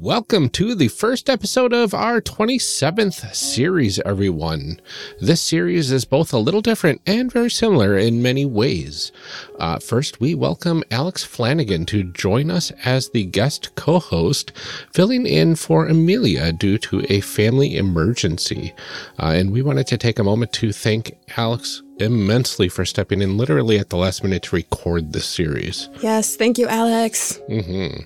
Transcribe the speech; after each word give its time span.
Welcome 0.00 0.48
to 0.50 0.74
the 0.74 0.88
first 0.88 1.28
episode 1.28 1.74
of 1.74 1.92
our 1.92 2.22
27th 2.22 3.34
series, 3.34 3.98
everyone. 3.98 4.80
This 5.20 5.42
series 5.42 5.92
is 5.92 6.06
both 6.06 6.32
a 6.32 6.38
little 6.38 6.62
different 6.62 7.02
and 7.06 7.30
very 7.30 7.50
similar 7.50 7.98
in 7.98 8.22
many 8.22 8.46
ways. 8.46 9.12
Uh, 9.58 9.78
first, 9.78 10.18
we 10.18 10.34
welcome 10.34 10.82
Alex 10.90 11.22
Flanagan 11.22 11.84
to 11.84 12.02
join 12.02 12.50
us 12.50 12.70
as 12.82 13.10
the 13.10 13.26
guest 13.26 13.74
co 13.74 13.98
host, 13.98 14.52
filling 14.90 15.26
in 15.26 15.54
for 15.54 15.86
Amelia 15.86 16.50
due 16.54 16.78
to 16.78 17.04
a 17.10 17.20
family 17.20 17.76
emergency. 17.76 18.72
Uh, 19.18 19.32
and 19.36 19.52
we 19.52 19.60
wanted 19.60 19.86
to 19.88 19.98
take 19.98 20.18
a 20.18 20.24
moment 20.24 20.54
to 20.54 20.72
thank 20.72 21.14
Alex 21.36 21.82
immensely 21.98 22.70
for 22.70 22.86
stepping 22.86 23.20
in 23.20 23.36
literally 23.36 23.78
at 23.78 23.90
the 23.90 23.98
last 23.98 24.24
minute 24.24 24.44
to 24.44 24.56
record 24.56 25.12
this 25.12 25.26
series. 25.26 25.90
Yes, 26.00 26.36
thank 26.36 26.56
you, 26.56 26.68
Alex. 26.68 27.38
Mm-hmm. 27.50 28.04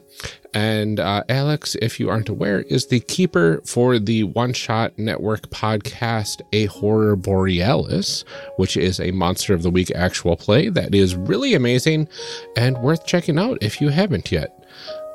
And 0.55 1.01
uh, 1.01 1.25
Alex, 1.29 1.77
if 1.83 1.99
you 1.99 2.09
aren't 2.09 2.29
aware, 2.29 2.61
is 2.63 2.87
the 2.87 3.01
keeper 3.01 3.61
for 3.67 3.99
the 3.99 4.23
One 4.23 4.53
Shot 4.53 4.97
Network 4.97 5.51
podcast, 5.51 6.43
A 6.53 6.67
Horror 6.67 7.17
Borealis, 7.17 8.25
which 8.57 8.77
is 8.77 9.01
a 9.01 9.11
Monster 9.11 9.53
of 9.53 9.63
the 9.63 9.71
Week 9.71 9.91
actual 9.91 10.37
play 10.37 10.69
that 10.69 10.95
is 10.95 11.17
really 11.17 11.55
amazing 11.55 12.09
and 12.57 12.79
worth 12.79 13.05
checking 13.05 13.39
out 13.39 13.59
if 13.61 13.81
you 13.81 13.89
haven't 13.89 14.31
yet. 14.31 14.65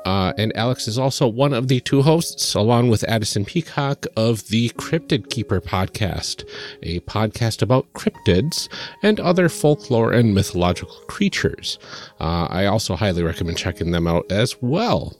Uh, 0.04 0.32
and 0.38 0.54
Alex 0.56 0.88
is 0.88 0.98
also 0.98 1.26
one 1.26 1.52
of 1.52 1.68
the 1.68 1.80
two 1.80 2.02
hosts, 2.02 2.54
along 2.54 2.88
with 2.88 3.04
Addison 3.04 3.44
Peacock, 3.44 4.06
of 4.16 4.48
the 4.48 4.70
Cryptid 4.70 5.30
Keeper 5.30 5.60
podcast, 5.60 6.48
a 6.82 7.00
podcast 7.00 7.60
about 7.60 7.92
cryptids 7.92 8.68
and 9.02 9.20
other 9.20 9.48
folklore 9.48 10.12
and 10.12 10.34
mythological 10.34 10.96
creatures. 11.06 11.78
Uh, 12.18 12.46
I 12.48 12.66
also 12.66 12.96
highly 12.96 13.22
recommend 13.22 13.58
checking 13.58 13.90
them 13.90 14.06
out 14.06 14.30
as 14.30 14.56
well. 14.62 15.16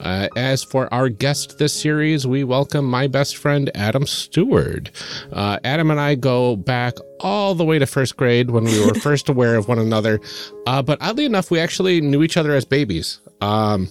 Uh, 0.00 0.28
as 0.36 0.62
for 0.64 0.92
our 0.92 1.08
guest 1.08 1.58
this 1.58 1.72
series, 1.72 2.26
we 2.26 2.44
welcome 2.44 2.84
my 2.84 3.06
best 3.06 3.36
friend, 3.36 3.70
Adam 3.74 4.06
Stewart. 4.06 4.90
Uh, 5.32 5.58
Adam 5.64 5.90
and 5.90 6.00
I 6.00 6.14
go 6.14 6.56
back 6.56 6.94
all 7.20 7.54
the 7.54 7.64
way 7.64 7.78
to 7.78 7.86
first 7.86 8.16
grade 8.16 8.50
when 8.50 8.64
we 8.64 8.84
were 8.84 8.94
first 9.00 9.28
aware 9.28 9.56
of 9.56 9.68
one 9.68 9.78
another. 9.78 10.20
Uh, 10.66 10.82
but 10.82 10.98
oddly 11.00 11.24
enough, 11.24 11.50
we 11.50 11.58
actually 11.60 12.00
knew 12.00 12.22
each 12.22 12.36
other 12.36 12.52
as 12.54 12.64
babies. 12.64 13.20
Um, 13.40 13.88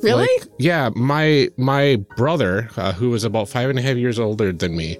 Really? 0.00 0.28
like, 0.38 0.48
yeah, 0.58 0.90
my 0.94 1.48
my 1.56 1.96
brother, 2.16 2.68
uh, 2.76 2.92
who 2.92 3.10
was 3.10 3.24
about 3.24 3.48
five 3.48 3.68
and 3.68 3.78
a 3.80 3.82
half 3.82 3.96
years 3.96 4.16
older 4.20 4.52
than 4.52 4.76
me, 4.76 4.96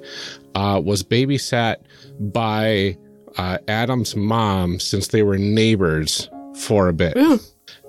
uh, 0.56 0.81
was 0.84 1.04
babysat 1.04 1.76
by 2.19 2.97
uh, 3.36 3.58
Adam's 3.69 4.16
mom 4.16 4.81
since 4.81 5.06
they 5.08 5.22
were 5.22 5.38
neighbors 5.38 6.28
for 6.56 6.88
a 6.88 6.92
bit, 6.92 7.16
Ooh, 7.16 7.38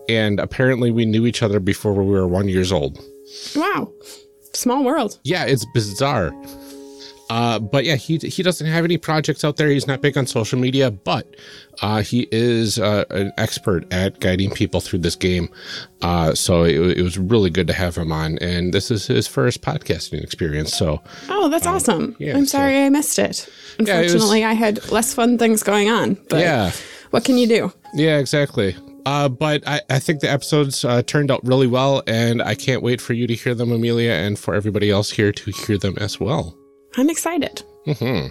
and 0.10 0.40
apparently 0.40 0.92
we 0.92 1.06
knew 1.06 1.26
each 1.26 1.42
other 1.44 1.60
before 1.60 1.94
we 1.94 2.06
were 2.06 2.28
one 2.28 2.50
years 2.50 2.72
old. 2.72 3.00
wow. 3.56 3.92
Small 4.54 4.84
world. 4.84 5.20
Yeah, 5.24 5.46
it's 5.46 5.66
bizarre. 5.74 6.32
Uh, 7.30 7.60
but 7.60 7.86
yeah, 7.86 7.94
he 7.96 8.18
he 8.18 8.42
doesn't 8.42 8.66
have 8.66 8.84
any 8.84 8.98
projects 8.98 9.44
out 9.44 9.58
there. 9.58 9.68
He's 9.70 9.86
not 9.86 10.02
big 10.02 10.18
on 10.18 10.26
social 10.26 10.58
media, 10.58 10.90
but 10.90 11.28
uh, 11.84 12.02
he 12.02 12.28
is 12.32 12.80
uh, 12.80 13.06
an 13.12 13.32
expert 13.38 13.86
at 13.94 14.20
guiding 14.20 14.50
people 14.50 14.82
through 14.82 14.98
this 15.00 15.16
game. 15.16 15.48
Uh, 16.02 16.34
so 16.34 16.64
it, 16.64 16.98
it 16.98 17.04
was 17.04 17.20
really 17.20 17.52
good 17.52 17.68
to 17.68 17.74
have 17.74 17.96
him 17.96 18.12
on, 18.12 18.40
and 18.40 18.74
this 18.74 18.90
is 18.90 19.06
his 19.06 19.28
first 19.28 19.62
podcasting 19.62 20.24
experience. 20.24 20.74
So 20.76 21.04
Oh, 21.30 21.50
that's 21.50 21.68
awesome. 21.68 22.04
Um, 22.04 22.16
yeah, 22.18 22.36
I'm 22.36 22.48
sorry 22.48 22.80
I 22.84 22.90
missed 22.90 23.20
it. 23.20 23.48
Yeah, 23.80 24.00
it 24.00 24.04
was- 24.06 24.14
Unfortunately, 24.14 24.44
I 24.46 24.54
had 24.54 24.90
less 24.92 25.14
fun 25.14 25.38
things 25.38 25.62
going 25.62 25.88
on. 25.92 26.18
But 26.30 26.40
yeah, 26.40 26.72
what 27.12 27.24
can 27.26 27.38
you 27.38 27.48
do? 27.48 27.72
yeah, 27.94 28.18
exactly. 28.18 28.76
Uh, 29.10 29.28
but 29.28 29.68
I, 29.68 29.82
I 29.90 29.98
think 29.98 30.20
the 30.20 30.30
episodes 30.30 30.86
uh, 30.86 31.02
turned 31.02 31.32
out 31.32 31.44
really 31.44 31.66
well, 31.66 32.04
and 32.06 32.44
I 32.44 32.54
can't 32.54 32.84
wait 32.84 33.02
for 33.02 33.14
you 33.14 33.26
to 33.26 33.34
hear 33.34 33.56
them, 33.56 33.72
Amelia, 33.72 34.12
and 34.12 34.38
for 34.38 34.54
everybody 34.54 34.92
else 34.92 35.10
here 35.10 35.32
to 35.32 35.52
hear 35.52 35.80
them 35.80 35.96
as 35.98 36.20
well. 36.20 36.56
I'm 36.96 37.10
excited. 37.10 37.64
hmm 37.88 38.28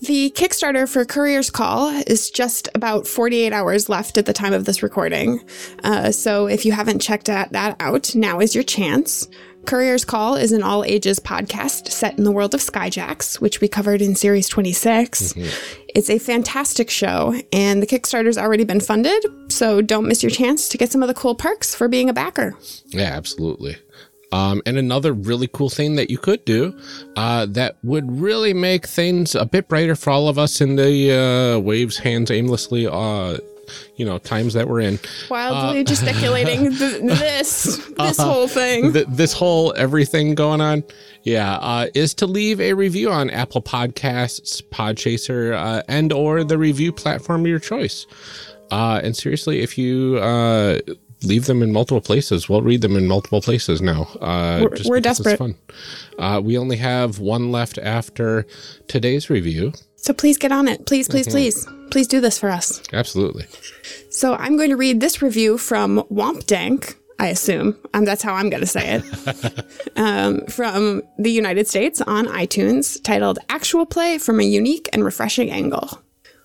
The 0.00 0.30
Kickstarter 0.30 0.90
for 0.90 1.04
Courier's 1.04 1.50
Call 1.50 1.90
is 2.06 2.30
just 2.30 2.70
about 2.74 3.06
48 3.06 3.52
hours 3.52 3.90
left 3.90 4.16
at 4.16 4.24
the 4.24 4.32
time 4.32 4.54
of 4.54 4.64
this 4.64 4.82
recording. 4.82 5.44
Uh, 5.82 6.10
so 6.10 6.46
if 6.46 6.64
you 6.64 6.72
haven't 6.72 7.02
checked 7.02 7.26
that, 7.26 7.52
that 7.52 7.76
out, 7.78 8.14
now 8.14 8.40
is 8.40 8.54
your 8.54 8.64
chance. 8.64 9.28
Courier's 9.66 10.04
Call 10.04 10.36
is 10.36 10.52
an 10.52 10.62
all 10.62 10.84
ages 10.84 11.18
podcast 11.18 11.90
set 11.90 12.16
in 12.18 12.24
the 12.24 12.32
world 12.32 12.54
of 12.54 12.60
Skyjacks, 12.60 13.40
which 13.40 13.60
we 13.60 13.68
covered 13.68 14.02
in 14.02 14.14
series 14.14 14.48
26. 14.48 15.34
It's 15.94 16.10
a 16.10 16.18
fantastic 16.18 16.90
show, 16.90 17.34
and 17.52 17.82
the 17.82 17.86
Kickstarter's 17.86 18.38
already 18.38 18.64
been 18.64 18.80
funded, 18.80 19.24
so 19.50 19.80
don't 19.80 20.06
miss 20.06 20.22
your 20.22 20.30
chance 20.30 20.68
to 20.68 20.78
get 20.78 20.92
some 20.92 21.02
of 21.02 21.08
the 21.08 21.14
cool 21.14 21.34
perks 21.34 21.74
for 21.74 21.88
being 21.88 22.08
a 22.08 22.12
backer. 22.12 22.54
Yeah, 22.86 23.12
absolutely. 23.14 23.76
Um, 24.32 24.62
and 24.66 24.76
another 24.76 25.12
really 25.12 25.46
cool 25.46 25.70
thing 25.70 25.94
that 25.94 26.10
you 26.10 26.18
could 26.18 26.44
do 26.44 26.76
uh, 27.16 27.46
that 27.50 27.76
would 27.84 28.20
really 28.20 28.52
make 28.52 28.86
things 28.86 29.36
a 29.36 29.46
bit 29.46 29.68
brighter 29.68 29.94
for 29.94 30.10
all 30.10 30.28
of 30.28 30.38
us 30.38 30.60
in 30.60 30.74
the 30.74 31.56
uh, 31.56 31.58
waves 31.60 31.98
hands 31.98 32.32
aimlessly, 32.32 32.86
uh, 32.88 33.38
you 33.96 34.04
know, 34.04 34.18
times 34.18 34.54
that 34.54 34.68
we're 34.68 34.80
in. 34.80 34.98
Wildly 35.30 35.84
gesticulating 35.84 36.70
th- 36.76 37.02
this, 37.02 37.76
this 37.98 38.18
whole 38.18 38.48
thing. 38.48 38.92
Th- 38.92 39.06
this 39.08 39.32
whole 39.32 39.72
everything 39.76 40.34
going 40.34 40.60
on, 40.60 40.84
yeah, 41.22 41.56
uh, 41.56 41.86
is 41.94 42.14
to 42.14 42.26
leave 42.26 42.60
a 42.60 42.74
review 42.74 43.10
on 43.10 43.30
Apple 43.30 43.62
Podcasts, 43.62 44.62
Podchaser, 44.70 45.54
uh, 45.54 45.82
and 45.88 46.12
or 46.12 46.44
the 46.44 46.58
review 46.58 46.92
platform 46.92 47.42
of 47.42 47.46
your 47.46 47.58
choice. 47.58 48.06
Uh, 48.70 49.00
and 49.02 49.16
seriously, 49.16 49.60
if 49.60 49.76
you 49.78 50.18
uh, 50.18 50.78
leave 51.22 51.46
them 51.46 51.62
in 51.62 51.72
multiple 51.72 52.00
places, 52.00 52.48
we'll 52.48 52.62
read 52.62 52.80
them 52.80 52.96
in 52.96 53.06
multiple 53.06 53.40
places 53.40 53.80
now. 53.80 54.02
Uh, 54.20 54.60
We're- 54.62 54.76
just 54.76 54.88
we're 54.90 55.00
because 55.00 55.20
it's 55.20 55.28
desperate. 55.28 55.38
Fun. 55.38 55.54
Uh, 56.18 56.40
we 56.40 56.56
only 56.58 56.76
have 56.76 57.18
one 57.18 57.50
left 57.52 57.78
after 57.78 58.46
today's 58.88 59.30
review. 59.30 59.72
So 60.04 60.12
please 60.12 60.36
get 60.36 60.52
on 60.52 60.68
it. 60.68 60.84
Please, 60.84 61.08
please, 61.08 61.26
please. 61.26 61.66
Please 61.90 62.06
do 62.06 62.20
this 62.20 62.38
for 62.38 62.50
us. 62.50 62.82
Absolutely. 62.92 63.46
So 64.10 64.34
I'm 64.34 64.58
going 64.58 64.68
to 64.68 64.76
read 64.76 65.00
this 65.00 65.22
review 65.22 65.56
from 65.56 66.02
Wompdank, 66.12 66.94
I 67.18 67.28
assume. 67.28 67.78
Um, 67.94 68.04
that's 68.04 68.22
how 68.22 68.34
I'm 68.34 68.50
going 68.50 68.60
to 68.60 68.66
say 68.66 69.00
it. 69.00 69.64
um, 69.96 70.44
from 70.44 71.00
the 71.18 71.30
United 71.30 71.68
States 71.68 72.02
on 72.02 72.26
iTunes, 72.26 73.02
titled 73.02 73.38
Actual 73.48 73.86
Play 73.86 74.18
from 74.18 74.40
a 74.40 74.42
Unique 74.42 74.90
and 74.92 75.06
Refreshing 75.06 75.50
Angle. 75.50 76.02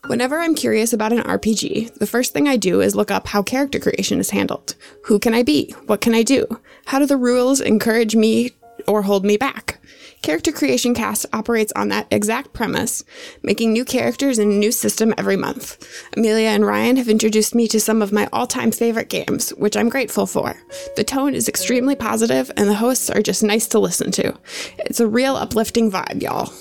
Whenever 0.07 0.39
I'm 0.39 0.55
curious 0.55 0.94
about 0.94 1.12
an 1.12 1.23
RPG, 1.23 1.95
the 1.95 2.07
first 2.07 2.31
thing 2.31 2.47
I 2.47 2.55
do 2.55 2.79
is 2.79 2.95
look 2.95 3.12
up 3.12 3.27
how 3.27 3.44
character 3.44 3.77
creation 3.77 4.21
is 4.21 4.29
handled. 4.29 4.75
Who 5.03 5.19
can 5.19 5.33
I 5.33 5.44
be? 5.44 5.75
What 5.88 6.00
can 6.00 6.15
I 6.15 6.23
do? 6.23 6.47
How 6.85 6.97
do 6.97 7.05
the 7.05 7.17
rules 7.17 7.59
encourage 7.59 8.15
me 8.15 8.51
or 8.88 9.01
hold 9.01 9.25
me 9.25 9.35
back? 9.35 9.78
Character 10.21 10.51
Creation 10.51 10.94
Cast 10.94 11.25
operates 11.31 11.71
on 11.75 11.89
that 11.89 12.07
exact 12.12 12.54
premise, 12.54 13.04
making 13.42 13.71
new 13.71 13.86
characters 13.86 14.38
and 14.38 14.51
a 14.51 14.56
new 14.56 14.71
system 14.71 15.13
every 15.18 15.38
month. 15.38 15.77
Amelia 16.16 16.50
and 16.50 16.66
Ryan 16.66 16.98
have 16.98 17.07
introduced 17.07 17.56
me 17.56 17.68
to 17.69 17.80
some 17.80 18.01
of 18.01 18.12
my 18.12 18.27
all 18.33 18.45
time 18.45 18.71
favorite 18.71 19.10
games, 19.10 19.51
which 19.51 19.77
I'm 19.77 19.89
grateful 19.89 20.25
for. 20.25 20.62
The 20.95 21.04
tone 21.04 21.33
is 21.33 21.48
extremely 21.48 21.95
positive, 21.95 22.51
and 22.57 22.68
the 22.68 22.75
hosts 22.75 23.10
are 23.10 23.21
just 23.21 23.44
nice 23.44 23.68
to 23.68 23.80
listen 23.80 24.12
to. 24.12 24.38
It's 24.80 25.00
a 25.00 25.07
real 25.07 25.36
uplifting 25.36 25.89
vibe, 25.89 26.22
y'all. 26.22 26.51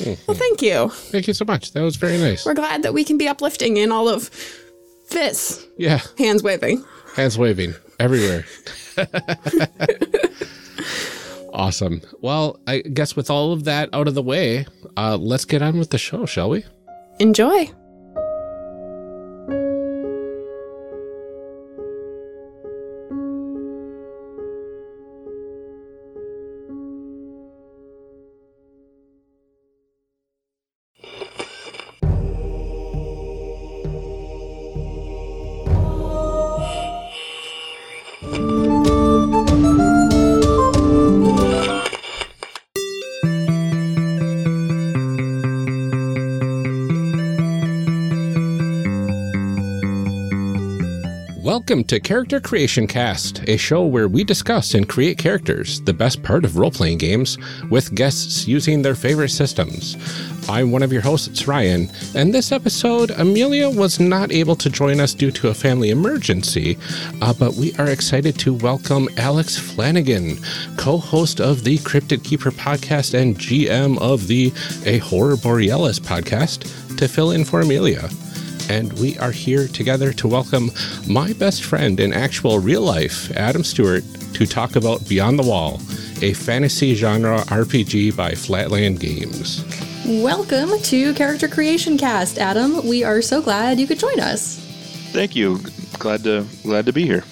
Well, 0.00 0.14
mm-hmm. 0.14 0.32
thank 0.34 0.62
you. 0.62 0.90
Thank 0.90 1.26
you 1.26 1.34
so 1.34 1.44
much. 1.44 1.72
That 1.72 1.82
was 1.82 1.96
very 1.96 2.18
nice. 2.18 2.46
We're 2.46 2.54
glad 2.54 2.82
that 2.82 2.94
we 2.94 3.04
can 3.04 3.18
be 3.18 3.26
uplifting 3.26 3.78
in 3.78 3.90
all 3.90 4.08
of 4.08 4.30
this. 5.10 5.66
Yeah. 5.76 6.00
Hands 6.18 6.42
waving. 6.42 6.84
Hands 7.14 7.36
waving 7.36 7.74
everywhere. 7.98 8.44
Awesome. 11.52 12.02
Well, 12.20 12.60
I 12.66 12.80
guess 12.80 13.16
with 13.16 13.30
all 13.30 13.52
of 13.52 13.64
that 13.64 13.88
out 13.92 14.08
of 14.08 14.14
the 14.14 14.22
way, 14.22 14.66
uh, 14.96 15.16
let's 15.16 15.44
get 15.44 15.62
on 15.62 15.78
with 15.78 15.90
the 15.90 15.98
show, 15.98 16.26
shall 16.26 16.50
we? 16.50 16.64
Enjoy. 17.18 17.70
Welcome 51.68 51.84
to 51.88 52.00
Character 52.00 52.40
Creation 52.40 52.86
Cast, 52.86 53.46
a 53.46 53.58
show 53.58 53.84
where 53.84 54.08
we 54.08 54.24
discuss 54.24 54.72
and 54.72 54.88
create 54.88 55.18
characters, 55.18 55.82
the 55.82 55.92
best 55.92 56.22
part 56.22 56.46
of 56.46 56.56
role 56.56 56.70
playing 56.70 56.96
games, 56.96 57.36
with 57.68 57.94
guests 57.94 58.48
using 58.48 58.80
their 58.80 58.94
favorite 58.94 59.28
systems. 59.28 59.94
I'm 60.48 60.70
one 60.70 60.82
of 60.82 60.94
your 60.94 61.02
hosts, 61.02 61.46
Ryan, 61.46 61.90
and 62.14 62.32
this 62.32 62.52
episode, 62.52 63.10
Amelia 63.10 63.68
was 63.68 64.00
not 64.00 64.32
able 64.32 64.56
to 64.56 64.70
join 64.70 64.98
us 64.98 65.12
due 65.12 65.30
to 65.32 65.48
a 65.48 65.54
family 65.54 65.90
emergency, 65.90 66.78
uh, 67.20 67.34
but 67.34 67.52
we 67.52 67.74
are 67.74 67.90
excited 67.90 68.38
to 68.38 68.54
welcome 68.54 69.10
Alex 69.18 69.58
Flanagan, 69.58 70.38
co 70.78 70.96
host 70.96 71.38
of 71.38 71.64
the 71.64 71.76
Cryptid 71.80 72.24
Keeper 72.24 72.50
podcast 72.50 73.12
and 73.12 73.36
GM 73.36 73.98
of 73.98 74.26
the 74.26 74.54
A 74.86 74.96
Horror 75.00 75.36
Borealis 75.36 76.00
podcast, 76.00 76.96
to 76.96 77.06
fill 77.06 77.32
in 77.32 77.44
for 77.44 77.60
Amelia 77.60 78.08
and 78.68 78.92
we 78.94 79.18
are 79.18 79.30
here 79.30 79.66
together 79.68 80.12
to 80.12 80.28
welcome 80.28 80.70
my 81.08 81.32
best 81.34 81.64
friend 81.64 82.00
in 82.00 82.12
actual 82.12 82.58
real 82.58 82.82
life, 82.82 83.30
Adam 83.36 83.64
Stewart, 83.64 84.04
to 84.34 84.46
talk 84.46 84.76
about 84.76 85.08
Beyond 85.08 85.38
the 85.38 85.42
Wall, 85.42 85.80
a 86.22 86.32
fantasy 86.34 86.94
genre 86.94 87.38
RPG 87.38 88.16
by 88.16 88.34
Flatland 88.34 89.00
Games. 89.00 89.64
Welcome 90.06 90.78
to 90.82 91.14
Character 91.14 91.48
Creation 91.48 91.98
Cast, 91.98 92.38
Adam. 92.38 92.86
We 92.86 93.04
are 93.04 93.22
so 93.22 93.42
glad 93.42 93.78
you 93.78 93.86
could 93.86 93.98
join 93.98 94.20
us. 94.20 94.58
Thank 95.12 95.34
you. 95.34 95.60
Glad 95.98 96.24
to 96.24 96.46
glad 96.62 96.86
to 96.86 96.92
be 96.92 97.04
here. 97.04 97.24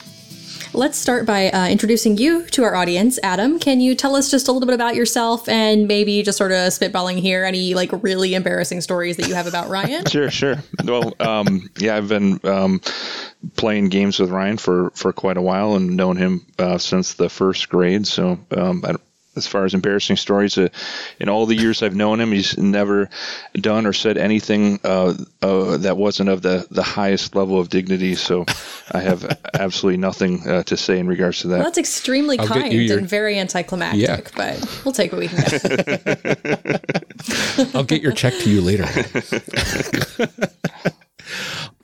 Let's 0.76 0.98
start 0.98 1.24
by 1.24 1.48
uh, 1.48 1.68
introducing 1.68 2.18
you 2.18 2.44
to 2.48 2.62
our 2.62 2.74
audience. 2.74 3.18
Adam, 3.22 3.58
can 3.58 3.80
you 3.80 3.94
tell 3.94 4.14
us 4.14 4.30
just 4.30 4.46
a 4.46 4.52
little 4.52 4.66
bit 4.66 4.74
about 4.74 4.94
yourself 4.94 5.48
and 5.48 5.88
maybe 5.88 6.22
just 6.22 6.36
sort 6.36 6.52
of 6.52 6.68
spitballing 6.68 7.18
here 7.18 7.44
any 7.44 7.72
like 7.72 7.90
really 8.02 8.34
embarrassing 8.34 8.82
stories 8.82 9.16
that 9.16 9.26
you 9.26 9.34
have 9.34 9.46
about 9.46 9.70
Ryan? 9.70 10.04
sure, 10.10 10.30
sure. 10.30 10.56
Well, 10.84 11.14
um, 11.18 11.70
yeah, 11.78 11.96
I've 11.96 12.08
been 12.08 12.40
um, 12.44 12.82
playing 13.56 13.88
games 13.88 14.20
with 14.20 14.28
Ryan 14.28 14.58
for, 14.58 14.90
for 14.90 15.14
quite 15.14 15.38
a 15.38 15.42
while 15.42 15.76
and 15.76 15.96
known 15.96 16.18
him 16.18 16.44
uh, 16.58 16.76
since 16.76 17.14
the 17.14 17.30
first 17.30 17.70
grade. 17.70 18.06
So 18.06 18.38
um, 18.54 18.84
I, 18.86 18.96
as 19.36 19.46
far 19.46 19.64
as 19.64 19.74
embarrassing 19.74 20.16
stories. 20.16 20.58
Uh, 20.58 20.68
in 21.20 21.28
all 21.28 21.46
the 21.46 21.54
years 21.54 21.82
I've 21.82 21.94
known 21.94 22.20
him, 22.20 22.32
he's 22.32 22.56
never 22.58 23.08
done 23.54 23.86
or 23.86 23.92
said 23.92 24.16
anything 24.16 24.80
uh, 24.84 25.14
uh, 25.42 25.76
that 25.78 25.96
wasn't 25.96 26.28
of 26.28 26.42
the, 26.42 26.66
the 26.70 26.82
highest 26.82 27.34
level 27.34 27.58
of 27.58 27.68
dignity. 27.68 28.14
So 28.14 28.44
I 28.92 29.00
have 29.00 29.38
absolutely 29.54 29.98
nothing 29.98 30.46
uh, 30.48 30.62
to 30.64 30.76
say 30.76 30.98
in 30.98 31.06
regards 31.06 31.40
to 31.40 31.48
that. 31.48 31.56
Well, 31.56 31.64
that's 31.64 31.78
extremely 31.78 32.38
I'll 32.38 32.46
kind 32.46 32.72
your... 32.72 32.98
and 32.98 33.08
very 33.08 33.38
anticlimactic, 33.38 34.00
yeah. 34.00 34.20
but 34.36 34.82
we'll 34.84 34.92
take 34.92 35.12
what 35.12 35.18
we 35.18 35.28
can 35.28 35.38
get. 35.38 36.54
I'll 37.74 37.84
get 37.84 38.02
your 38.02 38.12
check 38.12 38.34
to 38.34 38.50
you 38.50 38.60
later. 38.60 38.86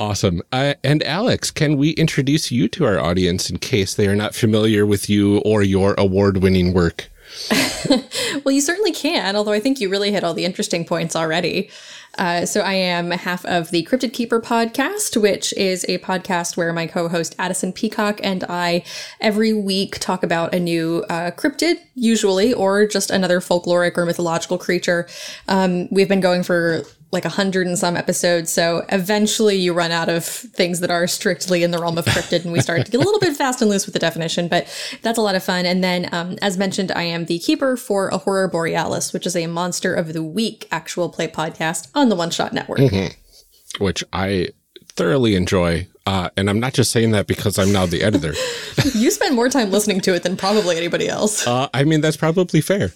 Awesome. 0.03 0.43
Uh, 0.51 0.75
and 0.83 1.01
Alex, 1.05 1.53
can 1.53 1.77
we 1.77 1.91
introduce 1.91 2.51
you 2.51 2.67
to 2.71 2.85
our 2.85 2.99
audience 2.99 3.49
in 3.51 3.59
case 3.59 3.95
they 3.95 4.09
are 4.09 4.17
not 4.17 4.35
familiar 4.35 4.85
with 4.85 5.09
you 5.09 5.39
or 5.39 5.63
your 5.63 5.95
award 5.97 6.39
winning 6.39 6.73
work? 6.73 7.09
well, 8.45 8.53
you 8.53 8.61
certainly 8.61 8.93
can, 8.93 9.37
although 9.37 9.53
I 9.53 9.61
think 9.61 9.81
you 9.81 9.89
really 9.89 10.13
hit 10.13 10.25
all 10.25 10.35
the 10.35 10.45
interesting 10.45 10.85
points 10.85 11.17
already. 11.17 11.71
Uh, 12.19 12.45
so, 12.45 12.61
I 12.61 12.75
am 12.75 13.11
half 13.11 13.45
of 13.47 13.71
the 13.71 13.85
Cryptid 13.85 14.13
Keeper 14.13 14.41
podcast, 14.41 15.21
which 15.21 15.55
is 15.55 15.85
a 15.89 15.99
podcast 15.99 16.59
where 16.59 16.73
my 16.73 16.87
co 16.87 17.09
host 17.09 17.35
Addison 17.39 17.73
Peacock 17.73 18.21
and 18.23 18.45
I 18.45 18.85
every 19.21 19.55
week 19.55 19.99
talk 19.99 20.23
about 20.23 20.55
a 20.55 20.61
new 20.61 21.05
uh, 21.09 21.31
cryptid, 21.31 21.77
usually, 21.95 22.53
or 22.53 22.87
just 22.87 23.11
another 23.11 23.41
folkloric 23.41 23.97
or 23.97 24.05
mythological 24.05 24.59
creature. 24.59 25.09
Um, 25.49 25.89
we've 25.91 26.09
been 26.09 26.21
going 26.21 26.43
for 26.43 26.85
like 27.13 27.27
a 27.27 27.29
hundred 27.29 27.67
and 27.67 27.79
some 27.79 27.97
episodes. 27.97 28.51
So 28.51 28.85
eventually 28.89 29.57
you 29.57 29.75
run 29.75 29.93
out 29.93 30.09
of 30.09 30.25
things 30.25 30.81
that 30.81 30.91
are 30.91 31.07
strictly 31.07 31.63
in 31.63 31.71
the 31.71 31.79
realm 31.79 31.99
of 31.99 32.07
cryptid 32.07 32.45
and 32.45 32.53
we 32.53 32.61
start 32.61 32.87
to 32.87 32.91
get 32.91 33.01
a 33.01 33.05
little 33.05 33.21
bit 33.21 33.37
fast 33.37 33.61
and 33.61 33.71
loose 33.71 33.85
with 33.85 33.93
the 33.93 33.99
definition, 33.99 34.49
but 34.49 34.67
that's 35.03 35.19
a 35.19 35.23
lot 35.23 35.35
of 35.35 35.45
fun. 35.45 35.67
And 35.67 35.85
then, 35.85 36.09
um, 36.13 36.39
as 36.41 36.57
mentioned, 36.57 36.91
I 36.91 37.03
am 37.03 37.27
the 37.27 37.39
keeper 37.39 37.77
for 37.77 38.09
A 38.09 38.19
Horror 38.19 38.49
Borealis, 38.49 39.13
which 39.13 39.27
is 39.27 39.37
a 39.37 39.47
monster 39.47 39.95
of 39.95 40.15
the 40.15 40.23
week 40.23 40.67
actual 40.71 41.11
play 41.11 41.29
podcast 41.29 41.89
on 41.95 42.09
the 42.09 42.17
One 42.17 42.31
Shot 42.31 42.55
Network. 42.55 42.79
Mm-hmm. 42.79 43.85
Which 43.85 44.03
I 44.13 44.49
thoroughly 44.95 45.35
enjoy. 45.35 45.89
Uh, 46.07 46.31
and 46.37 46.51
I'm 46.51 46.61
not 46.61 46.73
just 46.73 46.91
saying 46.91 47.13
that 47.13 47.27
because 47.27 47.59
I'm 47.59 47.73
now 47.73 47.87
the 47.87 48.03
editor. 48.03 48.33
you 48.95 49.11
spend 49.11 49.37
more 49.37 49.49
time 49.49 49.71
listening 49.71 50.01
to 50.03 50.15
it 50.15 50.23
than 50.23 50.37
probably 50.37 50.77
anybody 50.77 51.09
else. 51.09 51.47
Uh, 51.47 51.69
I 51.73 51.85
mean, 51.85 52.01
that's 52.01 52.17
probably 52.17 52.61
fair. 52.61 52.93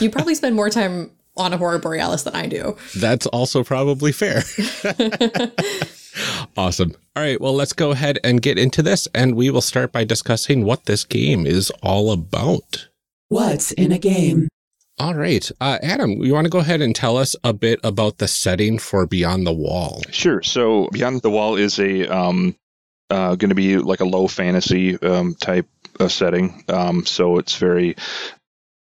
you 0.00 0.10
probably 0.10 0.34
spend 0.34 0.56
more 0.56 0.70
time 0.70 1.10
on 1.36 1.52
a 1.52 1.58
horror 1.58 1.78
borealis 1.78 2.22
than 2.22 2.34
I 2.34 2.46
do. 2.46 2.76
That's 2.96 3.26
also 3.26 3.64
probably 3.64 4.12
fair. 4.12 4.42
awesome. 6.56 6.94
All 7.16 7.22
right, 7.22 7.40
well, 7.40 7.54
let's 7.54 7.72
go 7.72 7.90
ahead 7.90 8.18
and 8.24 8.42
get 8.42 8.58
into 8.58 8.82
this, 8.82 9.08
and 9.14 9.34
we 9.34 9.50
will 9.50 9.60
start 9.60 9.92
by 9.92 10.04
discussing 10.04 10.64
what 10.64 10.86
this 10.86 11.04
game 11.04 11.46
is 11.46 11.70
all 11.82 12.12
about. 12.12 12.88
What's 13.28 13.72
in 13.72 13.92
a 13.92 13.98
game? 13.98 14.48
All 14.98 15.14
right. 15.14 15.50
Uh, 15.60 15.78
Adam, 15.82 16.22
you 16.22 16.32
want 16.34 16.44
to 16.44 16.50
go 16.50 16.60
ahead 16.60 16.80
and 16.80 16.94
tell 16.94 17.16
us 17.16 17.34
a 17.42 17.52
bit 17.52 17.80
about 17.82 18.18
the 18.18 18.28
setting 18.28 18.78
for 18.78 19.06
Beyond 19.06 19.44
the 19.44 19.52
Wall? 19.52 20.02
Sure. 20.10 20.40
So, 20.42 20.88
Beyond 20.92 21.22
the 21.22 21.30
Wall 21.30 21.56
is 21.56 21.80
a 21.80 22.06
um, 22.06 22.54
uh, 23.10 23.34
going 23.34 23.48
to 23.48 23.56
be 23.56 23.76
like 23.78 23.98
a 24.00 24.04
low 24.04 24.28
fantasy 24.28 24.96
um, 25.02 25.34
type 25.34 25.66
of 25.98 26.12
setting. 26.12 26.62
Um, 26.68 27.04
so, 27.04 27.38
it's 27.38 27.56
very 27.56 27.96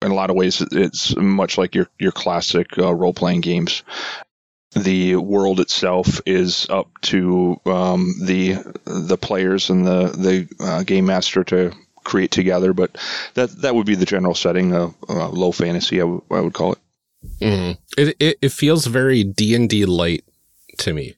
in 0.01 0.11
a 0.11 0.15
lot 0.15 0.29
of 0.29 0.35
ways, 0.35 0.61
it's 0.71 1.16
much 1.16 1.57
like 1.57 1.75
your 1.75 1.87
your 1.99 2.11
classic 2.11 2.77
uh, 2.77 2.94
role 2.94 3.13
playing 3.13 3.42
games. 3.42 3.83
The 4.73 5.16
world 5.16 5.59
itself 5.59 6.21
is 6.25 6.68
up 6.69 6.89
to 7.04 7.59
um, 7.66 8.13
the 8.23 8.57
the 8.85 9.18
players 9.18 9.69
and 9.69 9.85
the 9.85 10.07
the 10.07 10.47
uh, 10.63 10.83
game 10.83 11.06
master 11.06 11.44
to 11.45 11.73
create 12.04 12.31
together, 12.31 12.73
but 12.73 12.97
that 13.33 13.49
that 13.61 13.75
would 13.75 13.85
be 13.85 13.95
the 13.95 14.06
general 14.06 14.35
setting 14.35 14.73
of 14.73 14.95
uh, 15.09 15.30
low 15.30 15.51
fantasy. 15.51 15.97
I, 15.97 16.06
w- 16.06 16.23
I 16.31 16.42
would 16.42 16.54
call 16.54 16.73
it. 16.73 16.80
Mm. 17.42 17.77
It, 17.97 18.16
it 18.19 18.37
it 18.42 18.51
feels 18.51 18.85
very 18.85 19.23
D 19.23 19.56
and 19.56 19.69
D 19.69 19.85
light 19.85 20.23
to 20.80 20.94
me. 20.94 21.16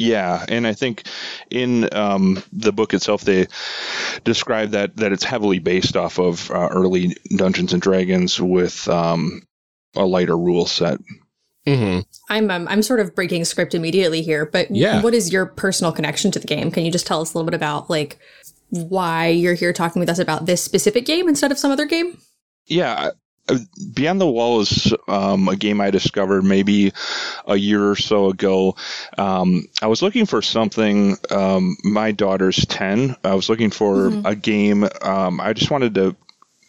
Yeah, 0.00 0.46
and 0.48 0.66
I 0.66 0.72
think 0.72 1.06
in 1.50 1.94
um, 1.94 2.42
the 2.54 2.72
book 2.72 2.94
itself 2.94 3.20
they 3.20 3.48
describe 4.24 4.70
that 4.70 4.96
that 4.96 5.12
it's 5.12 5.24
heavily 5.24 5.58
based 5.58 5.94
off 5.94 6.18
of 6.18 6.50
uh, 6.50 6.68
early 6.70 7.14
Dungeons 7.36 7.74
and 7.74 7.82
Dragons 7.82 8.40
with 8.40 8.88
um, 8.88 9.42
a 9.94 10.06
lighter 10.06 10.38
rule 10.38 10.64
set. 10.64 11.00
Mm-hmm. 11.66 12.00
I'm 12.30 12.50
um, 12.50 12.66
I'm 12.68 12.80
sort 12.80 13.00
of 13.00 13.14
breaking 13.14 13.44
script 13.44 13.74
immediately 13.74 14.22
here, 14.22 14.46
but 14.46 14.70
yeah. 14.70 15.02
what 15.02 15.12
is 15.12 15.30
your 15.30 15.44
personal 15.44 15.92
connection 15.92 16.30
to 16.30 16.38
the 16.38 16.46
game? 16.46 16.70
Can 16.70 16.86
you 16.86 16.90
just 16.90 17.06
tell 17.06 17.20
us 17.20 17.34
a 17.34 17.36
little 17.36 17.50
bit 17.50 17.54
about 17.54 17.90
like 17.90 18.18
why 18.70 19.26
you're 19.26 19.52
here 19.52 19.74
talking 19.74 20.00
with 20.00 20.08
us 20.08 20.18
about 20.18 20.46
this 20.46 20.64
specific 20.64 21.04
game 21.04 21.28
instead 21.28 21.52
of 21.52 21.58
some 21.58 21.70
other 21.70 21.84
game? 21.84 22.16
Yeah, 22.64 23.10
Beyond 23.94 24.20
the 24.20 24.30
Wall 24.30 24.60
is 24.60 24.94
um, 25.08 25.48
a 25.48 25.56
game 25.56 25.80
I 25.80 25.90
discovered 25.90 26.44
maybe 26.44 26.92
a 27.46 27.56
year 27.56 27.90
or 27.90 27.96
so 27.96 28.28
ago. 28.28 28.76
Um, 29.18 29.64
I 29.82 29.86
was 29.88 30.02
looking 30.02 30.26
for 30.26 30.42
something. 30.42 31.16
Um, 31.30 31.76
my 31.82 32.12
daughter's 32.12 32.64
10. 32.66 33.16
I 33.24 33.34
was 33.34 33.48
looking 33.48 33.70
for 33.70 34.10
mm-hmm. 34.10 34.26
a 34.26 34.34
game. 34.36 34.88
Um, 35.02 35.40
I 35.40 35.52
just 35.52 35.70
wanted 35.70 35.94
to 35.96 36.16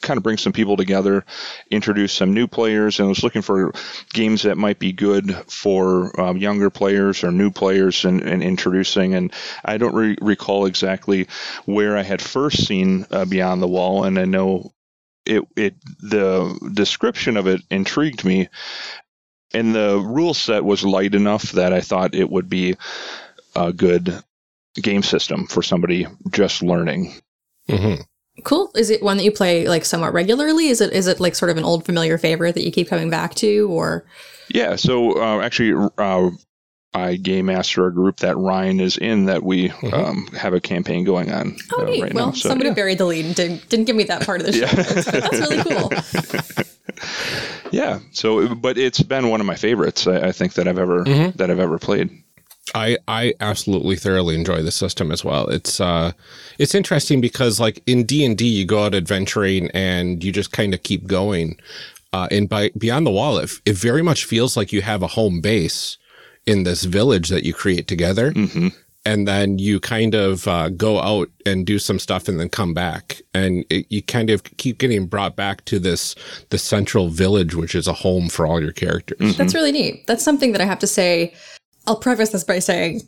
kind 0.01 0.17
of 0.17 0.23
bring 0.23 0.37
some 0.37 0.51
people 0.51 0.77
together, 0.77 1.23
introduce 1.69 2.11
some 2.11 2.33
new 2.33 2.47
players, 2.47 2.99
and 2.99 3.05
I 3.05 3.09
was 3.09 3.23
looking 3.23 3.41
for 3.41 3.73
games 4.11 4.43
that 4.43 4.57
might 4.57 4.79
be 4.79 4.91
good 4.91 5.33
for 5.47 6.19
um, 6.19 6.37
younger 6.37 6.69
players 6.69 7.23
or 7.23 7.31
new 7.31 7.51
players 7.51 8.03
and, 8.03 8.21
and 8.21 8.43
introducing. 8.43 9.13
And 9.13 9.31
I 9.63 9.77
don't 9.77 9.95
re- 9.95 10.17
recall 10.21 10.65
exactly 10.65 11.27
where 11.65 11.97
I 11.97 12.03
had 12.03 12.21
first 12.21 12.65
seen 12.65 13.05
uh, 13.11 13.25
Beyond 13.25 13.61
the 13.61 13.67
Wall, 13.67 14.03
and 14.03 14.17
I 14.17 14.25
know 14.25 14.73
it 15.31 15.43
it 15.55 15.75
the 16.01 16.71
description 16.73 17.37
of 17.37 17.47
it 17.47 17.61
intrigued 17.69 18.25
me, 18.25 18.49
and 19.53 19.73
the 19.73 19.97
rule 19.99 20.33
set 20.33 20.63
was 20.63 20.83
light 20.83 21.15
enough 21.15 21.51
that 21.53 21.73
I 21.73 21.81
thought 21.81 22.15
it 22.15 22.29
would 22.29 22.49
be 22.49 22.75
a 23.55 23.71
good 23.73 24.23
game 24.75 25.03
system 25.03 25.47
for 25.47 25.61
somebody 25.61 26.07
just 26.29 26.61
learning. 26.61 27.13
Mm-hmm. 27.69 28.01
Cool. 28.43 28.71
Is 28.75 28.89
it 28.89 29.03
one 29.03 29.17
that 29.17 29.23
you 29.23 29.31
play 29.31 29.67
like 29.67 29.85
somewhat 29.85 30.13
regularly? 30.13 30.67
Is 30.67 30.81
it 30.81 30.93
is 30.93 31.07
it 31.07 31.19
like 31.19 31.35
sort 31.35 31.51
of 31.51 31.57
an 31.57 31.63
old 31.63 31.85
familiar 31.85 32.17
favorite 32.17 32.55
that 32.55 32.65
you 32.65 32.71
keep 32.71 32.87
coming 32.87 33.09
back 33.09 33.35
to, 33.35 33.69
or? 33.69 34.05
Yeah. 34.49 34.75
So 34.75 35.21
uh, 35.21 35.41
actually, 35.41 35.89
uh, 35.97 36.29
I 36.93 37.15
game 37.15 37.45
master 37.45 37.87
a 37.87 37.93
group 37.93 38.17
that 38.17 38.35
Ryan 38.37 38.79
is 38.81 38.97
in 38.97 39.25
that 39.25 39.43
we 39.43 39.69
Mm-hmm. 39.69 39.93
um, 39.93 40.27
have 40.37 40.53
a 40.53 40.59
campaign 40.59 41.03
going 41.05 41.31
on 41.31 41.55
Oh, 41.71 41.81
uh, 41.81 41.85
neat. 41.85 42.01
right 42.03 42.13
well, 42.13 42.27
now. 42.27 42.31
So, 42.33 42.49
somebody 42.49 42.69
yeah. 42.69 42.75
buried 42.75 42.97
the 42.97 43.05
lead 43.05 43.25
and 43.25 43.35
didn't, 43.35 43.69
didn't 43.69 43.85
give 43.85 43.95
me 43.95 44.03
that 44.05 44.25
part 44.25 44.41
of 44.41 44.47
the 44.47 44.53
show. 44.53 44.65
notes, 44.65 45.11
but 45.11 45.23
That's 45.23 45.39
really 45.39 45.63
cool. 45.63 46.61
yeah. 47.71 47.99
So, 48.11 48.53
but 48.55 48.77
it's 48.77 49.01
been 49.01 49.29
one 49.29 49.39
of 49.39 49.47
my 49.47 49.55
favorites. 49.55 50.07
I, 50.07 50.27
I 50.27 50.31
think 50.31 50.53
that 50.53 50.67
I've 50.67 50.77
ever 50.77 51.03
Mm-hmm. 51.05 51.37
that 51.37 51.49
I've 51.49 51.59
ever 51.59 51.79
played. 51.79 52.09
I 52.75 52.97
I 53.07 53.33
absolutely 53.39 53.95
thoroughly 53.95 54.35
enjoy 54.35 54.61
the 54.61 54.71
system 54.71 55.11
as 55.11 55.25
well. 55.25 55.47
It's 55.49 55.79
uh 55.81 56.11
it's 56.59 56.75
interesting 56.75 57.19
because 57.19 57.59
like 57.59 57.81
in 57.87 58.03
D 58.03 58.23
and 58.23 58.37
D 58.37 58.45
you 58.47 58.65
go 58.65 58.83
out 58.83 58.93
adventuring 58.93 59.69
and 59.73 60.23
you 60.23 60.31
just 60.31 60.51
kind 60.51 60.73
of 60.73 60.83
keep 60.83 61.07
going. 61.07 61.57
Uh, 62.13 62.27
and 62.29 62.49
by 62.49 62.69
beyond 62.77 63.05
the 63.07 63.11
wall, 63.11 63.37
it, 63.37 63.49
it 63.65 63.75
very 63.77 64.01
much 64.01 64.25
feels 64.25 64.55
like 64.57 64.71
you 64.73 64.81
have 64.81 65.01
a 65.01 65.07
home 65.07 65.39
base 65.41 65.97
in 66.45 66.63
this 66.63 66.83
village 66.83 67.29
that 67.29 67.43
you 67.43 67.53
create 67.53 67.87
together. 67.87 68.31
hmm 68.31 68.69
and 69.05 69.27
then 69.27 69.57
you 69.57 69.79
kind 69.79 70.13
of 70.13 70.47
uh, 70.47 70.69
go 70.69 70.99
out 70.99 71.29
and 71.45 71.65
do 71.65 71.79
some 71.79 71.97
stuff 71.97 72.27
and 72.27 72.39
then 72.39 72.49
come 72.49 72.73
back 72.73 73.21
and 73.33 73.65
it, 73.69 73.85
you 73.89 74.01
kind 74.01 74.29
of 74.29 74.43
keep 74.57 74.77
getting 74.77 75.07
brought 75.07 75.35
back 75.35 75.65
to 75.65 75.79
this 75.79 76.15
the 76.49 76.57
central 76.57 77.09
village 77.09 77.55
which 77.55 77.73
is 77.73 77.87
a 77.87 77.93
home 77.93 78.29
for 78.29 78.45
all 78.45 78.61
your 78.61 78.71
characters 78.71 79.37
That's 79.37 79.55
really 79.55 79.71
neat. 79.71 80.05
That's 80.07 80.23
something 80.23 80.51
that 80.51 80.61
I 80.61 80.65
have 80.65 80.79
to 80.79 80.87
say. 80.87 81.33
I'll 81.87 81.95
preface 81.95 82.29
this 82.29 82.43
by 82.43 82.59
saying 82.59 83.01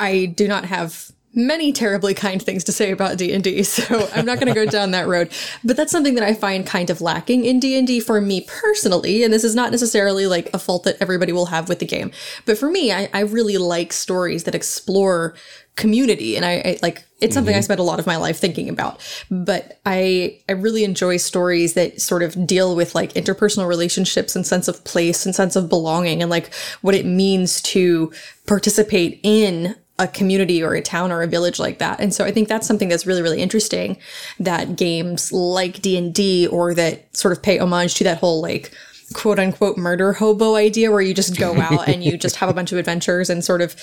I 0.00 0.26
do 0.26 0.48
not 0.48 0.64
have 0.64 1.12
many 1.36 1.70
terribly 1.70 2.14
kind 2.14 2.42
things 2.42 2.64
to 2.64 2.72
say 2.72 2.90
about 2.90 3.18
D&D, 3.18 3.62
so 3.62 4.08
I'm 4.14 4.24
not 4.24 4.40
going 4.40 4.52
to 4.52 4.54
go 4.54 4.66
down 4.66 4.90
that 4.90 5.06
road. 5.06 5.30
But 5.62 5.76
that's 5.76 5.92
something 5.92 6.14
that 6.14 6.24
I 6.24 6.34
find 6.34 6.66
kind 6.66 6.90
of 6.90 7.00
lacking 7.00 7.44
in 7.44 7.60
D&D 7.60 8.00
for 8.00 8.20
me 8.20 8.40
personally, 8.40 9.22
and 9.22 9.32
this 9.32 9.44
is 9.44 9.54
not 9.54 9.70
necessarily 9.70 10.26
like 10.26 10.52
a 10.52 10.58
fault 10.58 10.82
that 10.84 10.96
everybody 11.00 11.32
will 11.32 11.46
have 11.46 11.68
with 11.68 11.78
the 11.78 11.86
game. 11.86 12.10
But 12.46 12.58
for 12.58 12.68
me, 12.68 12.90
I, 12.90 13.08
I 13.14 13.20
really 13.20 13.58
like 13.58 13.92
stories 13.92 14.44
that 14.44 14.54
explore 14.54 15.34
community 15.76 16.36
and 16.36 16.44
I, 16.44 16.52
I 16.52 16.78
like 16.80 17.04
it's 17.20 17.34
something 17.34 17.54
I 17.54 17.58
mm-hmm. 17.58 17.64
spent 17.64 17.80
a 17.80 17.84
lot 17.84 17.98
of 17.98 18.06
my 18.06 18.16
life 18.16 18.38
thinking 18.38 18.68
about. 18.68 19.00
But 19.30 19.78
I 19.84 20.40
I 20.48 20.52
really 20.52 20.84
enjoy 20.84 21.18
stories 21.18 21.74
that 21.74 22.00
sort 22.00 22.22
of 22.22 22.46
deal 22.46 22.74
with 22.74 22.94
like 22.94 23.12
interpersonal 23.12 23.68
relationships 23.68 24.34
and 24.34 24.46
sense 24.46 24.68
of 24.68 24.82
place 24.84 25.26
and 25.26 25.34
sense 25.34 25.54
of 25.54 25.68
belonging 25.68 26.22
and 26.22 26.30
like 26.30 26.52
what 26.80 26.94
it 26.94 27.06
means 27.06 27.60
to 27.62 28.12
participate 28.46 29.20
in 29.22 29.76
a 29.98 30.06
community 30.06 30.62
or 30.62 30.74
a 30.74 30.82
town 30.82 31.10
or 31.10 31.22
a 31.22 31.26
village 31.26 31.58
like 31.58 31.78
that. 31.78 32.00
And 32.00 32.14
so 32.14 32.24
I 32.24 32.30
think 32.30 32.48
that's 32.48 32.66
something 32.66 32.88
that's 32.88 33.06
really 33.06 33.22
really 33.22 33.40
interesting 33.40 33.96
that 34.38 34.76
games 34.76 35.32
like 35.32 35.80
D&D 35.80 36.46
or 36.48 36.74
that 36.74 37.16
sort 37.16 37.32
of 37.32 37.42
pay 37.42 37.58
homage 37.58 37.94
to 37.94 38.04
that 38.04 38.18
whole 38.18 38.42
like 38.42 38.72
quote 39.14 39.38
unquote 39.38 39.78
murder 39.78 40.12
hobo 40.12 40.56
idea 40.56 40.90
where 40.90 41.00
you 41.00 41.14
just 41.14 41.38
go 41.38 41.56
out 41.60 41.88
and 41.88 42.04
you 42.04 42.16
just 42.16 42.36
have 42.36 42.48
a 42.48 42.54
bunch 42.54 42.72
of 42.72 42.78
adventures 42.78 43.30
and 43.30 43.44
sort 43.44 43.62
of 43.62 43.76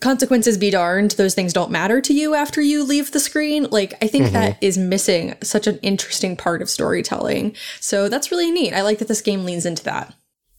consequences 0.00 0.56
be 0.56 0.70
darned 0.70 1.10
those 1.12 1.34
things 1.34 1.52
don't 1.52 1.70
matter 1.70 2.00
to 2.00 2.14
you 2.14 2.34
after 2.34 2.62
you 2.62 2.82
leave 2.82 3.12
the 3.12 3.20
screen. 3.20 3.66
Like 3.70 3.94
i 4.02 4.06
think 4.06 4.32
that 4.32 4.54
mm-hmm. 4.54 4.64
is 4.64 4.78
missing 4.78 5.34
such 5.42 5.66
an 5.66 5.78
interesting 5.82 6.36
part 6.36 6.62
of 6.62 6.70
storytelling. 6.70 7.54
So 7.80 8.08
that's 8.08 8.30
really 8.30 8.50
neat. 8.50 8.72
I 8.72 8.82
like 8.82 8.98
that 8.98 9.08
this 9.08 9.20
game 9.20 9.44
leans 9.44 9.66
into 9.66 9.84
that. 9.84 10.14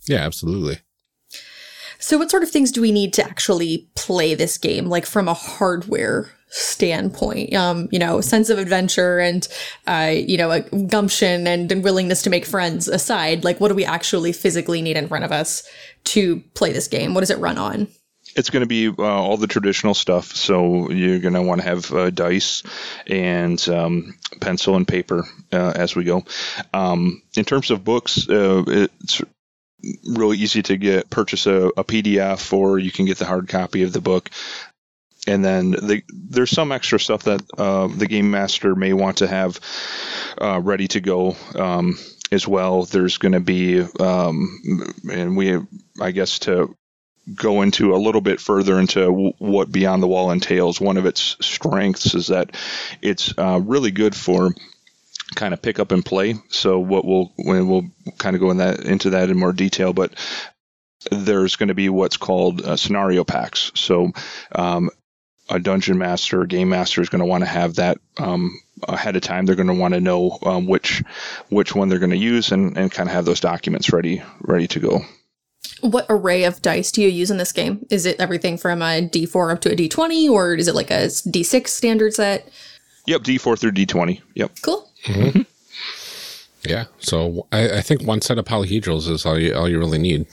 Yeah 0.08 0.20
absolutely 0.20 0.79
so 2.01 2.17
what 2.17 2.29
sort 2.29 2.43
of 2.43 2.51
things 2.51 2.72
do 2.72 2.81
we 2.81 2.91
need 2.91 3.13
to 3.13 3.24
actually 3.24 3.88
play 3.96 4.36
this 4.36 4.58
game 4.58 4.88
like 4.88 5.05
from 5.05 5.27
a 5.27 5.34
hardware 5.34 6.29
standpoint 6.50 7.53
um 7.53 7.88
you 7.91 8.00
know 8.00 8.20
sense 8.20 8.50
of 8.50 8.60
adventure 8.60 9.20
and 9.20 9.48
uh 9.88 10.12
you 10.13 10.36
know 10.38 10.51
a 10.51 10.60
gumption 10.88 11.48
and, 11.48 11.72
and 11.72 11.81
willingness 11.81 12.22
to 12.22 12.29
make 12.29 12.46
friends 12.46 12.89
aside 12.89 13.46
like 13.46 13.62
what 13.62 13.70
do 13.70 13.75
we 13.75 13.86
actually 13.86 14.34
physically 14.34 14.81
need 14.81 14.98
in 14.98 15.08
front 15.08 15.24
of 15.24 15.31
us 15.31 15.63
to 16.03 16.41
play 16.53 16.74
this 16.74 16.89
game 16.89 17.13
what 17.13 17.22
does 17.22 17.29
it 17.29 17.38
run 17.39 17.58
on 17.58 17.88
It's 18.36 18.50
going 18.50 18.62
to 18.62 18.67
be 18.67 18.88
uh, 18.88 19.03
all 19.03 19.36
the 19.36 19.48
traditional 19.48 19.93
stuff. 19.93 20.36
So 20.36 20.89
you're 20.89 21.20
going 21.20 21.34
to 21.34 21.41
want 21.41 21.60
to 21.62 21.67
have 21.67 21.91
uh, 21.91 22.10
dice 22.12 22.63
and 23.05 23.60
um, 23.67 24.13
pencil 24.39 24.77
and 24.77 24.88
paper 24.88 25.25
uh, 25.51 25.74
as 25.75 25.98
we 25.98 26.05
go. 26.05 26.24
Um, 26.74 27.22
in 27.36 27.43
terms 27.43 27.72
of 27.72 27.84
books, 27.84 28.29
uh, 28.29 28.63
it's 28.67 29.22
really 30.08 30.38
easy 30.38 30.62
to 30.64 30.78
get 30.78 31.10
purchase 31.10 31.46
a, 31.48 31.68
a 31.78 31.84
PDF 31.84 32.54
or 32.54 32.80
you 32.80 32.92
can 32.92 33.06
get 33.06 33.18
the 33.18 33.26
hard 33.26 33.48
copy 33.48 33.84
of 33.84 33.94
the 33.94 34.02
book. 34.02 34.30
And 35.28 35.46
then 35.46 35.72
the, 35.72 36.04
there's 36.10 36.50
some 36.50 36.72
extra 36.72 37.00
stuff 37.00 37.24
that 37.24 37.42
uh, 37.58 37.88
the 37.88 38.08
game 38.08 38.32
master 38.32 38.76
may 38.76 38.94
want 38.94 39.18
to 39.18 39.28
have 39.28 39.60
uh, 40.40 40.60
ready 40.60 40.88
to 40.90 41.00
go 41.00 41.36
um, 41.56 41.98
as 42.32 42.48
well. 42.48 42.84
There's 42.84 43.18
going 43.18 43.34
to 43.34 43.40
be, 43.40 43.82
um, 44.00 44.94
and 45.12 45.38
we, 45.38 45.60
I 46.02 46.12
guess, 46.12 46.40
to 46.40 46.76
go 47.36 47.62
into 47.62 47.94
a 47.94 47.98
little 47.98 48.22
bit 48.22 48.40
further 48.40 48.80
into 48.80 49.34
what 49.38 49.72
Beyond 49.72 50.02
the 50.02 50.08
Wall 50.08 50.32
entails. 50.32 50.82
One 50.82 50.98
of 50.98 51.06
its 51.06 51.38
strengths 51.40 52.16
is 52.16 52.28
that 52.28 52.56
it's 53.02 53.34
uh, 53.38 53.60
really 53.64 53.92
good 53.92 54.16
for 54.16 54.52
kind 55.36 55.54
of 55.54 55.62
pick 55.62 55.80
up 55.80 55.92
and 55.92 56.06
play. 56.06 56.36
So 56.50 56.80
what 56.80 57.06
we'll 57.06 57.32
we'll 57.38 57.90
kind 58.18 58.36
of 58.36 58.42
go 58.42 58.52
in 58.52 58.58
that 58.58 58.82
into 58.82 59.12
that 59.12 59.30
in 59.30 59.38
more 59.38 59.54
detail, 59.54 59.94
but 59.94 60.14
there's 61.10 61.56
going 61.56 61.70
to 61.70 61.76
be 61.76 61.90
what's 61.90 62.18
called 62.18 62.62
uh, 62.62 62.76
scenario 62.76 63.24
packs. 63.24 63.72
So 63.76 64.12
um, 64.54 64.90
a 65.50 65.60
dungeon 65.60 65.98
master, 65.98 66.46
game 66.46 66.70
master 66.70 67.02
is 67.02 67.10
going 67.10 67.20
to 67.20 67.26
want 67.26 67.44
to 67.44 67.50
have 67.50 67.76
that 67.76 67.98
um, 68.18 68.60
ahead 68.88 69.16
of 69.16 69.22
time. 69.22 69.46
They're 69.46 69.56
going 69.56 69.68
to 69.68 69.74
want 69.74 69.94
to 69.94 70.02
know 70.02 70.38
um, 70.44 70.68
which 70.68 71.04
which 71.50 71.76
one 71.76 71.90
they're 71.90 72.00
going 72.00 72.12
to 72.12 72.18
use 72.18 72.52
and, 72.52 72.78
and 72.78 72.92
kind 72.92 73.10
of 73.10 73.16
have 73.16 73.26
those 73.26 73.40
documents 73.40 73.92
ready 73.92 74.24
ready 74.42 74.68
to 74.68 74.80
go. 74.80 75.02
What 75.82 76.06
array 76.10 76.44
of 76.44 76.62
dice 76.62 76.92
do 76.92 77.02
you 77.02 77.08
use 77.08 77.32
in 77.32 77.38
this 77.38 77.52
game? 77.52 77.86
Is 77.90 78.06
it 78.06 78.20
everything 78.20 78.58
from 78.58 78.82
a 78.82 79.08
D4 79.08 79.54
up 79.54 79.62
to 79.62 79.72
a 79.72 79.76
D20, 79.76 80.30
or 80.30 80.54
is 80.54 80.68
it 80.68 80.76
like 80.76 80.92
a 80.92 81.06
D6 81.06 81.68
standard 81.68 82.14
set? 82.14 82.48
Yep, 83.08 83.22
D4 83.22 83.58
through 83.58 83.72
D20. 83.72 84.22
Yep. 84.36 84.52
Cool. 84.62 84.91
Yeah 86.63 86.86
so 87.00 87.48
I, 87.51 87.77
I 87.77 87.81
think 87.81 88.03
one 88.03 88.22
set 88.22 88.38
of 88.38 88.46
polyhedrals 88.46 89.10
is 89.10 89.25
all 89.25 89.39
you 89.39 89.53
all 89.55 89.67
you 89.70 89.79
really 89.79 89.98
need 90.00 90.27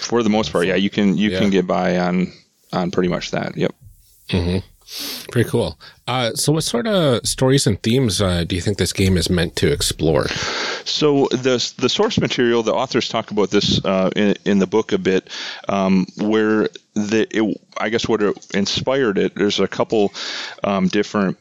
For 0.00 0.22
the 0.22 0.30
most 0.30 0.52
part, 0.52 0.66
yeah, 0.66 0.74
you 0.76 0.90
can 0.90 1.16
you 1.16 1.30
Yeah. 1.30 1.38
can 1.40 1.50
get 1.50 1.66
by 1.66 1.98
on 1.98 2.32
on 2.72 2.90
pretty 2.90 3.08
much 3.08 3.30
that. 3.30 3.56
Yep. 3.56 3.74
Hmm. 4.30 4.58
pretty 5.30 5.48
cool 5.50 5.78
uh 6.06 6.32
so 6.34 6.52
what 6.52 6.64
sort 6.64 6.86
of 6.86 7.26
stories 7.26 7.66
and 7.66 7.82
themes 7.82 8.20
uh, 8.22 8.44
do 8.44 8.54
you 8.56 8.62
think 8.62 8.76
this 8.78 8.92
game 8.92 9.16
is 9.18 9.28
meant 9.30 9.54
to 9.56 9.70
explore 9.72 10.26
So 10.84 11.28
the 11.30 11.56
the 11.78 11.88
source 11.88 12.18
material, 12.18 12.62
the 12.62 12.72
authors 12.74 13.08
talk 13.08 13.30
about 13.30 13.50
this 13.50 13.84
uh, 13.84 14.08
in, 14.16 14.34
in 14.46 14.58
the 14.58 14.66
book 14.66 14.92
a 14.92 14.98
bit, 14.98 15.28
um, 15.68 16.06
where 16.16 16.68
the 16.94 17.26
it, 17.30 17.44
I 17.76 17.90
guess 17.90 18.08
what 18.08 18.22
inspired 18.54 19.18
it. 19.18 19.34
There's 19.34 19.60
a 19.60 19.68
couple 19.68 20.12
um, 20.64 20.88
different 20.88 21.36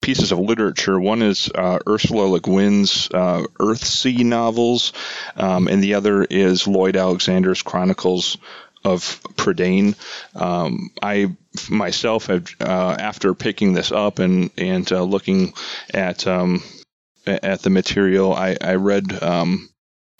pieces 0.00 0.32
of 0.32 0.38
literature. 0.38 0.98
One 0.98 1.22
is 1.22 1.50
uh, 1.54 1.78
Ursula 1.86 2.26
Le 2.26 2.40
Guin's 2.40 3.08
uh, 3.12 3.44
Earthsea 3.60 4.24
novels, 4.24 4.92
um, 5.36 5.68
and 5.68 5.82
the 5.82 5.94
other 5.94 6.24
is 6.24 6.66
Lloyd 6.66 6.96
Alexander's 6.96 7.62
Chronicles 7.62 8.38
of 8.84 9.20
Prydain. 9.36 9.96
Um, 10.34 10.90
I 11.02 11.36
myself 11.68 12.26
have, 12.26 12.48
uh, 12.60 12.96
after 12.98 13.34
picking 13.34 13.72
this 13.72 13.92
up 13.92 14.18
and 14.18 14.50
and 14.56 14.90
uh, 14.92 15.02
looking 15.02 15.52
at 15.92 16.26
um, 16.26 16.62
at 17.26 17.60
the 17.62 17.70
material, 17.70 18.32
I, 18.32 18.56
I 18.60 18.74
read 18.76 19.22
um, 19.22 19.68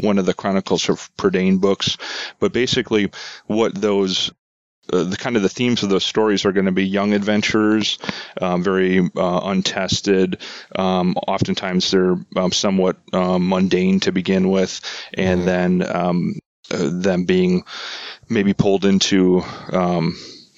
one 0.00 0.18
of 0.18 0.26
the 0.26 0.35
Chronicles 0.35 0.88
of 0.88 1.11
Prydain 1.16 1.61
books, 1.61 1.97
but 2.38 2.52
basically 2.52 3.11
what 3.47 3.75
those 3.75 4.30
uh, 4.92 5.04
the 5.04 5.16
kind 5.16 5.37
of 5.37 5.42
the 5.42 5.49
themes 5.49 5.83
of 5.83 5.88
those 5.88 6.04
stories 6.04 6.45
are 6.45 6.52
going 6.52 6.66
to 6.66 6.73
be 6.73 6.87
young 6.87 7.12
adventurers, 7.12 7.99
um, 8.40 8.62
very 8.62 9.00
uh, 9.00 9.40
untested. 9.45 10.40
Um, 10.76 11.16
oftentimes 11.26 11.90
they're 11.90 12.16
um, 12.37 12.52
somewhat 12.52 12.97
um, 13.12 13.49
mundane 13.49 14.00
to 14.00 14.12
begin 14.12 14.50
with, 14.50 14.80
and 15.14 15.47
then 15.47 15.83
um, 15.95 16.38
uh, 16.71 16.90
them 16.92 17.25
being 17.25 17.64
maybe 18.28 18.54
pulled 18.54 18.85
into 18.85 19.42
um, 19.73 20.16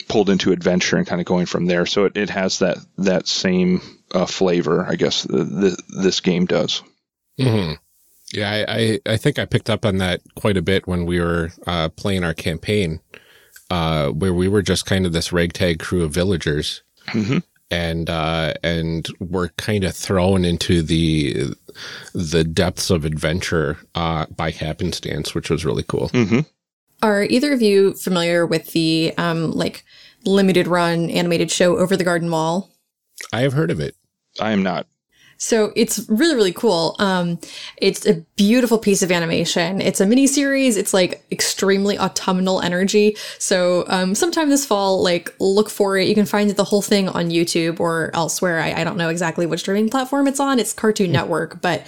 pulled 0.09 0.29
into 0.29 0.53
adventure 0.53 0.97
and 0.97 1.07
kind 1.07 1.21
of 1.21 1.27
going 1.27 1.47
from 1.47 1.67
there. 1.67 1.87
So 1.87 2.05
it, 2.07 2.17
it 2.17 2.31
has 2.31 2.59
that 2.59 2.79
that 2.99 3.29
same 3.29 3.81
uh, 4.13 4.27
flavor, 4.27 4.85
I 4.85 4.97
guess. 4.97 5.23
The, 5.23 5.45
the, 5.45 5.83
this 6.03 6.21
game 6.21 6.47
does. 6.47 6.83
hmm 7.39 7.73
Yeah, 8.33 8.51
I, 8.51 8.75
I, 8.77 9.01
I 9.07 9.17
think 9.17 9.39
I 9.39 9.45
picked 9.45 9.71
up 9.71 9.87
on 9.87 9.99
that 9.99 10.21
quite 10.35 10.57
a 10.57 10.63
bit 10.63 10.87
when 10.87 11.07
we 11.07 11.21
were 11.21 11.51
uh, 11.67 11.89
playing 11.91 12.25
our 12.25 12.35
campaign, 12.35 13.01
uh, 13.71 14.09
where 14.11 14.35
we 14.35 14.49
were 14.49 14.63
just 14.63 14.87
kind 14.87 15.07
of 15.07 15.13
this 15.13 15.33
ragtag 15.33 15.79
crew 15.79 16.03
of 16.03 16.11
villagers, 16.13 16.83
Mhm. 17.09 17.43
and 17.71 18.11
uh, 18.11 18.55
and 18.63 19.09
we're 19.21 19.49
kind 19.51 19.85
of 19.85 19.95
thrown 19.95 20.45
into 20.45 20.83
the 20.83 21.55
the 22.15 22.45
depths 22.45 22.91
of 22.91 23.05
adventure 23.05 23.79
uh, 23.95 24.27
by 24.37 24.51
happenstance, 24.51 25.35
which 25.35 25.51
was 25.51 25.65
really 25.65 25.85
cool. 25.85 26.09
hmm 26.09 26.41
Are 27.03 27.23
either 27.25 27.53
of 27.53 27.63
you 27.63 27.95
familiar 27.95 28.45
with 28.47 28.73
the 28.73 29.15
um 29.19 29.53
like 29.53 29.85
limited 30.25 30.67
run 30.67 31.09
animated 31.11 31.51
show 31.51 31.79
Over 31.79 31.97
the 31.97 32.05
Garden 32.05 32.31
Wall? 32.31 32.69
I 33.33 33.41
have 33.43 33.53
heard 33.55 33.71
of 33.71 33.81
it. 33.81 33.95
I 34.41 34.53
am 34.53 34.63
not. 34.63 34.87
So 35.43 35.73
it's 35.75 36.07
really, 36.11 36.35
really 36.35 36.53
cool. 36.53 36.97
Um, 36.99 37.39
it's 37.79 38.07
a 38.07 38.17
beautiful 38.37 38.79
piece 38.79 39.03
of 39.03 39.11
animation. 39.11 39.81
It's 39.81 39.99
a 39.99 40.07
mini 40.07 40.27
series. 40.27 40.77
It's 40.77 40.93
like 40.93 41.25
extremely 41.33 41.99
autumnal 41.99 42.61
energy. 42.61 43.17
So 43.39 43.85
um, 43.89 44.15
sometime 44.15 44.51
this 44.51 44.67
fall, 44.67 45.03
like 45.03 45.35
look 45.41 45.71
for 45.71 45.97
it. 45.97 46.09
You 46.09 46.15
can 46.15 46.27
find 46.27 46.51
the 46.51 46.63
whole 46.65 46.83
thing 46.83 47.09
on 47.09 47.31
YouTube 47.31 47.81
or 47.81 48.11
elsewhere. 48.13 48.61
I, 48.61 48.73
I 48.83 48.85
don't 48.85 48.99
know 48.99 49.09
exactly 49.09 49.47
which 49.47 49.61
streaming 49.61 49.89
platform 49.89 50.29
it's 50.29 50.41
on. 50.41 50.59
It's 50.59 50.75
Cartoon 50.75 51.11
Network, 51.11 51.63
but 51.63 51.87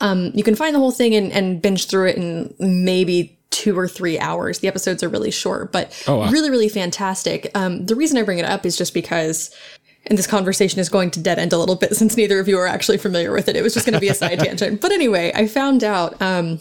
um, 0.00 0.30
you 0.34 0.42
can 0.42 0.54
find 0.54 0.74
the 0.74 0.78
whole 0.80 0.90
thing 0.90 1.14
and, 1.14 1.30
and 1.32 1.60
binge 1.60 1.88
through 1.88 2.08
it 2.08 2.16
in 2.16 2.54
maybe 2.58 3.38
two 3.50 3.78
or 3.78 3.86
three 3.88 4.18
hours. 4.18 4.60
The 4.60 4.68
episodes 4.68 5.02
are 5.02 5.08
really 5.08 5.30
short, 5.30 5.70
but 5.70 5.92
Oh, 6.06 6.16
wow. 6.18 6.30
really, 6.30 6.50
really 6.50 6.68
fantastic. 6.70 7.50
Um, 7.54 7.84
the 7.86 7.94
reason 7.94 8.16
I 8.18 8.22
bring 8.22 8.38
it 8.38 8.44
up 8.46 8.64
is 8.66 8.76
just 8.76 8.92
because 8.94 9.54
and 10.06 10.18
this 10.18 10.26
conversation 10.26 10.80
is 10.80 10.88
going 10.88 11.10
to 11.12 11.20
dead 11.20 11.38
end 11.38 11.52
a 11.52 11.58
little 11.58 11.74
bit 11.74 11.94
since 11.96 12.16
neither 12.16 12.38
of 12.38 12.48
you 12.48 12.58
are 12.58 12.66
actually 12.66 12.98
familiar 12.98 13.32
with 13.32 13.48
it. 13.48 13.56
It 13.56 13.62
was 13.62 13.74
just 13.74 13.86
going 13.86 13.94
to 13.94 14.00
be 14.00 14.08
a 14.08 14.14
side 14.14 14.38
tangent. 14.40 14.80
But 14.80 14.92
anyway, 14.92 15.32
I 15.34 15.46
found 15.46 15.82
out, 15.82 16.20
um, 16.22 16.60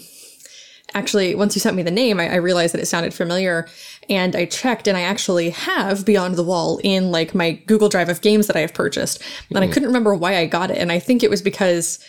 actually, 0.94 1.36
once 1.36 1.56
you 1.56 1.60
sent 1.60 1.76
me 1.76 1.84
the 1.84 1.92
name, 1.92 2.20
I, 2.20 2.30
I 2.30 2.36
realized 2.36 2.74
that 2.74 2.82
it 2.82 2.88
sounded 2.88 3.14
familiar. 3.14 3.68
And 4.10 4.36
I 4.36 4.46
checked 4.46 4.88
and 4.88 4.98
I 4.98 5.02
actually 5.02 5.50
have 5.52 6.06
Beyond 6.06 6.36
the 6.36 6.44
Wall 6.44 6.80
in 6.84 7.12
like 7.12 7.34
my 7.34 7.52
Google 7.52 7.90
Drive 7.90 8.10
of 8.10 8.22
games 8.22 8.48
that 8.48 8.56
I 8.56 8.62
have 8.62 8.74
purchased. 8.74 9.22
And 9.50 9.64
I 9.64 9.68
couldn't 9.68 9.88
remember 9.90 10.16
why 10.16 10.38
I 10.38 10.46
got 10.46 10.72
it. 10.72 10.78
And 10.78 10.92
I 10.92 11.00
think 11.00 11.24
it 11.24 11.30
was 11.30 11.42
because 11.42 12.04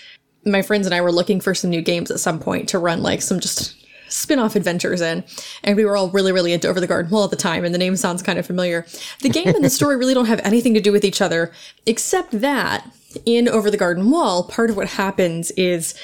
my 0.45 0.63
friends 0.63 0.87
and 0.87 0.95
I 0.95 1.01
were 1.01 1.13
looking 1.13 1.41
for 1.41 1.55
some 1.55 1.71
new 1.71 1.83
games 1.83 2.11
at 2.11 2.21
some 2.21 2.39
point 2.39 2.69
to 2.69 2.79
run 2.79 3.03
like 3.03 3.23
some 3.23 3.41
just 3.41 3.86
spin-off 4.09 4.57
adventures 4.57 5.01
in 5.01 5.25
and 5.65 5.77
we 5.77 5.85
were 5.85 5.97
all 5.97 6.11
really 6.11 6.33
really 6.33 6.53
into 6.53 6.69
over 6.69 6.81
the 6.81 6.87
garden 6.87 7.11
wall 7.11 7.25
at 7.25 7.31
the 7.31 7.37
time 7.37 7.65
and 7.65 7.75
the 7.75 7.79
name 7.79 7.97
sounds 7.97 8.23
kind 8.23 8.39
of 8.39 8.47
familiar. 8.47 8.87
The 9.23 9.29
game 9.29 9.49
and 9.49 9.65
the 9.65 9.71
story 9.71 9.97
really 9.97 10.15
don't 10.15 10.27
have 10.27 10.41
anything 10.45 10.75
to 10.75 10.81
do 10.81 10.93
with 10.93 11.05
each 11.05 11.21
other 11.21 11.53
except 11.87 12.41
that 12.41 12.89
in 13.25 13.49
over 13.49 13.71
the 13.71 13.77
garden 13.77 14.11
wall 14.11 14.45
part 14.45 14.71
of 14.71 14.77
what 14.77 14.89
happens 14.89 15.51
is 15.53 15.95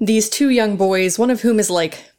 these 0.00 0.28
two 0.28 0.50
young 0.50 0.76
boys 0.76 1.18
one 1.18 1.30
of 1.30 1.42
whom 1.42 1.58
is 1.58 1.70
like 1.70 2.10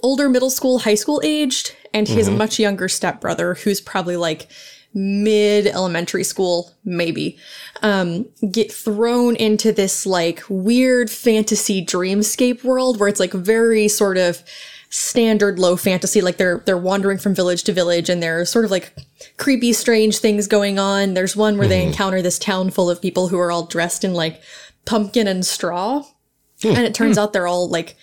older 0.00 0.28
middle 0.28 0.50
school 0.50 0.80
high 0.80 0.94
school 0.94 1.20
aged 1.24 1.74
and 1.92 2.08
his 2.08 2.28
mm-hmm. 2.28 2.38
much 2.38 2.58
younger 2.58 2.88
stepbrother 2.88 3.54
who's 3.54 3.80
probably 3.80 4.16
like 4.16 4.48
mid 4.98 5.66
elementary 5.66 6.24
school 6.24 6.72
maybe 6.84 7.38
um 7.82 8.26
get 8.50 8.72
thrown 8.72 9.36
into 9.36 9.70
this 9.70 10.06
like 10.06 10.42
weird 10.48 11.10
fantasy 11.10 11.84
dreamscape 11.84 12.64
world 12.64 12.98
where 12.98 13.08
it's 13.08 13.20
like 13.20 13.32
very 13.32 13.88
sort 13.88 14.16
of 14.16 14.42
standard 14.88 15.58
low 15.58 15.76
fantasy 15.76 16.22
like 16.22 16.38
they're 16.38 16.62
they're 16.64 16.78
wandering 16.78 17.18
from 17.18 17.34
village 17.34 17.62
to 17.62 17.72
village 17.72 18.08
and 18.08 18.22
there's 18.22 18.48
sort 18.48 18.64
of 18.64 18.70
like 18.70 18.94
creepy 19.36 19.72
strange 19.72 20.18
things 20.18 20.46
going 20.46 20.78
on. 20.78 21.14
There's 21.14 21.36
one 21.36 21.58
where 21.58 21.68
they 21.68 21.80
mm-hmm. 21.80 21.90
encounter 21.90 22.22
this 22.22 22.38
town 22.38 22.70
full 22.70 22.90
of 22.90 23.02
people 23.02 23.28
who 23.28 23.38
are 23.38 23.50
all 23.50 23.66
dressed 23.66 24.04
in 24.04 24.14
like 24.14 24.40
pumpkin 24.84 25.26
and 25.26 25.44
straw. 25.44 26.04
Hmm. 26.62 26.68
And 26.68 26.78
it 26.80 26.94
turns 26.94 27.16
hmm. 27.16 27.22
out 27.22 27.32
they're 27.32 27.46
all 27.46 27.68
like 27.68 27.96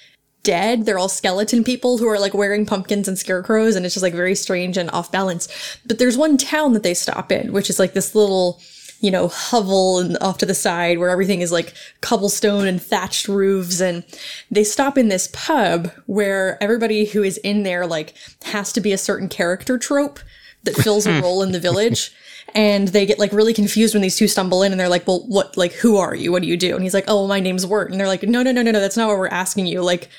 dead. 0.43 0.85
They're 0.85 0.99
all 0.99 1.09
skeleton 1.09 1.63
people 1.63 1.97
who 1.97 2.07
are 2.07 2.19
like 2.19 2.33
wearing 2.33 2.65
pumpkins 2.65 3.07
and 3.07 3.17
scarecrows, 3.17 3.75
and 3.75 3.85
it's 3.85 3.95
just 3.95 4.03
like 4.03 4.13
very 4.13 4.35
strange 4.35 4.77
and 4.77 4.89
off 4.91 5.11
balance. 5.11 5.47
But 5.85 5.99
there's 5.99 6.17
one 6.17 6.37
town 6.37 6.73
that 6.73 6.83
they 6.83 6.93
stop 6.93 7.31
in, 7.31 7.53
which 7.53 7.69
is 7.69 7.79
like 7.79 7.93
this 7.93 8.13
little, 8.13 8.61
you 8.99 9.09
know, 9.09 9.27
hovel 9.27 9.99
and 9.99 10.17
off 10.21 10.37
to 10.39 10.45
the 10.45 10.53
side 10.53 10.99
where 10.99 11.09
everything 11.09 11.41
is 11.41 11.51
like 11.51 11.73
cobblestone 12.01 12.67
and 12.67 12.81
thatched 12.81 13.27
roofs. 13.27 13.81
And 13.81 14.03
they 14.51 14.63
stop 14.63 14.97
in 14.97 15.07
this 15.07 15.29
pub 15.33 15.91
where 16.05 16.61
everybody 16.61 17.05
who 17.05 17.23
is 17.23 17.37
in 17.39 17.63
there 17.63 17.87
like 17.87 18.13
has 18.43 18.71
to 18.73 18.81
be 18.81 18.91
a 18.91 18.97
certain 18.97 19.29
character 19.29 19.77
trope 19.77 20.19
that 20.63 20.75
fills 20.75 21.05
a 21.05 21.21
role 21.21 21.41
in 21.41 21.51
the 21.51 21.59
village. 21.59 22.11
And 22.55 22.89
they 22.89 23.05
get 23.05 23.17
like 23.17 23.31
really 23.31 23.53
confused 23.53 23.95
when 23.95 24.01
these 24.03 24.15
two 24.15 24.27
stumble 24.27 24.61
in 24.61 24.71
and 24.71 24.79
they're 24.79 24.89
like, 24.89 25.07
well, 25.07 25.25
what, 25.27 25.57
like, 25.57 25.71
who 25.73 25.97
are 25.97 26.13
you? 26.13 26.31
What 26.31 26.43
do 26.43 26.47
you 26.47 26.57
do? 26.57 26.75
And 26.75 26.83
he's 26.83 26.93
like, 26.93 27.05
oh, 27.07 27.15
well, 27.15 27.27
my 27.27 27.39
name's 27.39 27.65
Wirt. 27.65 27.89
And 27.89 27.99
they're 27.99 28.07
like, 28.07 28.21
no, 28.23 28.43
no, 28.43 28.51
no, 28.51 28.61
no, 28.61 28.69
no, 28.69 28.79
that's 28.79 28.97
not 28.97 29.07
what 29.07 29.17
we're 29.17 29.27
asking 29.27 29.65
you. 29.65 29.81
Like, 29.81 30.09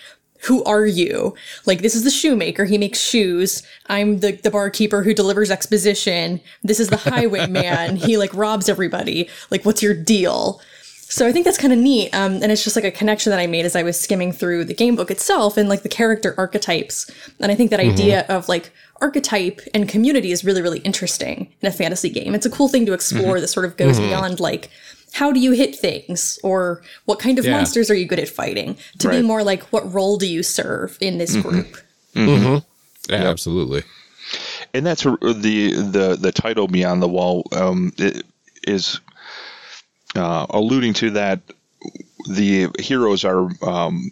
who 0.44 0.62
are 0.64 0.86
you? 0.86 1.34
Like, 1.66 1.80
this 1.80 1.94
is 1.94 2.04
the 2.04 2.10
shoemaker. 2.10 2.64
He 2.64 2.78
makes 2.78 3.00
shoes. 3.00 3.62
I'm 3.86 4.20
the, 4.20 4.32
the 4.32 4.50
barkeeper 4.50 5.02
who 5.02 5.14
delivers 5.14 5.50
exposition. 5.50 6.40
This 6.62 6.80
is 6.80 6.88
the 6.88 6.96
highwayman. 7.10 7.96
he 7.96 8.16
like 8.16 8.34
robs 8.34 8.68
everybody. 8.68 9.28
Like, 9.50 9.64
what's 9.64 9.82
your 9.82 9.94
deal? 9.94 10.60
So 11.08 11.26
I 11.26 11.32
think 11.32 11.44
that's 11.44 11.58
kind 11.58 11.72
of 11.72 11.78
neat. 11.78 12.14
Um, 12.14 12.42
and 12.42 12.50
it's 12.50 12.64
just 12.64 12.76
like 12.76 12.84
a 12.84 12.90
connection 12.90 13.30
that 13.30 13.38
I 13.38 13.46
made 13.46 13.64
as 13.64 13.76
I 13.76 13.82
was 13.82 13.98
skimming 13.98 14.32
through 14.32 14.64
the 14.64 14.74
game 14.74 14.96
book 14.96 15.10
itself 15.10 15.56
and 15.56 15.68
like 15.68 15.82
the 15.82 15.88
character 15.88 16.34
archetypes. 16.36 17.10
And 17.40 17.52
I 17.52 17.54
think 17.54 17.70
that 17.70 17.80
mm-hmm. 17.80 17.92
idea 17.92 18.26
of 18.28 18.48
like 18.48 18.72
archetype 19.00 19.60
and 19.74 19.88
community 19.88 20.32
is 20.32 20.44
really, 20.44 20.62
really 20.62 20.80
interesting 20.80 21.52
in 21.60 21.68
a 21.68 21.72
fantasy 21.72 22.10
game. 22.10 22.34
It's 22.34 22.46
a 22.46 22.50
cool 22.50 22.68
thing 22.68 22.84
to 22.86 22.94
explore 22.94 23.34
mm-hmm. 23.34 23.40
that 23.42 23.48
sort 23.48 23.66
of 23.66 23.76
goes 23.76 23.98
mm-hmm. 23.98 24.08
beyond 24.08 24.40
like, 24.40 24.70
how 25.14 25.32
do 25.32 25.40
you 25.40 25.52
hit 25.52 25.74
things? 25.76 26.38
Or 26.42 26.82
what 27.06 27.18
kind 27.18 27.38
of 27.38 27.44
Yeah. 27.44 27.52
monsters 27.52 27.90
are 27.90 27.94
you 27.94 28.06
good 28.06 28.18
at 28.18 28.28
fighting? 28.28 28.76
To 28.98 29.08
be 29.08 29.22
more 29.22 29.42
like 29.42 29.62
what 29.72 29.90
role 29.94 30.16
do 30.18 30.26
you 30.26 30.42
serve 30.42 30.98
in 31.00 31.18
this 31.18 31.36
group? 31.36 31.76
Yeah, 32.14 32.60
absolutely. 33.10 33.82
and 34.72 34.84
that's 34.86 35.02
the 35.02 35.16
the 35.20 36.16
the 36.20 36.32
title 36.32 36.66
beyond 36.68 37.02
the 37.02 37.08
wall 37.08 37.46
um, 37.52 37.92
it 37.98 38.24
is 38.66 39.00
uh, 40.16 40.46
alluding 40.50 40.94
to 40.94 41.10
that 41.10 41.40
the 42.28 42.68
heroes 42.78 43.24
are 43.24 43.48
um, 43.62 44.10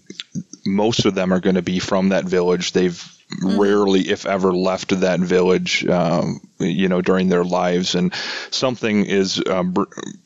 most 0.67 1.07
of 1.07 1.15
them 1.15 1.33
are 1.33 1.41
going 1.41 1.57
to 1.57 1.63
be 1.63 1.79
from 1.79 2.11
that 2.11 2.25
village. 2.27 2.73
They've 2.73 3.01
rarely 3.41 4.01
if 4.11 4.27
ever 4.27 4.53
left 4.53 5.01
that 5.01 5.21
village 5.21 5.87
um, 5.87 6.41
you 6.59 6.89
know 6.89 7.01
during 7.01 7.29
their 7.29 7.45
lives. 7.45 7.95
And 7.95 8.15
something 8.51 9.05
is 9.07 9.43
um, 9.49 9.75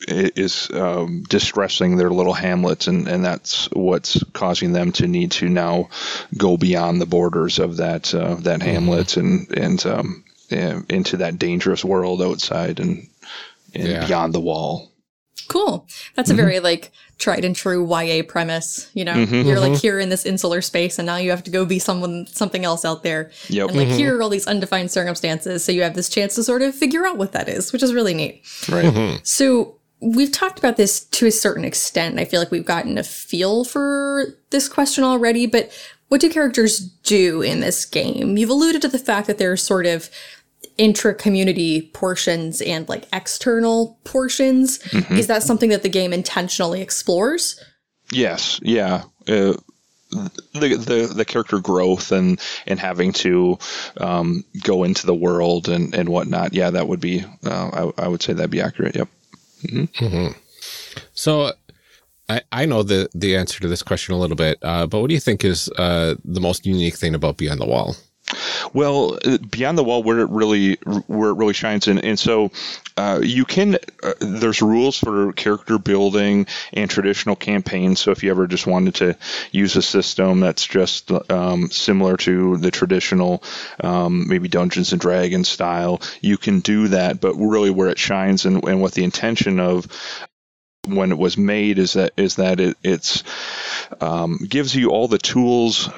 is 0.09 0.71
um, 0.73 1.23
distressing 1.29 1.97
their 1.97 2.11
little 2.11 2.33
hamlets 2.35 2.87
and, 2.87 3.09
and 3.09 3.25
that's 3.25 3.69
what's 3.73 4.23
causing 4.33 4.73
them 4.73 4.93
to 4.93 5.07
need 5.07 5.33
to 5.33 5.49
now 5.49 5.89
go 6.37 6.57
beyond 6.57 7.01
the 7.01 7.07
borders 7.07 7.59
of 7.59 7.79
that 7.79 8.15
uh, 8.15 8.35
that 8.37 8.63
hamlet 8.63 9.17
and 9.17 9.51
and 9.57 9.85
um, 9.87 10.25
into 10.51 11.17
that 11.19 11.39
dangerous 11.39 11.85
world 11.85 12.23
outside 12.23 12.81
and, 12.81 13.09
and 13.75 13.89
Yeah. 13.89 14.07
beyond 14.07 14.33
the 14.33 14.41
wall. 14.41 14.91
Cool. 15.49 15.87
That's 16.15 16.31
a 16.31 16.35
very 16.35 16.61
like 16.61 16.91
tried 17.19 17.45
and 17.45 17.57
true 17.57 17.87
ya 18.03 18.23
premise 18.27 18.91
you 18.95 19.05
know? 19.05 19.15
Mm-hmm. 19.15 19.49
You're 19.49 19.61
like 19.61 19.73
mm-hmm. 19.73 19.81
here 19.81 19.99
in 19.99 20.09
this 20.09 20.27
insular 20.27 20.61
space 20.61 20.99
and 20.99 21.07
now 21.07 21.17
you 21.17 21.31
have 21.31 21.43
to 21.45 21.51
go 21.51 21.65
be 21.65 21.79
someone 21.79 22.27
something 22.27 22.65
else 22.65 22.85
out 22.85 23.03
there. 23.03 23.31
Yep. 23.49 23.69
and 23.69 23.77
like 23.77 23.89
mm-hmm. 23.89 23.97
here 23.97 24.19
are 24.19 24.23
all 24.23 24.29
these 24.29 24.47
undefined 24.47 24.91
circumstances 24.91 25.65
so 25.65 25.73
you 25.73 25.83
have 25.83 25.95
this 25.95 26.09
chance 26.09 26.35
to 26.35 26.43
sort 26.43 26.63
of 26.63 26.75
figure 26.75 27.07
out 27.07 27.17
what 27.17 27.33
that 27.33 27.49
is 27.49 27.73
which 27.73 27.83
is 27.83 27.95
really 27.95 28.15
neat. 28.15 28.43
Right. 28.69 29.21
So 29.23 29.77
we've 30.01 30.33
talked 30.33 30.59
about 30.59 30.77
this 30.77 31.05
to 31.05 31.27
a 31.27 31.33
certain 31.33 31.65
extent. 31.65 32.19
I 32.19 32.25
feel 32.25 32.41
like 32.41 32.51
we've 32.51 32.65
gotten 32.65 32.99
a 32.99 33.03
feel 33.03 33.65
for 33.65 34.27
this 34.51 34.69
question 34.69 35.05
already, 35.05 35.47
but 35.47 35.71
what 36.09 36.21
do 36.21 36.31
characters 36.31 36.79
do 36.79 37.43
in 37.43 37.61
this 37.61 37.85
game? 37.85 38.37
You've 38.37 38.51
alluded 38.51 38.83
to 38.83 38.89
the 38.89 38.99
fact 38.99 39.27
that 39.27 39.39
there's 39.39 39.63
sort 39.63 39.87
of 39.87 40.09
intra-community 40.79 41.91
portions 41.95 42.61
and 42.61 42.89
like 42.89 43.07
external 43.13 43.99
portions. 44.05 44.79
Is 45.11 45.27
that 45.27 45.43
something 45.43 45.71
that 45.71 45.83
the 45.83 45.89
game 45.89 46.13
intentionally 46.13 46.83
explores? 46.83 47.61
Yes, 48.13 48.61
yeah. 48.63 49.05
Uh, 49.27 49.55
the, 50.53 50.77
the 50.77 51.13
the 51.15 51.25
character 51.25 51.59
growth 51.59 52.13
and 52.13 52.41
and 52.67 52.79
having 52.79 53.13
to 53.13 53.59
um, 53.97 54.45
go 54.63 54.85
into 54.85 55.07
the 55.07 55.15
world 55.15 55.69
and 55.69 55.95
and 55.95 56.09
whatnot. 56.09 56.55
Yeah, 56.55 56.71
that 56.71 56.87
would 56.89 57.01
be. 57.01 57.25
Uh, 57.45 57.91
I, 57.99 58.05
I 58.05 58.09
would 58.09 58.23
say 58.23 58.33
that'd 58.33 58.51
be 58.51 58.61
accurate. 58.61 58.97
Yep. 58.97 59.09
So 61.13 61.53
I, 62.29 62.41
I 62.53 62.67
know 62.67 62.83
the, 62.83 63.09
the 63.15 63.37
answer 63.37 63.61
to 63.61 63.69
this 63.69 63.83
question 63.83 64.15
a 64.15 64.19
little 64.19 64.37
bit, 64.37 64.59
uh, 64.63 64.87
but 64.87 65.01
what 65.01 65.09
do 65.09 65.15
you 65.15 65.21
think 65.21 65.45
is 65.45 65.69
uh, 65.77 66.17
the 66.25 66.41
most 66.41 66.67
unique 66.67 66.97
thing 66.97 67.15
about 67.15 67.37
Beyond 67.37 67.61
the 67.61 67.67
Wall? 67.67 67.97
Well, 68.73 69.19
uh, 69.25 69.39
beyond 69.39 69.79
the 69.79 69.85
wall, 69.85 70.03
where 70.03 70.21
it 70.21 70.31
really 70.31 70.75
where 71.07 71.31
it 71.31 71.35
really 71.37 71.55
shines, 71.55 71.87
and 71.87 72.05
and 72.05 72.19
so 72.19 72.51
uh, 72.97 73.21
you 73.23 73.45
can. 73.45 73.77
Uh, 74.03 74.15
there's 74.21 74.63
rules 74.63 74.99
for 74.99 75.33
character 75.33 75.79
building 75.79 76.47
and 76.73 76.91
traditional 76.91 77.37
campaigns. 77.37 78.01
So 78.01 78.11
if 78.11 78.23
you 78.23 78.31
ever 78.31 78.47
just 78.47 78.67
wanted 78.67 78.97
to 78.97 79.17
use 79.53 79.77
a 79.77 79.83
system 79.83 80.41
that's 80.41 80.67
just 80.67 81.11
um, 81.31 81.71
similar 81.71 82.17
to 82.19 82.57
the 82.57 82.71
traditional, 82.71 83.43
um, 83.81 84.29
maybe 84.29 84.49
Dungeons 84.49 84.93
and 84.93 85.01
Dragons 85.01 85.49
style, 85.49 86.03
you 86.21 86.37
can 86.37 86.61
do 86.61 86.89
that. 86.89 87.21
But 87.21 87.35
really, 87.37 87.71
where 87.71 87.89
it 87.89 87.99
shines 87.99 88.45
and, 88.45 88.65
and 88.65 88.81
what 88.81 88.93
the 88.93 89.05
intention 89.05 89.61
of 89.61 89.87
when 90.87 91.11
it 91.11 91.19
was 91.19 91.37
made 91.37 91.79
is 91.79 91.95
that 91.95 92.13
is 92.17 92.37
that 92.37 92.61
it 92.61 92.77
it's 92.83 93.23
um, 94.01 94.39
gives 94.49 94.75
you 94.75 94.91
all 94.91 95.09
the 95.09 95.19
tools 95.19 95.89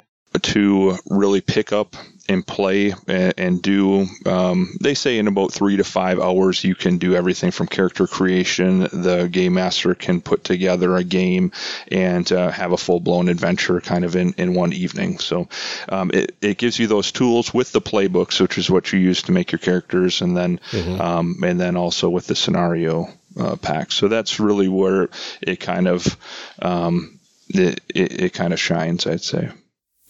to 0.42 0.96
really 1.08 1.40
pick 1.40 1.72
up 1.72 1.96
and 2.28 2.46
play 2.46 2.94
and, 3.06 3.34
and 3.36 3.62
do. 3.62 4.06
Um, 4.26 4.76
they 4.80 4.94
say 4.94 5.18
in 5.18 5.26
about 5.26 5.52
three 5.52 5.76
to 5.76 5.84
five 5.84 6.20
hours, 6.20 6.62
you 6.62 6.74
can 6.74 6.98
do 6.98 7.14
everything 7.14 7.50
from 7.50 7.66
character 7.66 8.06
creation. 8.06 8.80
The 8.80 9.28
game 9.30 9.54
master 9.54 9.94
can 9.94 10.20
put 10.20 10.44
together 10.44 10.96
a 10.96 11.04
game 11.04 11.52
and 11.90 12.30
uh, 12.30 12.50
have 12.50 12.72
a 12.72 12.76
full 12.76 13.00
blown 13.00 13.28
adventure 13.28 13.80
kind 13.80 14.04
of 14.04 14.16
in, 14.16 14.34
in 14.36 14.54
one 14.54 14.72
evening. 14.72 15.18
So 15.18 15.48
um, 15.88 16.10
it, 16.12 16.36
it 16.40 16.58
gives 16.58 16.78
you 16.78 16.86
those 16.86 17.12
tools 17.12 17.52
with 17.54 17.72
the 17.72 17.80
playbooks, 17.80 18.40
which 18.40 18.58
is 18.58 18.70
what 18.70 18.92
you 18.92 18.98
use 18.98 19.22
to 19.22 19.32
make 19.32 19.52
your 19.52 19.58
characters, 19.58 20.20
and 20.20 20.36
then 20.36 20.60
um, 21.00 21.42
and 21.42 21.60
then 21.60 21.76
also 21.76 22.08
with 22.08 22.26
the 22.26 22.34
scenario 22.34 23.08
uh, 23.38 23.56
packs. 23.56 23.94
So 23.94 24.08
that's 24.08 24.40
really 24.40 24.68
where 24.68 25.08
it 25.40 25.60
kind 25.60 25.88
of 25.88 26.16
um, 26.60 27.18
it, 27.48 27.80
it, 27.94 28.20
it 28.20 28.32
kind 28.34 28.52
of 28.52 28.60
shines, 28.60 29.06
I'd 29.06 29.22
say. 29.22 29.50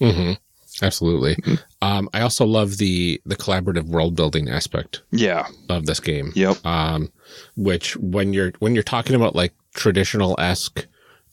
Mm-hmm. 0.01 0.33
Absolutely. 0.81 1.35
Um, 1.81 2.09
I 2.13 2.21
also 2.21 2.45
love 2.45 2.77
the 2.77 3.21
the 3.25 3.35
collaborative 3.37 3.85
world 3.85 4.15
building 4.15 4.49
aspect 4.49 5.01
Yeah. 5.11 5.47
of 5.69 5.85
this 5.85 5.99
game. 5.99 6.31
Yep. 6.35 6.65
Um, 6.65 7.11
which 7.55 7.95
when 7.97 8.33
you're 8.33 8.51
when 8.59 8.73
you're 8.73 8.83
talking 8.83 9.15
about 9.15 9.35
like 9.35 9.53
traditional 9.73 10.35
esque 10.39 10.85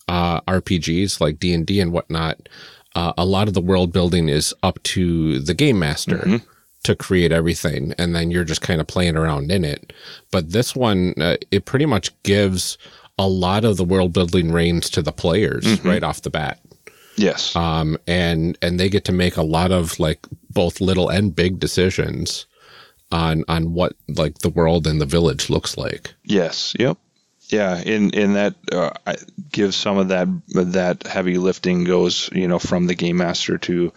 uh, 0.09 0.41
RPGs 0.43 1.21
like 1.21 1.41
D 1.41 1.53
and 1.53 1.67
D 1.67 1.81
and 1.81 1.93
whatnot, 1.93 2.49
uh, 2.95 3.13
a 3.19 3.25
lot 3.25 3.49
of 3.49 3.55
the 3.55 3.61
world 3.61 3.93
building 3.93 4.29
is 4.29 4.55
up 4.63 4.81
to 4.85 5.41
the 5.41 5.55
game 5.55 5.79
master 5.81 6.41
to 6.85 6.95
create 6.95 7.33
everything, 7.33 7.93
and 7.99 8.15
then 8.15 8.31
you're 8.31 8.45
just 8.45 8.61
kind 8.63 8.81
of 8.81 8.87
playing 8.87 9.17
around 9.17 9.51
in 9.51 9.65
it. 9.65 9.93
But 10.31 10.53
this 10.53 10.77
one, 10.77 11.15
uh, 11.21 11.37
it 11.51 11.65
pretty 11.65 11.87
much 11.87 12.13
gives 12.23 12.79
a 13.19 13.27
lot 13.27 13.65
of 13.65 13.77
the 13.79 13.85
world 13.85 14.13
building 14.13 14.53
reins 14.53 14.89
to 14.91 15.03
the 15.03 15.11
players 15.11 15.83
right 15.85 16.05
off 16.05 16.23
the 16.23 16.31
bat 16.31 16.61
Yes. 17.17 17.57
um, 17.57 17.99
and 18.07 18.59
and 18.63 18.79
they 18.79 18.89
get 18.89 19.05
to 19.07 19.13
make 19.13 19.37
a 19.37 19.43
lot 19.43 19.73
of 19.73 19.99
like 19.99 20.27
both 20.51 20.81
little 20.81 21.09
and 21.09 21.35
big 21.35 21.59
decisions 21.59 22.47
on 23.11 23.45
on 23.49 23.73
what 23.73 23.95
like 24.09 24.39
the 24.39 24.51
world 24.51 24.87
and 24.87 25.01
the 25.01 25.07
village 25.07 25.49
looks 25.51 25.77
like. 25.77 26.15
Yes. 26.25 26.75
Yep. 26.79 26.99
Yeah, 27.49 27.81
in 27.81 28.13
and 28.15 28.35
that 28.35 28.55
uh, 28.73 28.91
gives 29.53 29.77
some 29.77 29.99
of 29.99 30.09
that 30.09 30.27
that 30.49 31.07
heavy 31.07 31.39
lifting 31.39 31.85
goes 31.85 32.29
you 32.33 32.49
know 32.49 32.59
from 32.59 32.89
the 32.89 32.97
game 32.97 33.19
master 33.19 33.57
to 33.59 33.93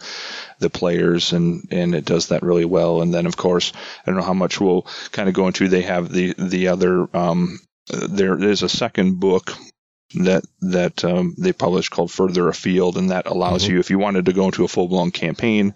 the 0.60 0.70
players, 0.70 1.32
and 1.32 1.66
and 1.72 1.94
it 1.94 2.04
does 2.04 2.28
that 2.28 2.44
really 2.44 2.64
well. 2.64 3.02
And 3.02 3.12
then 3.12 3.26
of 3.26 3.36
course 3.36 3.72
I 3.74 4.06
don't 4.06 4.16
know 4.16 4.26
how 4.26 4.34
much 4.34 4.60
we'll 4.60 4.86
kind 5.10 5.28
of 5.28 5.34
go 5.34 5.48
into. 5.48 5.68
They 5.68 5.82
have 5.82 6.12
the 6.12 6.32
the 6.38 6.68
other 6.68 7.08
um, 7.16 7.58
uh, 7.92 8.06
there 8.08 8.40
is 8.40 8.62
a 8.62 8.68
second 8.68 9.18
book 9.18 9.52
that 10.14 10.44
that 10.60 11.04
um, 11.04 11.34
they 11.38 11.52
published 11.52 11.90
called 11.90 12.10
Further 12.10 12.48
Afield, 12.48 12.96
and 12.96 13.10
that 13.10 13.26
allows 13.26 13.66
you 13.66 13.78
if 13.78 13.90
you 13.90 13.98
wanted 13.98 14.26
to 14.26 14.32
go 14.32 14.46
into 14.46 14.64
a 14.64 14.68
full 14.68 14.88
blown 14.88 15.10
campaign. 15.10 15.74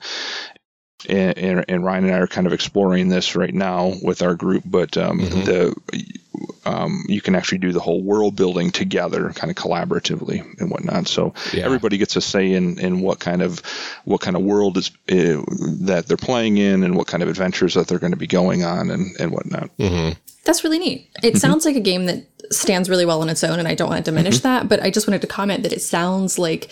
And, 1.08 1.36
and, 1.38 1.64
and 1.68 1.84
Ryan 1.84 2.04
and 2.04 2.14
I 2.14 2.18
are 2.18 2.26
kind 2.26 2.46
of 2.46 2.52
exploring 2.52 3.08
this 3.08 3.36
right 3.36 3.52
now 3.54 3.94
with 4.02 4.22
our 4.22 4.34
group, 4.34 4.62
but 4.66 4.96
um, 4.96 5.18
the 5.18 5.74
um, 6.66 7.04
you 7.08 7.20
can 7.20 7.34
actually 7.34 7.58
do 7.58 7.72
the 7.72 7.80
whole 7.80 8.02
world 8.02 8.36
building 8.36 8.70
together, 8.70 9.30
kind 9.34 9.50
of 9.50 9.56
collaboratively 9.56 10.58
and 10.60 10.70
whatnot. 10.70 11.06
So 11.08 11.34
Yeah. 11.52 11.64
everybody 11.64 11.98
gets 11.98 12.16
a 12.16 12.20
say 12.20 12.52
in, 12.52 12.78
in 12.78 13.00
what 13.00 13.20
kind 13.20 13.42
of 13.42 13.60
what 14.04 14.20
kind 14.20 14.36
of 14.36 14.42
world 14.42 14.78
is 14.78 14.90
uh, 15.10 15.42
that 15.84 16.04
they're 16.06 16.16
playing 16.16 16.56
in, 16.58 16.82
and 16.82 16.96
what 16.96 17.06
kind 17.06 17.22
of 17.22 17.28
adventures 17.28 17.74
that 17.74 17.86
they're 17.86 17.98
going 17.98 18.12
to 18.12 18.18
be 18.18 18.26
going 18.26 18.64
on, 18.64 18.90
and 18.90 19.14
and 19.20 19.30
whatnot. 19.30 19.70
That's 20.44 20.62
really 20.64 20.78
neat. 20.78 21.10
It 21.22 21.38
sounds 21.38 21.64
like 21.64 21.76
a 21.76 21.80
game 21.80 22.04
that 22.06 22.26
stands 22.50 22.90
really 22.90 23.06
well 23.06 23.22
on 23.22 23.28
its 23.30 23.42
own, 23.44 23.58
and 23.58 23.66
I 23.68 23.74
don't 23.74 23.88
want 23.88 24.04
to 24.04 24.10
diminish 24.10 24.40
that, 24.40 24.68
but 24.68 24.82
I 24.82 24.90
just 24.90 25.06
wanted 25.06 25.22
to 25.22 25.26
comment 25.26 25.62
that 25.62 25.72
it 25.72 25.80
sounds 25.80 26.38
like 26.38 26.70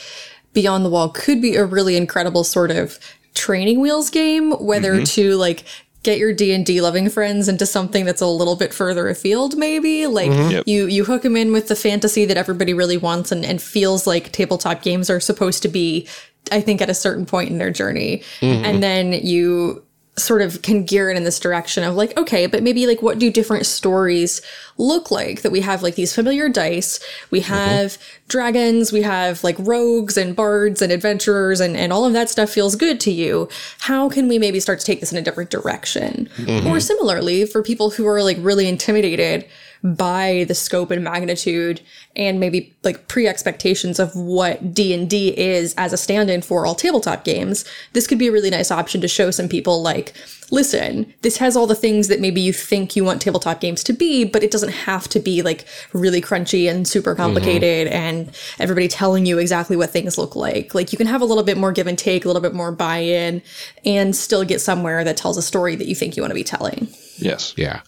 Beyond 0.53 0.85
the 0.85 0.91
Wall 0.91 1.09
could 1.09 1.41
be 1.41 1.57
a 1.57 1.65
really 1.65 1.97
incredible 1.97 2.45
sort 2.45 2.71
of 2.71 2.99
training 3.35 3.81
wheels 3.81 4.11
game, 4.11 4.53
whether 4.53 4.95
mm-hmm. 4.95 5.05
to 5.05 5.37
like 5.37 5.65
get 6.03 6.19
your 6.19 6.33
D&D 6.33 6.81
loving 6.81 7.09
friends 7.09 7.49
into 7.49 7.65
something 7.65 8.05
that's 8.05 8.21
a 8.21 8.27
little 8.27 8.57
bit 8.57 8.75
further 8.75 9.09
afield 9.09 9.57
maybe. 9.57 10.07
Like 10.07 10.31
mm-hmm. 10.31 10.51
Yep. 10.51 10.65
you 10.67 10.87
you 10.87 11.05
hook 11.05 11.23
them 11.23 11.37
in 11.37 11.53
with 11.53 11.69
the 11.69 11.77
fantasy 11.77 12.25
that 12.25 12.37
everybody 12.37 12.75
really 12.75 12.97
wants 12.97 13.31
and, 13.33 13.45
and 13.45 13.63
feels 13.63 14.07
like 14.07 14.33
tabletop 14.33 14.83
games 14.83 15.09
are 15.11 15.21
supposed 15.21 15.63
to 15.63 15.69
be 15.69 16.09
I 16.51 16.61
think 16.61 16.83
at 16.83 16.91
a 16.91 16.95
certain 16.95 17.25
point 17.25 17.51
in 17.51 17.59
their 17.59 17.71
journey. 17.71 18.23
Mm-hmm. 18.41 18.65
And 18.65 18.83
then 18.83 19.13
you 19.13 19.85
sort 20.17 20.43
of 20.43 20.61
can 20.61 20.85
gear 20.85 21.11
it 21.11 21.17
in 21.17 21.25
this 21.25 21.41
direction 21.41 21.83
of 21.83 21.95
like 21.95 22.15
okay 22.19 22.47
but 22.47 22.63
maybe 22.63 22.87
like 22.87 23.01
what 23.01 23.19
do 23.19 23.33
different 23.33 23.65
stories 23.65 24.43
look 24.77 25.11
like? 25.11 25.41
That 25.43 25.53
we 25.53 25.61
have 25.61 25.83
like 25.83 25.95
these 25.95 26.15
familiar 26.15 26.49
dice 26.49 27.01
we 27.31 27.41
mm-hmm. 27.41 27.53
have 27.53 27.99
dragons 28.29 28.93
we 28.93 29.03
have 29.03 29.43
like 29.43 29.57
rogues 29.59 30.17
and 30.19 30.37
bards 30.37 30.83
and 30.83 30.93
adventurers 30.93 31.61
and, 31.61 31.77
and 31.77 31.93
all 31.93 32.05
of 32.05 32.13
that 32.13 32.29
stuff 32.29 32.51
feels 32.51 32.77
good 32.77 33.01
to 33.01 33.11
you. 33.11 33.49
How 33.81 34.11
can 34.11 34.29
we 34.29 34.39
maybe 34.39 34.61
start 34.61 34.81
to 34.81 34.87
take 34.87 35.01
this 35.01 35.13
in 35.13 35.19
a 35.19 35.23
different 35.23 35.51
direction? 35.51 36.29
Mm-hmm. 36.37 36.67
Or 36.67 36.79
similarly 36.79 37.47
for 37.47 37.63
people 37.63 37.91
who 37.91 38.07
are 38.07 38.23
like 38.23 38.37
really 38.41 38.69
intimidated 38.69 39.47
by 39.83 40.45
the 40.49 40.55
scope 40.55 40.91
and 40.91 41.03
magnitude 41.03 41.81
and 42.15 42.39
maybe 42.39 42.75
like 42.85 43.09
pre-expectations 43.09 43.99
of 43.99 44.15
what 44.15 44.73
D&D 44.73 45.37
is 45.37 45.75
as 45.77 45.93
a 45.93 45.97
stand-in 45.97 46.43
for 46.43 46.65
all 46.65 46.75
tabletop 46.75 47.25
games 47.25 47.65
this 47.93 48.07
could 48.07 48.19
be 48.19 48.29
a 48.29 48.33
really 48.33 48.51
nice 48.51 48.71
option 48.71 49.01
to 49.01 49.09
show 49.09 49.31
some 49.31 49.49
people 49.49 49.83
like 49.83 50.15
listen 50.51 51.13
this 51.23 51.39
has 51.39 51.57
all 51.57 51.67
the 51.67 51.75
things 51.75 52.09
that 52.09 52.21
maybe 52.21 52.41
you 52.41 52.53
think 52.53 52.95
you 52.95 53.05
want 53.05 53.21
tabletop 53.21 53.61
games 53.61 53.83
to 53.83 53.93
be 53.93 54.25
but 54.25 54.43
it 54.43 54.51
doesn't 54.51 54.73
have 54.73 55.09
to 55.09 55.19
be 55.19 55.43
like 55.43 55.65
really 55.93 56.21
crunchy 56.21 56.71
and 56.71 56.87
super 56.87 57.13
mm-hmm. 57.13 57.23
complicated 57.23 57.89
and 57.89 58.31
everybody 58.59 58.87
telling 58.87 59.27
you 59.27 59.39
exactly 59.39 59.77
what 59.77 59.91
things 59.91 60.17
look 60.19 60.37
like 60.37 60.75
like 60.75 60.93
you 60.93 60.99
can 60.99 61.07
have 61.07 61.23
a 61.23 61.25
little 61.25 61.45
bit 61.45 61.57
more 61.57 61.73
give 61.73 61.87
and 61.87 61.99
take 61.99 62.25
a 62.25 62.29
little 62.29 62.43
bit 62.43 62.55
more 62.55 62.71
buy-in 62.71 63.43
and 63.85 64.15
still 64.15 64.45
get 64.45 64.61
somewhere 64.61 65.03
that 65.03 65.17
tells 65.17 65.37
a 65.37 65.43
story 65.43 65.75
that 65.75 65.89
you 65.89 65.95
think 65.95 66.17
you 66.17 66.23
want 66.23 66.31
to 66.31 66.35
be 66.35 66.45
telling 66.45 66.89
Yes. 67.23 67.55
Yeah, 67.57 67.81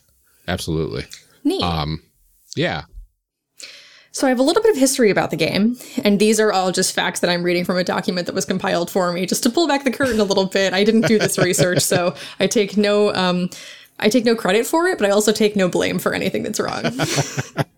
absolutely. 0.48 1.04
Neat 1.44 1.62
Yeah, 2.56 2.84
So 4.12 4.26
I 4.26 4.30
have 4.30 4.38
a 4.38 4.42
little 4.42 4.62
bit 4.62 4.70
of 4.70 4.78
history 4.78 5.10
about 5.10 5.30
the 5.30 5.36
game, 5.36 5.76
and 6.04 6.20
these 6.20 6.38
are 6.38 6.52
all 6.52 6.70
just 6.70 6.94
facts 6.94 7.20
that 7.20 7.30
I'm 7.30 7.42
reading 7.42 7.64
from 7.64 7.76
a 7.78 7.84
document 7.84 8.26
that 8.26 8.34
was 8.34 8.44
compiled 8.44 8.90
for 8.90 9.12
me, 9.12 9.26
just 9.26 9.42
to 9.42 9.50
pull 9.50 9.66
back 9.66 9.82
the 9.82 9.90
curtain 9.90 10.20
a 10.20 10.24
little 10.24 10.46
bit. 10.46 10.72
I 10.72 10.84
didn't 10.84 11.06
do 11.08 11.18
this 11.18 11.36
research, 11.48 11.80
so 11.80 12.14
I 12.38 12.46
take 12.46 12.76
no 12.76 13.12
um, 13.14 13.50
I 13.98 14.08
take 14.08 14.24
no 14.24 14.34
credit 14.34 14.66
for 14.66 14.86
it, 14.86 14.98
but 14.98 15.06
I 15.06 15.10
also 15.10 15.32
take 15.32 15.56
no 15.56 15.68
blame 15.68 15.98
for 15.98 16.14
anything 16.14 16.42
that's 16.44 16.60
wrong. 16.60 16.84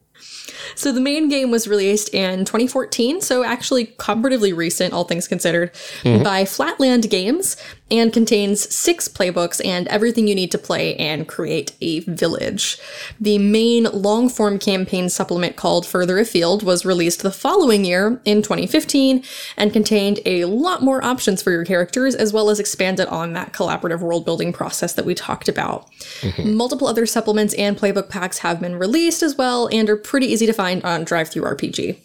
So 0.77 0.93
the 0.93 1.01
main 1.01 1.29
game 1.29 1.51
was 1.51 1.67
released 1.67 2.15
in 2.15 2.45
2014, 2.45 3.23
so 3.23 3.43
actually 3.43 3.87
comparatively 3.99 4.53
recent, 4.53 4.93
all 4.93 5.05
things 5.05 5.27
considered, 5.27 5.73
mm-hmm. 6.03 6.23
by 6.23 6.45
Flatland 6.45 7.11
Games, 7.11 7.57
and 7.91 8.13
contains 8.13 8.75
six 8.75 9.09
playbooks 9.09 9.65
and 9.65 9.89
everything 9.89 10.27
you 10.27 10.35
need 10.35 10.51
to 10.51 10.59
play 10.59 10.97
and 10.97 11.27
create 11.27 11.73
a 11.81 12.01
village. 12.01 12.79
The 13.21 13.39
main 13.39 13.85
long 13.85 14.29
form 14.29 14.59
campaign 14.59 15.09
supplement 15.09 15.57
called 15.57 15.87
Further 15.87 16.19
Afield 16.19 16.63
was 16.63 16.85
released 16.85 17.23
the 17.23 17.31
following 17.31 17.85
year 17.85 18.21
in 18.25 18.43
2015 18.43 19.25
and 19.57 19.73
contained 19.73 20.21
a 20.27 20.45
lot 20.45 20.83
more 20.83 21.03
options 21.03 21.41
for 21.41 21.53
your 21.53 21.65
characters, 21.65 22.15
as 22.15 22.33
well 22.33 22.51
as 22.51 22.61
expanded 22.61 23.07
on 23.09 23.33
that 23.33 23.53
collaborative 23.53 24.01
world 24.01 24.25
building 24.25 24.53
process 24.53 24.93
that 24.95 25.07
we 25.07 25.15
talked 25.15 25.49
about. 25.49 25.89
Mm-hmm. 26.21 26.55
Multiple 26.55 26.89
other 26.89 27.07
supplements 27.07 27.55
and 27.55 27.79
playbook 27.79 28.11
packs 28.11 28.39
have 28.39 28.61
been 28.61 28.77
released 28.77 29.23
as 29.23 29.37
well 29.37 29.69
and 29.73 29.89
are 29.89 29.97
pretty 29.97 30.27
easy 30.27 30.45
to 30.45 30.53
find 30.53 30.66
on 30.75 31.05
DriveThruRPG. 31.05 31.99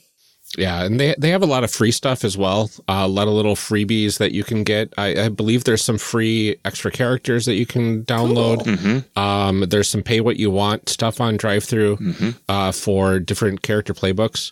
yeah, 0.57 0.83
and 0.83 0.99
they 0.99 1.15
they 1.17 1.29
have 1.29 1.43
a 1.43 1.45
lot 1.45 1.63
of 1.63 1.71
free 1.71 1.91
stuff 1.91 2.23
as 2.25 2.37
well. 2.37 2.69
Uh, 2.89 3.03
a 3.03 3.07
lot 3.07 3.27
of 3.27 3.33
little 3.33 3.55
freebies 3.55 4.17
that 4.17 4.31
you 4.33 4.43
can 4.43 4.63
get. 4.63 4.93
I, 4.97 5.25
I 5.25 5.29
believe 5.29 5.63
there's 5.63 5.83
some 5.83 5.97
free 5.97 6.57
extra 6.65 6.91
characters 6.91 7.45
that 7.45 7.55
you 7.55 7.65
can 7.65 8.03
download. 8.03 9.05
Um, 9.17 9.61
there's 9.69 9.89
some 9.89 10.03
pay 10.03 10.19
what 10.21 10.37
you 10.37 10.51
want 10.51 10.89
stuff 10.89 11.21
on 11.21 11.37
DriveThru 11.37 12.35
uh, 12.49 12.71
for 12.71 13.19
different 13.19 13.61
character 13.61 13.93
playbooks. 13.93 14.51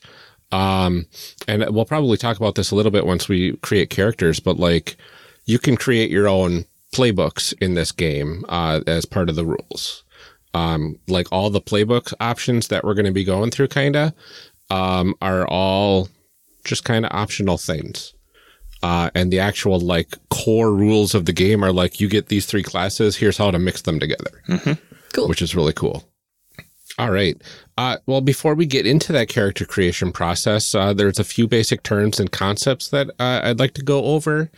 Um, 0.51 1.05
and 1.47 1.63
we'll 1.69 1.85
probably 1.85 2.17
talk 2.17 2.37
about 2.37 2.55
this 2.55 2.71
a 2.71 2.75
little 2.75 2.91
bit 2.91 3.05
once 3.05 3.27
we 3.29 3.55
create 3.57 3.89
characters, 3.91 4.39
but 4.39 4.57
like 4.57 4.97
you 5.45 5.59
can 5.59 5.75
create 5.77 6.09
your 6.09 6.27
own 6.27 6.65
playbooks 6.91 7.53
in 7.61 7.75
this 7.75 7.91
game 7.91 8.43
uh, 8.49 8.81
as 8.87 9.05
part 9.05 9.29
of 9.29 9.35
the 9.35 9.45
rules. 9.45 10.03
Um, 10.53 10.97
like 11.07 11.27
all 11.31 11.49
the 11.49 11.61
playbook 11.61 12.11
options 12.19 12.67
that 12.69 12.83
we're 12.83 12.95
going 12.95 13.05
to 13.05 13.11
be 13.11 13.23
going 13.23 13.51
through, 13.51 13.67
kind 13.67 13.95
of, 13.95 14.13
um, 14.69 15.13
are 15.21 15.47
all 15.47 16.09
just 16.63 16.83
kind 16.83 17.05
of 17.05 17.11
optional 17.13 17.57
things. 17.57 18.13
Uh, 18.81 19.09
and 19.13 19.31
the 19.31 19.39
actual 19.39 19.79
like 19.79 20.15
core 20.29 20.71
rules 20.73 21.13
of 21.13 21.25
the 21.25 21.33
game 21.33 21.63
are 21.63 21.71
like 21.73 21.99
you 21.99 22.07
get 22.07 22.29
these 22.29 22.45
three 22.45 22.63
classes. 22.63 23.17
Here's 23.17 23.37
how 23.37 23.51
to 23.51 23.59
mix 23.59 23.81
them 23.83 23.99
together, 23.99 24.41
Cool. 25.13 25.27
which 25.27 25.41
is 25.41 25.53
really 25.55 25.73
cool. 25.73 26.05
All 26.97 27.11
right. 27.11 27.39
Uh, 27.77 27.97
well, 28.07 28.19
before 28.21 28.55
we 28.55 28.65
get 28.65 28.85
into 28.85 29.13
that 29.13 29.29
character 29.29 29.65
creation 29.65 30.11
process, 30.11 30.73
uh, 30.75 30.93
there's 30.93 31.19
a 31.19 31.23
few 31.23 31.47
basic 31.47 31.83
terms 31.83 32.19
and 32.19 32.31
concepts 32.31 32.89
that 32.89 33.09
uh, 33.19 33.41
I'd 33.43 33.59
like 33.59 33.73
to 33.75 33.83
go 33.83 34.03
over. 34.05 34.49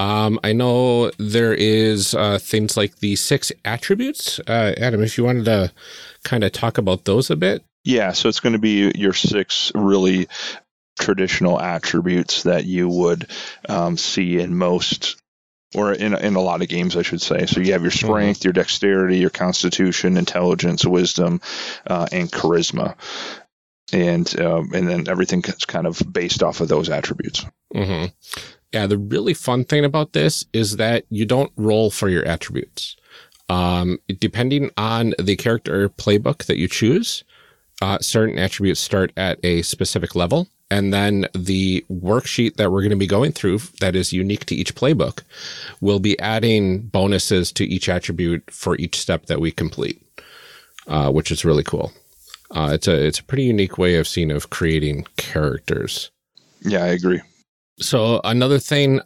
Um, 0.00 0.40
I 0.42 0.54
know 0.54 1.10
there 1.18 1.52
is 1.52 2.14
uh, 2.14 2.38
things 2.38 2.74
like 2.74 2.96
the 2.96 3.16
six 3.16 3.52
attributes. 3.66 4.40
Uh, 4.40 4.74
Adam, 4.78 5.02
if 5.02 5.18
you 5.18 5.24
wanted 5.24 5.44
to 5.44 5.72
kind 6.24 6.42
of 6.42 6.52
talk 6.52 6.78
about 6.78 7.04
those 7.04 7.28
a 7.28 7.36
bit. 7.36 7.62
Yeah, 7.84 8.12
so 8.12 8.30
it's 8.30 8.40
going 8.40 8.54
to 8.54 8.58
be 8.58 8.90
your 8.94 9.12
six 9.12 9.70
really 9.74 10.28
traditional 10.98 11.60
attributes 11.60 12.44
that 12.44 12.64
you 12.64 12.88
would 12.88 13.30
um, 13.68 13.98
see 13.98 14.38
in 14.38 14.56
most, 14.56 15.20
or 15.74 15.92
in, 15.92 16.14
in 16.14 16.34
a 16.34 16.40
lot 16.40 16.62
of 16.62 16.68
games, 16.68 16.96
I 16.96 17.02
should 17.02 17.20
say. 17.20 17.44
So 17.44 17.60
you 17.60 17.72
have 17.72 17.82
your 17.82 17.90
strength, 17.90 18.42
your 18.42 18.54
dexterity, 18.54 19.18
your 19.18 19.28
constitution, 19.28 20.16
intelligence, 20.16 20.84
wisdom, 20.86 21.42
uh, 21.86 22.06
and 22.10 22.32
charisma. 22.32 22.96
And 23.92 24.40
um, 24.40 24.70
and 24.72 24.88
then 24.88 25.08
everything 25.08 25.42
is 25.46 25.64
kind 25.66 25.86
of 25.86 26.00
based 26.10 26.42
off 26.42 26.60
of 26.60 26.68
those 26.68 26.88
attributes. 26.88 27.44
hmm 27.74 28.06
Yeah, 28.72 28.86
the 28.86 28.98
really 28.98 29.34
fun 29.34 29.64
thing 29.64 29.84
about 29.84 30.12
this 30.12 30.44
is 30.52 30.76
that 30.76 31.04
you 31.10 31.26
don't 31.26 31.52
roll 31.56 31.90
for 31.90 32.08
your 32.08 32.24
attributes. 32.24 32.96
Um, 33.48 33.98
depending 34.20 34.70
on 34.76 35.14
the 35.18 35.34
character 35.34 35.88
playbook 35.88 36.44
that 36.44 36.56
you 36.56 36.68
choose, 36.68 37.24
uh, 37.82 37.98
certain 37.98 38.38
attributes 38.38 38.78
start 38.78 39.12
at 39.16 39.40
a 39.42 39.62
specific 39.62 40.14
level. 40.14 40.46
And 40.70 40.94
then 40.94 41.26
the 41.34 41.84
worksheet 41.90 42.54
that 42.56 42.70
we're 42.70 42.82
going 42.82 42.90
to 42.90 42.96
be 42.96 43.08
going 43.08 43.32
through 43.32 43.58
that 43.80 43.96
is 43.96 44.12
unique 44.12 44.44
to 44.46 44.54
each 44.54 44.76
playbook 44.76 45.22
will 45.80 45.98
be 45.98 46.18
adding 46.20 46.82
bonuses 46.82 47.50
to 47.52 47.64
each 47.64 47.88
attribute 47.88 48.48
for 48.52 48.76
each 48.76 49.00
step 49.00 49.26
that 49.26 49.40
we 49.40 49.50
complete, 49.50 50.00
uh, 50.86 51.10
which 51.10 51.32
is 51.32 51.44
really 51.44 51.64
cool. 51.64 51.92
Uh, 52.52 52.70
it's 52.72 52.86
a 52.86 53.04
it's 53.04 53.18
a 53.18 53.24
pretty 53.24 53.44
unique 53.44 53.78
way 53.78 53.96
of 53.96 54.06
seeing 54.06 54.30
of 54.30 54.50
creating 54.50 55.06
characters. 55.16 56.10
Yeah, 56.62 56.84
I 56.84 56.88
agree. 56.88 57.20
So 57.80 58.20
another 58.24 58.58
thing 58.58 59.00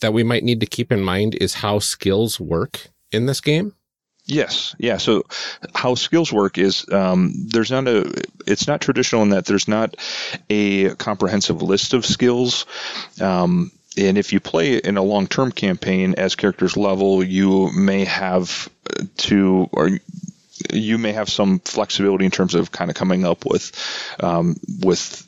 that 0.00 0.12
we 0.12 0.22
might 0.22 0.44
need 0.44 0.60
to 0.60 0.66
keep 0.66 0.92
in 0.92 1.00
mind 1.00 1.34
is 1.36 1.54
how 1.54 1.78
skills 1.78 2.38
work 2.38 2.88
in 3.10 3.26
this 3.26 3.40
game. 3.40 3.74
Yes, 4.24 4.74
yeah. 4.78 4.98
So 4.98 5.24
how 5.74 5.96
skills 5.96 6.32
work 6.32 6.56
is 6.56 6.86
um, 6.92 7.32
there's 7.48 7.70
not 7.70 7.88
a 7.88 8.24
it's 8.46 8.68
not 8.68 8.80
traditional 8.80 9.22
in 9.22 9.30
that 9.30 9.46
there's 9.46 9.66
not 9.66 9.96
a 10.48 10.94
comprehensive 10.94 11.60
list 11.60 11.92
of 11.92 12.06
skills. 12.06 12.66
Um, 13.20 13.72
and 13.96 14.16
if 14.16 14.32
you 14.32 14.40
play 14.40 14.76
in 14.76 14.96
a 14.96 15.02
long-term 15.02 15.52
campaign 15.52 16.14
as 16.16 16.36
characters 16.36 16.76
level, 16.76 17.22
you 17.22 17.70
may 17.72 18.04
have 18.04 18.70
to 19.18 19.68
or 19.72 19.90
you 20.72 20.98
may 20.98 21.12
have 21.12 21.28
some 21.28 21.60
flexibility 21.60 22.24
in 22.24 22.30
terms 22.30 22.54
of 22.54 22.72
kind 22.72 22.90
of 22.90 22.96
coming 22.96 23.24
up 23.24 23.44
with 23.44 23.72
um, 24.20 24.58
with 24.80 25.26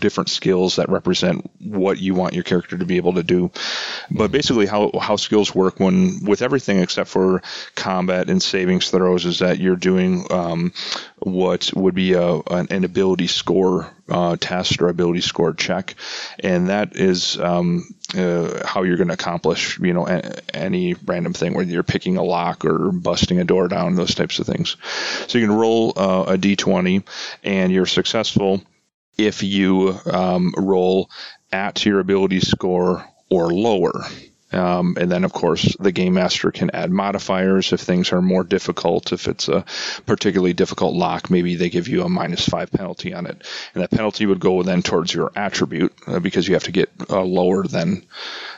different 0.00 0.30
skills 0.30 0.76
that 0.76 0.88
represent 0.88 1.50
what 1.60 1.98
you 1.98 2.14
want 2.14 2.34
your 2.34 2.44
character 2.44 2.76
to 2.78 2.84
be 2.84 2.96
able 2.96 3.14
to 3.14 3.22
do. 3.22 3.50
But 4.10 4.32
basically, 4.32 4.66
how 4.66 4.90
how 5.00 5.16
skills 5.16 5.54
work 5.54 5.80
when 5.80 6.24
with 6.24 6.42
everything 6.42 6.78
except 6.78 7.10
for 7.10 7.42
combat 7.74 8.30
and 8.30 8.42
savings 8.42 8.90
throws 8.90 9.26
is 9.26 9.40
that 9.40 9.58
you're 9.58 9.76
doing 9.76 10.26
um, 10.30 10.72
what 11.18 11.70
would 11.74 11.94
be 11.94 12.14
a 12.14 12.36
an 12.50 12.84
ability 12.84 13.26
score 13.26 13.90
uh, 14.08 14.36
test 14.38 14.80
or 14.80 14.88
ability 14.88 15.20
score 15.20 15.52
check, 15.54 15.94
and 16.40 16.68
that 16.68 16.96
is 16.96 17.38
um, 17.38 17.84
uh, 18.16 18.66
how 18.66 18.82
you're 18.82 18.96
going 18.96 19.08
to 19.08 19.14
accomplish, 19.14 19.78
you 19.78 19.92
know, 19.92 20.06
a, 20.06 20.22
any 20.54 20.94
random 20.94 21.32
thing, 21.32 21.54
whether 21.54 21.70
you're 21.70 21.82
picking 21.82 22.16
a 22.16 22.22
lock 22.22 22.64
or 22.64 22.92
busting 22.92 23.40
a 23.40 23.44
door 23.44 23.68
down, 23.68 23.94
those 23.94 24.14
types 24.14 24.38
of 24.38 24.46
things. 24.46 24.76
So 25.26 25.38
you 25.38 25.46
can 25.46 25.56
roll 25.56 25.92
uh, 25.96 26.24
a 26.34 26.38
d20, 26.38 27.04
and 27.42 27.72
you're 27.72 27.86
successful 27.86 28.62
if 29.16 29.42
you 29.42 29.98
um, 30.06 30.52
roll 30.56 31.10
at 31.52 31.84
your 31.84 32.00
ability 32.00 32.40
score 32.40 33.08
or 33.30 33.52
lower. 33.52 33.92
Um, 34.54 34.96
and 34.98 35.10
then, 35.10 35.24
of 35.24 35.32
course, 35.32 35.76
the 35.78 35.92
game 35.92 36.14
master 36.14 36.50
can 36.50 36.70
add 36.70 36.90
modifiers 36.90 37.72
if 37.72 37.80
things 37.80 38.12
are 38.12 38.22
more 38.22 38.44
difficult. 38.44 39.12
If 39.12 39.26
it's 39.28 39.48
a 39.48 39.64
particularly 40.06 40.52
difficult 40.52 40.94
lock, 40.94 41.30
maybe 41.30 41.56
they 41.56 41.70
give 41.70 41.88
you 41.88 42.02
a 42.02 42.08
minus 42.08 42.48
five 42.48 42.70
penalty 42.70 43.12
on 43.12 43.26
it. 43.26 43.42
And 43.74 43.82
that 43.82 43.90
penalty 43.90 44.26
would 44.26 44.40
go 44.40 44.62
then 44.62 44.82
towards 44.82 45.12
your 45.12 45.32
attribute 45.34 45.92
uh, 46.06 46.20
because 46.20 46.46
you 46.46 46.54
have 46.54 46.64
to 46.64 46.72
get 46.72 46.90
uh, 47.10 47.22
lower 47.22 47.64
than 47.64 48.06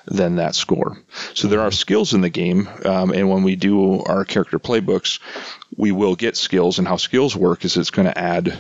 than 0.07 0.37
that 0.37 0.55
score. 0.55 0.99
So 1.35 1.49
there 1.49 1.63
are 1.63 1.73
skills 1.73 2.15
in 2.15 2.21
the 2.21 2.31
game. 2.31 2.69
Um, 2.85 3.11
and 3.11 3.29
when 3.29 3.43
we 3.43 3.57
do 3.57 4.03
our 4.03 4.25
character 4.25 4.59
playbooks, 4.59 5.21
we 5.77 5.93
will 5.93 6.15
get 6.15 6.37
skills. 6.37 6.79
And 6.79 6.87
how 6.87 6.97
skills 6.97 7.35
work 7.35 7.65
is 7.65 7.77
it's 7.77 7.91
going 7.91 8.07
to 8.07 8.19
add 8.19 8.57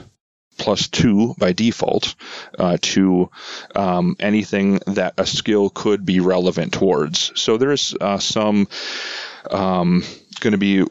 plus 0.58 0.88
two 0.88 1.34
by 1.38 1.52
default 1.52 2.14
uh, 2.58 2.78
to 2.80 3.30
um, 3.74 4.16
anything 4.18 4.80
that 4.86 5.14
a 5.18 5.26
skill 5.26 5.70
could 5.70 6.04
be 6.04 6.20
relevant 6.20 6.72
towards. 6.72 7.32
So 7.40 7.56
there's 7.56 7.94
uh, 8.00 8.18
some 8.18 8.68
um, 9.50 10.02
going 10.40 10.52
to 10.52 10.58
be 10.58 10.84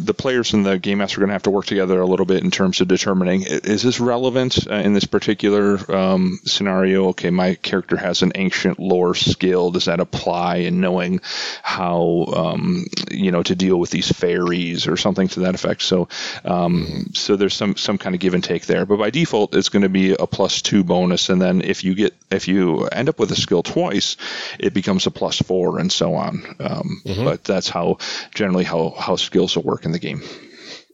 the 0.00 0.14
players 0.14 0.52
and 0.52 0.64
the 0.64 0.78
game 0.78 0.98
master 0.98 1.18
are 1.18 1.22
going 1.22 1.28
to 1.28 1.34
have 1.34 1.42
to 1.44 1.50
work 1.50 1.66
together 1.66 2.00
a 2.00 2.06
little 2.06 2.26
bit 2.26 2.42
in 2.42 2.50
terms 2.50 2.80
of 2.80 2.88
determining 2.88 3.42
is 3.42 3.82
this 3.82 4.00
relevant 4.00 4.70
uh, 4.70 4.74
in 4.74 4.92
this 4.92 5.04
particular 5.04 5.78
um, 5.94 6.38
scenario? 6.44 7.08
Okay, 7.08 7.30
my 7.30 7.54
character 7.54 7.96
has 7.96 8.22
an 8.22 8.32
ancient 8.34 8.78
lore 8.78 9.14
skill. 9.14 9.70
Does 9.70 9.86
that 9.86 10.00
apply 10.00 10.56
in 10.56 10.80
knowing 10.80 11.20
how 11.62 12.26
um, 12.34 12.86
you 13.10 13.30
know 13.30 13.42
to 13.42 13.54
deal 13.54 13.78
with 13.78 13.90
these 13.90 14.10
fairies 14.10 14.86
or 14.86 14.96
something 14.96 15.28
to 15.28 15.40
that 15.40 15.54
effect? 15.54 15.82
So, 15.82 16.08
um, 16.44 17.10
so 17.14 17.36
there's 17.36 17.54
some 17.54 17.76
some 17.76 17.98
kind 17.98 18.14
of 18.14 18.20
give 18.20 18.34
and 18.34 18.44
take 18.44 18.66
there. 18.66 18.86
But 18.86 18.98
by 18.98 19.10
default, 19.10 19.54
it's 19.54 19.68
going 19.68 19.82
to 19.82 19.88
be 19.88 20.12
a 20.12 20.26
plus 20.26 20.62
two 20.62 20.84
bonus, 20.84 21.28
and 21.28 21.40
then 21.40 21.62
if 21.62 21.84
you 21.84 21.94
get 21.94 22.14
if 22.30 22.48
you 22.48 22.86
end 22.86 23.08
up 23.08 23.18
with 23.18 23.30
a 23.32 23.36
skill 23.36 23.62
twice, 23.62 24.16
it 24.58 24.74
becomes 24.74 25.06
a 25.06 25.10
plus 25.10 25.38
four, 25.38 25.78
and 25.78 25.90
so 25.90 26.14
on. 26.14 26.44
Um, 26.60 27.02
mm-hmm. 27.04 27.24
But 27.24 27.44
that's 27.44 27.68
how 27.68 27.98
generally 28.34 28.64
how 28.64 28.90
how 28.90 29.16
skills 29.16 29.56
will 29.56 29.64
work 29.64 29.73
work 29.74 29.84
in 29.84 29.90
the 29.90 29.98
game. 29.98 30.22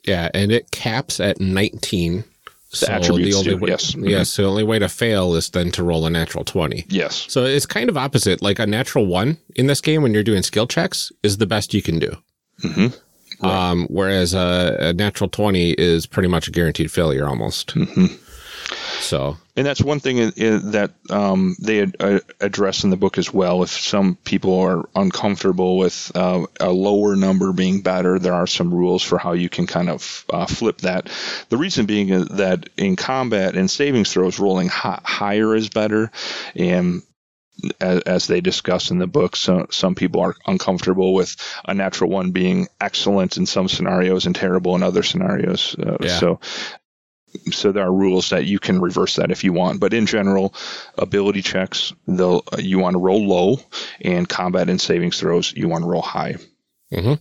Yeah, 0.04 0.30
and 0.32 0.50
it 0.50 0.70
caps 0.70 1.20
at 1.20 1.38
19. 1.38 2.24
The 2.70 2.76
so 2.76 2.86
attributes 2.86 3.34
the 3.34 3.38
only 3.38 3.50
do, 3.50 3.56
way, 3.58 3.70
yes. 3.70 3.90
Mm-hmm. 3.90 4.06
Yes, 4.06 4.36
the 4.36 4.44
only 4.44 4.64
way 4.64 4.78
to 4.78 4.88
fail 4.88 5.34
is 5.34 5.50
then 5.50 5.70
to 5.72 5.82
roll 5.82 6.06
a 6.06 6.10
natural 6.10 6.44
20. 6.44 6.86
Yes. 6.88 7.26
So 7.28 7.44
it's 7.44 7.66
kind 7.66 7.90
of 7.90 7.96
opposite. 7.98 8.40
Like 8.40 8.58
a 8.58 8.66
natural 8.66 9.04
one 9.06 9.36
in 9.54 9.66
this 9.66 9.82
game 9.82 10.02
when 10.02 10.14
you're 10.14 10.22
doing 10.22 10.42
skill 10.42 10.66
checks 10.66 11.12
is 11.22 11.36
the 11.36 11.46
best 11.46 11.74
you 11.74 11.82
can 11.82 11.98
do. 11.98 12.16
Mm-hmm. 12.62 13.44
Right. 13.44 13.70
Um, 13.70 13.86
whereas 13.90 14.34
a, 14.34 14.76
a, 14.80 14.92
natural 14.92 15.28
20 15.28 15.72
is 15.72 16.06
pretty 16.06 16.28
much 16.28 16.46
a 16.46 16.50
guaranteed 16.50 16.90
failure 16.92 17.26
almost. 17.26 17.74
Mm-hmm. 17.74 18.06
So, 19.00 19.36
and 19.56 19.66
that's 19.66 19.82
one 19.82 20.00
thing 20.00 20.18
in, 20.18 20.32
in 20.36 20.70
that 20.72 20.92
um, 21.10 21.56
they 21.60 21.82
uh, 21.82 22.20
address 22.40 22.84
in 22.84 22.90
the 22.90 22.96
book 22.96 23.18
as 23.18 23.32
well. 23.32 23.62
If 23.62 23.70
some 23.70 24.16
people 24.16 24.60
are 24.60 24.88
uncomfortable 24.94 25.78
with 25.78 26.12
uh, 26.14 26.46
a 26.60 26.70
lower 26.70 27.16
number 27.16 27.52
being 27.52 27.80
better, 27.80 28.18
there 28.18 28.34
are 28.34 28.46
some 28.46 28.72
rules 28.72 29.02
for 29.02 29.18
how 29.18 29.32
you 29.32 29.48
can 29.48 29.66
kind 29.66 29.90
of 29.90 30.24
uh, 30.30 30.46
flip 30.46 30.78
that. 30.78 31.10
The 31.48 31.56
reason 31.56 31.86
being 31.86 32.08
that 32.26 32.68
in 32.76 32.96
combat 32.96 33.56
and 33.56 33.70
savings 33.70 34.12
throws, 34.12 34.38
rolling 34.38 34.68
hi- 34.68 35.00
higher 35.04 35.54
is 35.54 35.68
better, 35.68 36.10
and 36.54 37.02
as, 37.80 38.00
as, 38.02 38.26
they 38.26 38.40
discuss 38.40 38.90
in 38.90 38.98
the 38.98 39.06
book, 39.06 39.36
so, 39.36 39.66
some 39.70 39.94
people 39.94 40.20
are 40.20 40.34
uncomfortable 40.46 41.14
with 41.14 41.36
a 41.66 41.74
natural 41.74 42.10
one 42.10 42.30
being 42.30 42.68
excellent 42.80 43.36
in 43.36 43.46
some 43.46 43.68
scenarios 43.68 44.26
and 44.26 44.34
terrible 44.34 44.74
in 44.76 44.82
other 44.82 45.02
scenarios. 45.02 45.76
Uh, 45.78 45.96
yeah. 46.00 46.18
So 46.18 46.40
so 47.50 47.72
there 47.72 47.84
are 47.84 47.92
rules 47.92 48.30
that 48.30 48.46
you 48.46 48.58
can 48.58 48.80
reverse 48.80 49.16
that 49.16 49.30
if 49.30 49.44
you 49.44 49.52
want. 49.52 49.80
But 49.80 49.94
in 49.94 50.06
general, 50.06 50.54
ability 50.98 51.42
checks, 51.42 51.92
they'll 52.06 52.42
you 52.58 52.78
want 52.78 52.94
to 52.94 53.00
roll 53.00 53.26
low, 53.26 53.60
and 54.00 54.28
combat 54.28 54.68
and 54.68 54.80
savings 54.80 55.18
throws 55.18 55.52
you 55.52 55.68
want 55.68 55.84
to 55.84 55.90
roll 55.90 56.02
high. 56.02 56.36
Mm-hmm. 56.92 57.14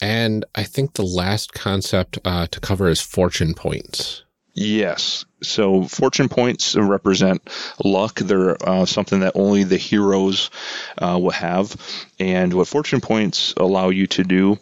And 0.00 0.44
I 0.54 0.64
think 0.64 0.94
the 0.94 1.04
last 1.04 1.52
concept 1.52 2.18
uh, 2.24 2.46
to 2.48 2.60
cover 2.60 2.88
is 2.88 3.00
fortune 3.00 3.54
points. 3.54 4.24
Yes. 4.52 5.26
So 5.42 5.84
fortune 5.84 6.30
points 6.30 6.74
represent 6.74 7.46
luck. 7.84 8.14
They're 8.14 8.56
uh, 8.66 8.86
something 8.86 9.20
that 9.20 9.32
only 9.34 9.64
the 9.64 9.76
heroes 9.76 10.50
uh, 10.96 11.18
will 11.20 11.30
have. 11.30 11.76
And 12.18 12.54
what 12.54 12.66
fortune 12.66 13.02
points 13.02 13.52
allow 13.58 13.90
you 13.90 14.06
to 14.08 14.24
do 14.24 14.58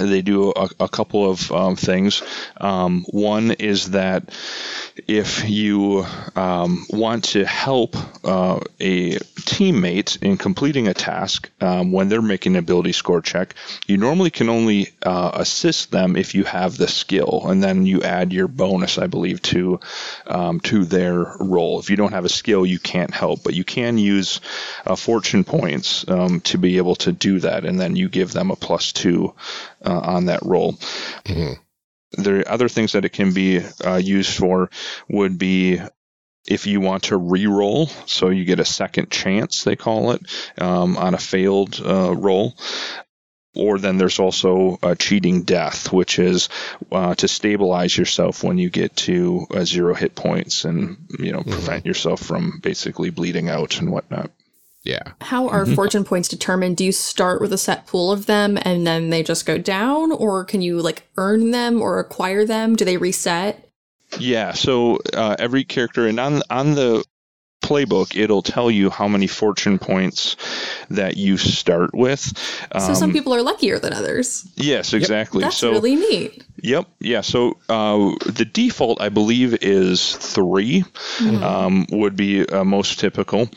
they 0.00 0.22
do 0.22 0.52
a, 0.54 0.68
a 0.80 0.88
couple 0.88 1.30
of 1.30 1.50
um, 1.52 1.76
things. 1.76 2.22
Um, 2.56 3.04
one 3.10 3.52
is 3.52 3.90
that 3.90 4.30
if 5.06 5.48
you 5.48 6.06
um, 6.36 6.86
want 6.90 7.24
to 7.24 7.44
help 7.44 7.96
uh, 8.24 8.60
a 8.80 9.16
teammate 9.44 10.22
in 10.22 10.36
completing 10.36 10.88
a 10.88 10.94
task 10.94 11.50
um, 11.60 11.92
when 11.92 12.08
they're 12.08 12.22
making 12.22 12.52
an 12.52 12.58
ability 12.58 12.92
score 12.92 13.20
check, 13.20 13.54
you 13.86 13.96
normally 13.96 14.30
can 14.30 14.48
only 14.48 14.88
uh, 15.02 15.30
assist 15.34 15.90
them 15.90 16.16
if 16.16 16.34
you 16.34 16.44
have 16.44 16.76
the 16.76 16.88
skill, 16.88 17.42
and 17.46 17.62
then 17.62 17.86
you 17.86 18.02
add 18.02 18.32
your 18.32 18.48
bonus, 18.48 18.98
I 18.98 19.06
believe, 19.06 19.42
to 19.42 19.80
um, 20.26 20.60
to 20.60 20.84
their 20.84 21.36
role. 21.40 21.80
If 21.80 21.90
you 21.90 21.96
don't 21.96 22.12
have 22.12 22.24
a 22.24 22.28
skill, 22.28 22.64
you 22.64 22.78
can't 22.78 23.12
help, 23.12 23.42
but 23.42 23.54
you 23.54 23.64
can 23.64 23.98
use 23.98 24.40
uh, 24.86 24.96
fortune 24.96 25.44
points 25.44 26.08
um, 26.08 26.40
to 26.42 26.58
be 26.58 26.76
able 26.78 26.96
to 26.96 27.12
do 27.12 27.40
that, 27.40 27.64
and 27.64 27.78
then 27.78 27.96
you 27.96 28.08
give 28.08 28.32
them 28.32 28.50
a 28.50 28.56
plus 28.56 28.92
two 28.92 29.34
uh, 29.84 30.00
on 30.00 30.26
that 30.26 30.42
roll. 30.42 30.74
Mm-hmm. 31.24 32.22
There 32.22 32.40
are 32.40 32.48
other 32.48 32.68
things 32.68 32.92
that 32.92 33.04
it 33.04 33.12
can 33.12 33.32
be 33.32 33.60
uh, 33.84 33.96
used 33.96 34.36
for 34.36 34.70
would 35.08 35.38
be 35.38 35.80
if 36.46 36.66
you 36.66 36.80
want 36.80 37.04
to 37.04 37.16
re-roll, 37.16 37.86
so 38.06 38.28
you 38.28 38.44
get 38.44 38.60
a 38.60 38.64
second 38.64 39.10
chance, 39.10 39.64
they 39.64 39.76
call 39.76 40.12
it, 40.12 40.22
um, 40.58 40.96
on 40.96 41.14
a 41.14 41.18
failed 41.18 41.80
uh, 41.84 42.14
roll. 42.14 42.54
Or 43.56 43.78
then 43.78 43.98
there's 43.98 44.18
also 44.18 44.78
a 44.82 44.96
cheating 44.96 45.44
death, 45.44 45.92
which 45.92 46.18
is 46.18 46.48
uh, 46.90 47.14
to 47.14 47.28
stabilize 47.28 47.96
yourself 47.96 48.42
when 48.42 48.58
you 48.58 48.68
get 48.68 48.96
to 48.96 49.46
uh, 49.54 49.64
zero 49.64 49.94
hit 49.94 50.16
points 50.16 50.64
and 50.64 51.06
you 51.20 51.30
know 51.30 51.42
prevent 51.42 51.80
mm-hmm. 51.80 51.88
yourself 51.88 52.20
from 52.20 52.58
basically 52.60 53.10
bleeding 53.10 53.48
out 53.48 53.78
and 53.78 53.92
whatnot. 53.92 54.32
Yeah. 54.84 55.02
How 55.22 55.48
are 55.48 55.64
mm-hmm. 55.64 55.74
fortune 55.74 56.04
points 56.04 56.28
determined? 56.28 56.76
Do 56.76 56.84
you 56.84 56.92
start 56.92 57.40
with 57.40 57.52
a 57.52 57.58
set 57.58 57.86
pool 57.86 58.12
of 58.12 58.26
them 58.26 58.58
and 58.62 58.86
then 58.86 59.08
they 59.10 59.22
just 59.22 59.46
go 59.46 59.56
down, 59.56 60.12
or 60.12 60.44
can 60.44 60.60
you 60.60 60.80
like 60.80 61.08
earn 61.16 61.50
them 61.50 61.80
or 61.80 61.98
acquire 61.98 62.44
them? 62.44 62.76
Do 62.76 62.84
they 62.84 62.98
reset? 62.98 63.68
Yeah. 64.18 64.52
So 64.52 64.98
uh, 65.14 65.36
every 65.38 65.64
character, 65.64 66.06
and 66.06 66.20
on 66.20 66.42
on 66.50 66.74
the 66.74 67.04
playbook, 67.64 68.14
it'll 68.14 68.42
tell 68.42 68.70
you 68.70 68.90
how 68.90 69.08
many 69.08 69.26
fortune 69.26 69.78
points 69.78 70.36
that 70.90 71.16
you 71.16 71.38
start 71.38 71.94
with. 71.94 72.32
Um, 72.72 72.82
so 72.82 72.94
some 72.94 73.10
um, 73.10 73.12
people 73.12 73.34
are 73.34 73.40
luckier 73.40 73.78
than 73.78 73.94
others. 73.94 74.46
Yes, 74.56 74.92
exactly. 74.92 75.40
That's 75.40 75.56
so, 75.56 75.72
really 75.72 75.96
neat. 75.96 76.44
Yep. 76.62 76.86
Yeah. 77.00 77.22
So 77.22 77.56
uh, 77.70 78.14
the 78.26 78.48
default, 78.50 79.00
I 79.00 79.08
believe, 79.08 79.56
is 79.62 80.14
3 80.16 80.84
um, 81.42 81.86
would 81.90 82.16
be 82.16 82.46
uh, 82.46 82.64
most 82.64 83.00
typical. 83.00 83.48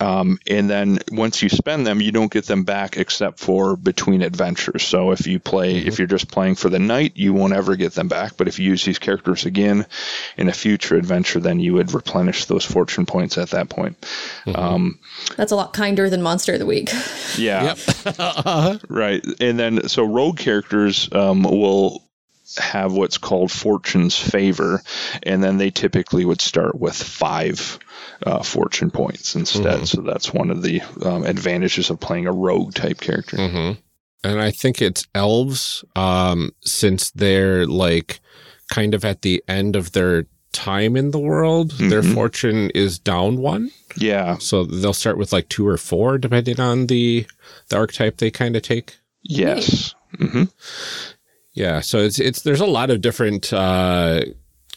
Um, 0.00 0.38
and 0.46 0.68
then 0.68 0.98
once 1.10 1.42
you 1.42 1.48
spend 1.48 1.86
them, 1.86 2.00
you 2.00 2.12
don't 2.12 2.30
get 2.30 2.46
them 2.46 2.64
back 2.64 2.96
except 2.96 3.38
for 3.38 3.76
between 3.76 4.22
adventures. 4.22 4.82
So 4.82 5.12
if 5.12 5.26
you 5.26 5.38
play, 5.38 5.76
if 5.78 5.98
you're 5.98 6.06
just 6.06 6.30
playing 6.30 6.56
for 6.56 6.68
the 6.68 6.78
night, 6.78 7.12
you 7.16 7.32
won't 7.32 7.52
ever 7.52 7.76
get 7.76 7.94
them 7.94 8.08
back. 8.08 8.36
But 8.36 8.48
if 8.48 8.58
you 8.58 8.70
use 8.70 8.84
these 8.84 8.98
characters 8.98 9.46
again 9.46 9.86
in 10.36 10.48
a 10.48 10.52
future 10.52 10.96
adventure, 10.96 11.40
then 11.40 11.60
you 11.60 11.74
would 11.74 11.92
replenish 11.92 12.44
those 12.46 12.64
fortune 12.64 13.06
points 13.06 13.38
at 13.38 13.50
that 13.50 13.68
point. 13.68 13.96
Um, 14.54 14.98
That's 15.36 15.52
a 15.52 15.56
lot 15.56 15.72
kinder 15.72 16.10
than 16.10 16.22
Monster 16.22 16.54
of 16.54 16.58
the 16.58 16.66
Week. 16.66 16.90
yeah. 17.36 17.74
right. 18.88 19.24
And 19.40 19.58
then 19.58 19.88
so 19.88 20.04
rogue 20.04 20.38
characters 20.38 21.08
um, 21.12 21.42
will 21.42 22.05
have 22.58 22.92
what's 22.92 23.18
called 23.18 23.50
fortune's 23.50 24.18
favor, 24.18 24.82
and 25.22 25.42
then 25.42 25.58
they 25.58 25.70
typically 25.70 26.24
would 26.24 26.40
start 26.40 26.78
with 26.78 26.94
five 26.94 27.78
uh, 28.24 28.42
fortune 28.42 28.90
points 28.90 29.34
instead. 29.36 29.86
So 29.88 30.00
that's 30.00 30.32
one 30.32 30.50
of 30.50 30.62
the 30.62 30.80
um, 31.02 31.24
advantages 31.24 31.90
of 31.90 32.00
playing 32.00 32.26
a 32.26 32.32
rogue 32.32 32.74
type 32.74 33.00
character. 33.00 33.36
Mm-hmm. 33.36 33.80
And 34.24 34.40
I 34.40 34.50
think 34.50 34.80
it's 34.80 35.06
elves, 35.14 35.84
um, 35.94 36.50
since 36.64 37.10
they're 37.10 37.66
like 37.66 38.20
kind 38.70 38.94
of 38.94 39.04
at 39.04 39.22
the 39.22 39.42
end 39.46 39.76
of 39.76 39.92
their 39.92 40.26
time 40.52 40.96
in 40.96 41.10
the 41.10 41.18
world, 41.18 41.72
their 41.72 42.02
Mhm. 42.02 42.14
fortune 42.14 42.70
is 42.70 42.98
down 42.98 43.36
one. 43.36 43.70
Yeah. 43.96 44.38
So 44.38 44.64
they'll 44.64 44.92
start 44.94 45.18
with 45.18 45.32
like 45.32 45.48
two 45.50 45.68
or 45.68 45.76
four, 45.76 46.16
depending 46.18 46.58
on 46.58 46.86
the 46.86 47.26
the 47.68 47.76
archetype 47.76 48.16
they 48.16 48.30
kind 48.30 48.56
of 48.56 48.62
take. 48.62 48.96
Yes. 49.22 49.94
hmm 50.18 50.44
Yeah, 51.56 51.80
so 51.80 51.98
it's 51.98 52.20
it's 52.20 52.42
there's 52.42 52.60
a 52.60 52.66
lot 52.66 52.90
of 52.90 53.00
different 53.00 53.52
uh, 53.52 54.20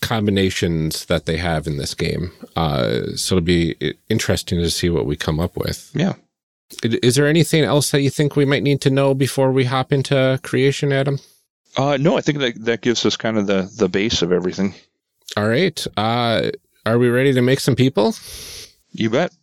combinations 0.02 1.06
that 1.06 1.26
they 1.26 1.38
have 1.38 1.68
in 1.68 1.78
this 1.78 1.94
game. 1.94 2.32
Uh, 2.56 3.15
so 3.15 3.36
it'll 3.36 3.46
be 3.46 3.96
interesting 4.10 4.60
to 4.60 4.72
see 4.72 4.89
what 4.89 5.06
we 5.06 5.15
come 5.15 5.39
up 5.39 5.58
with. 5.58 5.92
Yeah. 5.94 6.13
Is 6.84 7.15
there 7.15 7.28
anything 7.28 7.63
else 7.63 7.92
that 7.92 8.02
you 8.02 8.10
think 8.10 8.36
we 8.36 8.46
might 8.46 8.63
need 8.63 8.80
to 8.82 8.89
know 8.89 9.13
before 9.13 9.52
we 9.52 9.65
hop 9.65 9.92
into 9.92 10.39
creation, 10.42 10.94
Adam? 10.94 11.20
Uh, 11.76 11.98
no, 12.00 12.18
I 12.18 12.22
think 12.22 12.39
that 12.39 12.63
that 12.63 12.82
gives 12.82 13.06
us 13.06 13.18
kind 13.18 13.38
of 13.38 13.46
the 13.48 13.70
the 13.78 13.89
base 13.89 14.22
of 14.22 14.32
everything. 14.32 14.74
All 15.36 15.48
right. 15.48 15.86
Uh, 15.98 16.52
are 16.86 16.98
we 16.98 17.10
ready 17.10 17.34
to 17.34 17.42
make 17.42 17.60
some 17.60 17.76
people? 17.76 18.15
You 18.92 19.10
bet. 19.10 19.34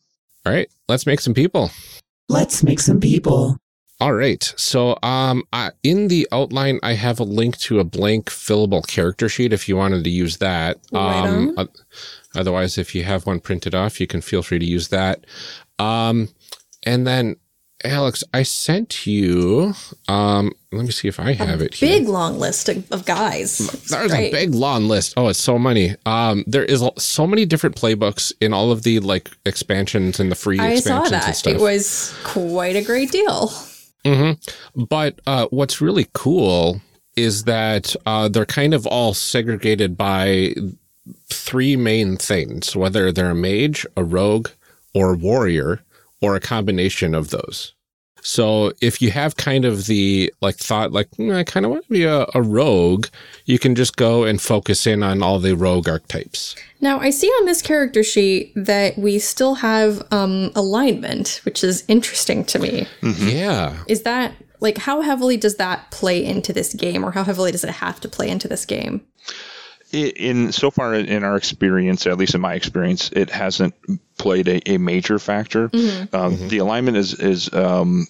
All 0.46 0.52
right, 0.52 0.68
let's 0.88 1.06
make 1.06 1.20
some 1.20 1.34
people. 1.34 1.70
Let's 2.28 2.62
make 2.62 2.80
some 2.80 3.00
people. 3.00 3.58
All 3.98 4.12
right. 4.12 4.52
So, 4.56 4.98
um, 5.02 5.44
uh, 5.54 5.70
in 5.82 6.08
the 6.08 6.28
outline, 6.30 6.78
I 6.82 6.92
have 6.92 7.18
a 7.18 7.24
link 7.24 7.56
to 7.60 7.80
a 7.80 7.84
blank 7.84 8.26
fillable 8.28 8.86
character 8.86 9.28
sheet 9.28 9.52
if 9.54 9.68
you 9.68 9.76
wanted 9.76 10.04
to 10.04 10.10
use 10.10 10.36
that. 10.38 10.78
Right 10.92 11.26
Um, 11.26 11.54
oth- 11.56 11.70
otherwise, 12.34 12.76
if 12.76 12.94
you 12.94 13.04
have 13.04 13.24
one 13.24 13.40
printed 13.40 13.74
off, 13.74 13.98
you 13.98 14.06
can 14.06 14.20
feel 14.20 14.42
free 14.42 14.58
to 14.58 14.66
use 14.66 14.88
that. 14.88 15.24
Um, 15.78 16.28
and 16.82 17.06
then, 17.06 17.36
Alex, 17.84 18.22
I 18.34 18.42
sent 18.42 19.06
you. 19.06 19.72
Um, 20.08 20.52
let 20.72 20.84
me 20.84 20.90
see 20.90 21.08
if 21.08 21.18
I 21.18 21.32
have 21.32 21.62
it 21.62 21.74
here. 21.74 21.98
Big 22.00 22.08
long 22.08 22.38
list 22.38 22.68
of, 22.68 22.90
of 22.92 23.06
guys. 23.06 23.58
There's 23.88 24.12
a 24.12 24.30
big 24.30 24.54
long 24.54 24.88
list. 24.88 25.14
Oh, 25.16 25.28
it's 25.28 25.40
so 25.40 25.58
many. 25.58 25.94
Um, 26.04 26.44
there 26.46 26.64
is 26.64 26.84
so 26.98 27.26
many 27.26 27.46
different 27.46 27.76
playbooks 27.76 28.30
in 28.42 28.52
all 28.52 28.72
of 28.72 28.82
the 28.82 29.00
like 29.00 29.30
expansions 29.46 30.20
and 30.20 30.30
the 30.30 30.34
free 30.36 30.58
I 30.58 30.76
saw 30.80 30.98
expansions 31.02 31.12
and 31.12 31.22
that. 31.22 31.36
stuff. 31.36 31.52
It 31.54 31.60
was 31.60 32.14
quite 32.24 32.76
a 32.76 32.82
great 32.82 33.10
deal. 33.10 33.50
Hmm 34.06 34.32
But 34.74 35.20
uh, 35.26 35.48
what's 35.50 35.80
really 35.80 36.08
cool 36.14 36.80
is 37.16 37.44
that 37.44 37.96
uh, 38.06 38.28
they're 38.28 38.46
kind 38.46 38.74
of 38.74 38.86
all 38.86 39.14
segregated 39.14 39.96
by 39.96 40.54
three 41.28 41.76
main 41.76 42.16
things, 42.16 42.76
whether 42.76 43.12
they're 43.12 43.30
a 43.30 43.34
mage, 43.34 43.86
a 43.96 44.04
rogue, 44.04 44.50
or 44.94 45.14
a 45.14 45.18
warrior, 45.18 45.82
or 46.22 46.36
a 46.36 46.40
combination 46.40 47.14
of 47.14 47.30
those. 47.30 47.74
So 48.26 48.72
if 48.80 49.00
you 49.00 49.12
have 49.12 49.36
kind 49.36 49.64
of 49.64 49.86
the 49.86 50.34
like 50.40 50.56
thought, 50.56 50.90
like 50.90 51.08
"Hmm, 51.14 51.30
I 51.30 51.44
kind 51.44 51.64
of 51.64 51.70
want 51.70 51.84
to 51.84 51.92
be 51.92 52.02
a, 52.02 52.26
a 52.34 52.42
rogue, 52.42 53.06
you 53.44 53.56
can 53.56 53.76
just 53.76 53.96
go 53.96 54.24
and 54.24 54.42
focus 54.42 54.84
in 54.84 55.04
on 55.04 55.22
all 55.22 55.38
the 55.38 55.54
rogue 55.54 55.88
archetypes. 55.88 56.56
Now, 56.80 56.98
I 56.98 57.10
see 57.10 57.28
on 57.28 57.46
this 57.46 57.62
character 57.62 58.02
sheet 58.02 58.52
that 58.56 58.98
we 58.98 59.20
still 59.20 59.54
have 59.54 60.02
um, 60.10 60.50
alignment, 60.56 61.40
which 61.44 61.62
is 61.62 61.84
interesting 61.86 62.44
to 62.46 62.58
me. 62.58 62.88
Yeah. 63.00 63.76
Is 63.86 64.02
that 64.02 64.32
like 64.58 64.78
how 64.78 65.02
heavily 65.02 65.36
does 65.36 65.54
that 65.58 65.92
play 65.92 66.24
into 66.24 66.52
this 66.52 66.74
game, 66.74 67.04
or 67.04 67.12
how 67.12 67.22
heavily 67.22 67.52
does 67.52 67.62
it 67.62 67.70
have 67.70 68.00
to 68.00 68.08
play 68.08 68.28
into 68.28 68.48
this 68.48 68.66
game? 68.66 69.06
In 69.92 70.50
so 70.50 70.72
far 70.72 70.94
in 70.94 71.22
our 71.22 71.36
experience, 71.36 72.08
at 72.08 72.18
least 72.18 72.34
in 72.34 72.40
my 72.40 72.54
experience, 72.54 73.08
it 73.12 73.30
hasn't 73.30 73.72
played 74.18 74.48
a, 74.48 74.72
a 74.72 74.78
major 74.78 75.20
factor. 75.20 75.70
Um, 76.12 76.48
The 76.48 76.58
alignment 76.58 76.96
is 76.96 77.14
is 77.14 77.54
um, 77.54 78.08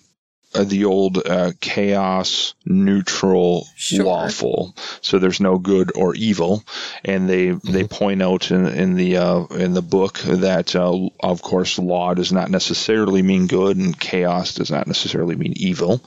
the 0.64 0.85
old 0.85 1.19
uh, 1.27 1.53
chaos, 1.61 2.55
neutral, 2.64 3.66
Sure. 3.77 4.05
lawful. 4.05 4.75
So 5.01 5.19
there's 5.19 5.40
no 5.40 5.59
good 5.59 5.92
or 5.95 6.14
evil, 6.14 6.62
and 7.05 7.29
they 7.29 7.51
they 7.51 7.85
point 7.85 8.23
out 8.23 8.51
in, 8.51 8.66
in 8.66 8.95
the 8.95 9.16
uh, 9.19 9.45
in 9.47 9.75
the 9.75 9.83
book 9.83 10.19
that 10.21 10.75
uh, 10.75 11.09
of 11.21 11.42
course 11.42 11.79
law 11.79 12.14
does 12.14 12.33
not 12.33 12.51
necessarily 12.51 13.23
mean 13.23 13.47
good, 13.47 13.77
and 13.77 13.99
chaos 13.99 14.55
does 14.55 14.71
not 14.71 14.87
necessarily 14.87 15.37
mean 15.37 15.53
evil. 15.57 16.01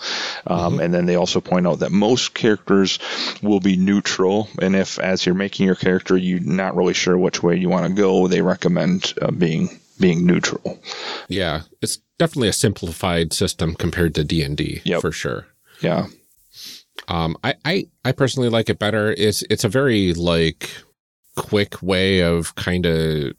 Um, 0.48 0.80
And 0.80 0.94
then 0.94 1.06
they 1.06 1.16
also 1.16 1.42
point 1.42 1.68
out 1.68 1.80
that 1.80 1.92
most 1.92 2.34
characters 2.34 3.00
will 3.42 3.60
be 3.60 3.78
neutral, 3.78 4.48
and 4.62 4.76
if 4.76 5.00
as 5.00 5.26
you're 5.26 5.36
making 5.36 5.66
your 5.66 5.76
character 5.76 6.18
you're 6.18 6.40
not 6.40 6.76
really 6.76 6.94
sure 6.94 7.18
which 7.18 7.42
way 7.44 7.56
you 7.58 7.70
want 7.70 7.88
to 7.88 8.02
go, 8.02 8.28
they 8.28 8.42
recommend 8.42 9.14
uh, 9.22 9.32
being 9.32 9.70
being 10.00 10.26
neutral. 10.26 10.80
Yeah. 11.28 11.64
It's 11.82 12.00
definitely 12.18 12.50
a 12.50 12.54
simplified 12.54 13.34
system 13.34 13.76
compared 13.76 14.16
to 14.16 14.24
D&D 14.24 14.82
for 15.02 15.12
sure. 15.12 15.48
Yeah. 15.82 16.08
Um, 17.08 17.38
I, 17.44 17.56
I, 17.66 17.88
I 18.06 18.12
personally 18.12 18.50
like 18.50 18.70
it 18.70 18.80
better. 18.80 19.12
It's, 19.12 19.44
it's 19.50 19.64
a 19.64 19.70
very 19.70 20.14
like 20.14 20.70
quick 21.36 21.82
way 21.82 22.22
of 22.22 22.56
kind 22.56 22.86
of 22.86 23.34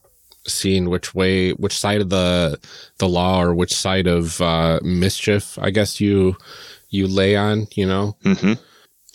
seeing 0.46 0.88
which 0.88 1.14
way, 1.14 1.50
which 1.52 1.78
side 1.78 2.00
of 2.00 2.08
the, 2.08 2.58
the 2.98 3.08
law 3.08 3.42
or 3.42 3.54
which 3.54 3.74
side 3.74 4.06
of, 4.06 4.40
uh, 4.40 4.80
mischief, 4.82 5.58
I 5.60 5.70
guess 5.70 6.00
you, 6.00 6.36
you 6.88 7.06
lay 7.06 7.36
on, 7.36 7.66
you 7.74 7.86
know? 7.86 8.16
Mm-hmm. 8.24 8.54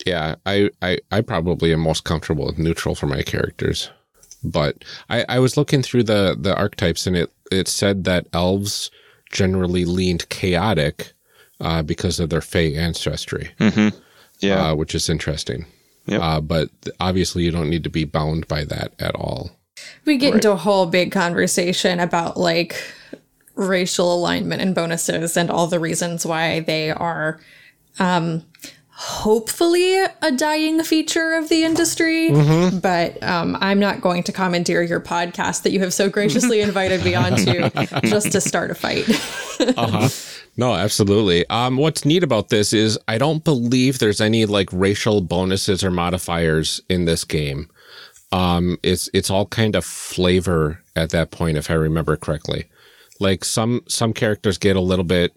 Yeah. 0.05 0.35
I, 0.45 0.69
I, 0.81 0.99
I 1.11 1.21
probably 1.21 1.73
am 1.73 1.79
most 1.79 2.03
comfortable 2.03 2.45
with 2.45 2.59
neutral 2.59 2.93
for 2.93 3.07
my 3.07 3.23
characters, 3.23 3.89
but 4.43 4.85
I, 5.09 5.25
I 5.27 5.39
was 5.39 5.57
looking 5.57 5.81
through 5.81 6.03
the, 6.03 6.37
the 6.39 6.55
archetypes 6.55 7.07
and 7.07 7.17
it, 7.17 7.31
it 7.51 7.67
said 7.67 8.03
that 8.05 8.27
elves 8.33 8.91
generally 9.31 9.85
leaned 9.85 10.27
chaotic, 10.29 11.13
uh, 11.61 11.81
because 11.83 12.19
of 12.19 12.29
their 12.29 12.41
Fey 12.41 12.75
ancestry 12.75 13.49
hmm 13.59 13.89
Yeah. 14.39 14.71
uh, 14.71 14.75
which 14.75 14.93
is 14.95 15.09
interesting. 15.09 15.65
Yep. 16.07 16.21
Uh, 16.21 16.41
but 16.41 16.69
obviously, 16.99 17.43
you 17.43 17.51
don't 17.51 17.69
need 17.69 17.83
to 17.83 17.89
be 17.89 18.03
bound 18.03 18.47
by 18.47 18.63
that 18.65 18.93
at 18.99 19.15
all. 19.15 19.51
We 20.05 20.17
get 20.17 20.35
into 20.35 20.51
a 20.51 20.55
whole 20.55 20.85
big 20.85 21.11
conversation 21.11 21.99
about 21.99 22.37
like 22.37 22.75
racial 23.55 24.13
alignment 24.13 24.61
and 24.61 24.75
bonuses 24.75 25.35
and 25.37 25.49
all 25.49 25.67
the 25.67 25.79
reasons 25.79 26.25
why 26.25 26.59
they 26.59 26.91
are 26.91 27.39
um 27.99 28.43
hopefully 28.97 29.97
a 30.21 30.31
dying 30.37 30.81
feature 30.81 31.33
of 31.33 31.49
the 31.49 31.63
industry 31.63 32.31
but 32.79 33.21
um, 33.23 33.57
i'm 33.59 33.77
not 33.79 33.99
going 33.99 34.23
to 34.23 34.31
commandeer 34.31 34.81
your 34.81 35.01
podcast 35.01 35.63
that 35.63 35.71
you 35.71 35.79
have 35.81 35.93
so 35.93 36.09
graciously 36.09 36.61
invited 36.61 37.03
me 37.03 37.13
onto 37.13 37.69
just 38.05 38.31
to 38.31 38.39
start 38.39 38.71
a 38.71 38.75
fight 38.75 39.05
Uh-huh. 39.77 40.09
No, 40.57 40.73
absolutely. 40.73 41.47
Um, 41.49 41.77
what's 41.77 42.03
neat 42.03 42.23
about 42.23 42.49
this 42.49 42.73
is 42.73 42.99
I 43.07 43.17
don't 43.17 43.41
believe 43.43 43.99
there's 43.99 44.19
any 44.19 44.45
like 44.45 44.67
racial 44.73 45.21
bonuses 45.21 45.81
or 45.83 45.91
modifiers 45.91 46.81
in 46.89 47.05
this 47.05 47.23
game. 47.23 47.69
Um, 48.33 48.77
it's 48.83 49.09
it's 49.13 49.29
all 49.29 49.45
kind 49.45 49.75
of 49.75 49.85
flavor 49.85 50.81
at 50.95 51.11
that 51.11 51.31
point, 51.31 51.57
if 51.57 51.71
I 51.71 51.75
remember 51.75 52.17
correctly. 52.17 52.65
Like 53.21 53.45
some 53.45 53.81
some 53.87 54.11
characters 54.11 54.57
get 54.57 54.75
a 54.75 54.81
little 54.81 55.05
bit 55.05 55.33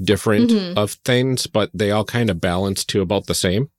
different 0.00 0.52
of 0.78 0.92
things, 1.04 1.46
but 1.46 1.70
they 1.74 1.90
all 1.90 2.04
kind 2.04 2.30
of 2.30 2.40
balance 2.40 2.84
to 2.86 3.00
about 3.00 3.26
the 3.26 3.34
same. 3.34 3.70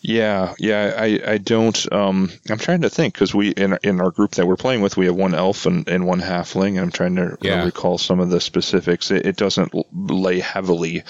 Yeah, 0.00 0.54
yeah, 0.60 0.94
I, 0.96 1.20
I 1.26 1.38
don't. 1.38 1.92
Um, 1.92 2.30
I'm 2.48 2.58
trying 2.58 2.82
to 2.82 2.88
think 2.90 3.14
because 3.14 3.34
we 3.34 3.48
in 3.50 3.76
in 3.82 4.00
our 4.00 4.12
group 4.12 4.30
that 4.32 4.46
we're 4.46 4.56
playing 4.56 4.80
with, 4.80 4.96
we 4.96 5.06
have 5.06 5.16
one 5.16 5.34
elf 5.34 5.66
and, 5.66 5.88
and 5.88 6.06
one 6.06 6.20
halfling, 6.20 6.70
and 6.70 6.78
I'm 6.78 6.92
trying 6.92 7.16
to 7.16 7.36
Yeah. 7.40 7.64
recall 7.64 7.98
some 7.98 8.20
of 8.20 8.30
the 8.30 8.40
specifics. 8.40 9.10
It, 9.10 9.26
it 9.26 9.36
doesn't 9.36 9.74
lay 9.92 10.38
heavily 10.38 11.02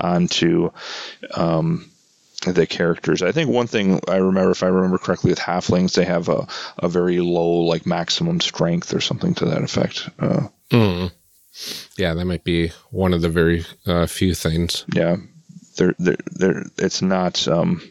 onto 0.00 0.70
um, 1.34 1.90
the 2.46 2.66
characters. 2.66 3.20
I 3.20 3.32
think 3.32 3.50
one 3.50 3.66
thing 3.66 4.00
I 4.08 4.16
remember, 4.16 4.52
if 4.52 4.62
I 4.62 4.68
remember 4.68 4.96
correctly, 4.96 5.30
with 5.32 5.38
halflings, 5.38 5.92
they 5.94 6.06
have 6.06 6.30
a, 6.30 6.46
a 6.78 6.88
very 6.88 7.20
low 7.20 7.60
like 7.60 7.84
maximum 7.84 8.40
strength 8.40 8.94
or 8.94 9.02
something 9.02 9.34
to 9.34 9.44
that 9.46 9.62
effect. 9.62 10.08
Uh, 10.18 10.48
Mm. 10.70 11.10
Yeah, 11.96 12.14
that 12.14 12.24
might 12.24 12.44
be 12.44 12.72
one 12.90 13.12
of 13.12 13.20
the 13.22 13.28
very 13.28 13.64
uh, 13.86 14.06
few 14.06 14.34
things. 14.34 14.84
yeah, 14.92 15.16
they're, 15.76 15.94
they're, 15.98 16.16
they're, 16.32 16.64
it's 16.78 17.02
not 17.02 17.46
um, 17.48 17.82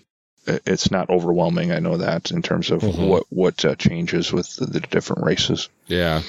it's 0.48 0.90
not 0.92 1.10
overwhelming. 1.10 1.72
I 1.72 1.80
know 1.80 1.98
that 1.98 2.32
in 2.32 2.42
terms 2.42 2.72
of 2.72 2.82
Mm-hmm. 2.82 3.06
what 3.08 3.24
what 3.30 3.66
uh, 3.66 3.76
changes 3.76 4.32
with 4.34 4.56
the, 4.56 4.66
the 4.66 4.80
different 4.80 5.24
races. 5.26 5.70
Yeah. 5.88 6.22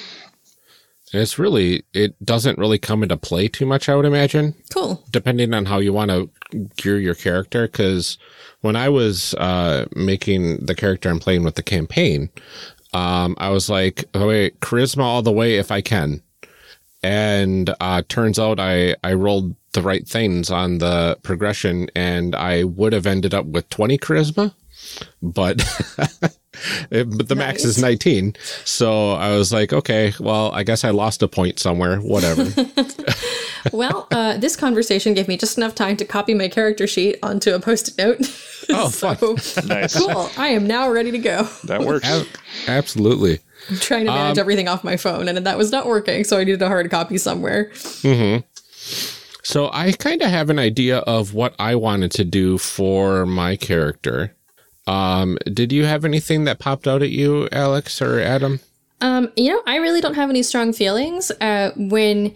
And 1.12 1.20
it's 1.22 1.41
really, 1.41 1.82
it 1.93 2.14
doesn't 2.24 2.57
really 2.59 2.78
come 2.78 3.03
into 3.03 3.16
play 3.16 3.49
too 3.49 3.66
much, 3.66 3.88
I 3.88 3.97
would 3.97 4.05
imagine, 4.05 4.55
Cool. 4.72 5.03
depending 5.11 5.53
on 5.55 5.64
how 5.66 5.78
you 5.80 5.93
want 5.93 6.12
to 6.12 6.30
gear 6.76 6.99
your 7.01 7.16
character. 7.16 7.66
Cause 7.66 8.16
when 8.61 8.76
I 8.76 8.91
was, 8.91 9.34
uh, 9.34 9.86
making 9.97 10.66
the 10.66 10.74
character 10.76 11.09
I'm 11.09 11.18
playing 11.18 11.43
with 11.43 11.57
the 11.57 11.64
campaign, 11.64 12.30
um, 12.93 13.34
I 13.38 13.49
was 13.49 13.68
like, 13.68 14.05
oh, 14.14 14.28
wait, 14.28 14.61
charisma 14.61 15.03
all 15.03 15.22
the 15.22 15.32
way 15.32 15.57
if 15.57 15.72
I 15.72 15.80
can. 15.80 16.22
And, 17.03 17.74
uh, 17.80 18.03
turns 18.09 18.38
out 18.38 18.61
I, 18.61 18.94
I 19.03 19.14
rolled 19.14 19.55
the 19.72 19.82
right 19.82 20.07
things 20.07 20.51
on 20.51 20.78
the 20.78 21.18
progression 21.22 21.88
and 21.94 22.34
I 22.34 22.64
would 22.64 22.92
have 22.92 23.07
ended 23.07 23.32
up 23.34 23.46
with 23.46 23.68
20 23.70 23.96
charisma, 23.98 24.53
but, 25.22 25.61
it- 26.90 27.16
but 27.16 27.28
the 27.28 27.36
max 27.36 27.64
is 27.64 27.80
19. 27.80 28.34
So 28.64 29.12
I 29.12 29.36
was 29.36 29.53
like, 29.53 29.72
okay, 29.72 30.12
well, 30.20 30.53
I 30.53 30.62
guess 30.62 30.84
I 30.84 30.90
lost 30.90 31.22
a 31.22 31.28
point 31.28 31.59
somewhere, 31.59 31.98
whatever. 31.98 32.44
Well, 33.74 34.09
uh, 34.11 34.38
this 34.38 34.57
conversation 34.57 35.12
gave 35.12 35.28
me 35.28 35.36
just 35.36 35.59
enough 35.59 35.74
time 35.74 35.98
to 35.98 36.07
copy 36.07 36.32
my 36.32 36.48
character 36.48 36.86
sheet 36.86 37.18
onto 37.22 37.55
a 37.55 37.61
post-it 37.61 37.98
note. 37.98 38.20
Oh, 38.70 38.88
fun. 38.88 39.18
so, 39.36 39.61
Nice. 39.66 39.98
cool. 39.98 40.30
I 40.38 40.48
am 40.48 40.66
now 40.66 40.88
ready 40.90 41.11
to 41.11 41.18
go. 41.18 41.42
That 41.64 41.82
works. 41.82 42.07
Ab- 42.09 42.26
Absolutely. 42.68 43.40
I'm 43.69 43.77
trying 43.81 44.07
to 44.07 44.13
Um, 44.13 44.19
manage 44.19 44.39
everything 44.39 44.69
off 44.69 44.83
my 44.85 44.97
phone, 44.97 45.29
and 45.29 45.45
that 45.47 45.59
was 45.59 45.71
not 45.71 45.87
working, 45.87 46.25
so 46.25 46.39
I 46.39 46.45
needed 46.45 46.63
a 46.63 46.69
hard 46.69 46.91
copy 46.91 47.19
somewhere. 47.19 47.71
So 49.43 49.71
I 49.73 49.93
kind 49.93 50.23
of 50.23 50.31
have 50.31 50.51
an 50.51 50.59
idea 50.59 50.99
of 50.99 51.35
what 51.35 51.55
I 51.59 51.75
wanted 51.75 52.11
to 52.13 52.25
do 52.25 52.59
for 52.59 53.27
my 53.27 53.57
character. 53.57 54.35
Um, 54.87 55.39
did 55.53 55.73
you 55.73 55.85
have 55.87 56.05
anything 56.05 56.45
that 56.45 56.59
popped 56.59 56.87
out 56.87 57.03
at 57.03 57.11
you, 57.11 57.49
Alex 57.51 58.01
or 58.03 58.21
Adam? 58.21 58.61
Um, 59.01 59.33
you 59.37 59.51
know, 59.51 59.63
I 59.67 59.77
really 59.77 60.01
don't 60.01 60.15
have 60.15 60.31
any 60.31 60.43
strong 60.43 60.73
feelings 60.73 61.31
uh, 61.41 61.71
when 61.77 62.35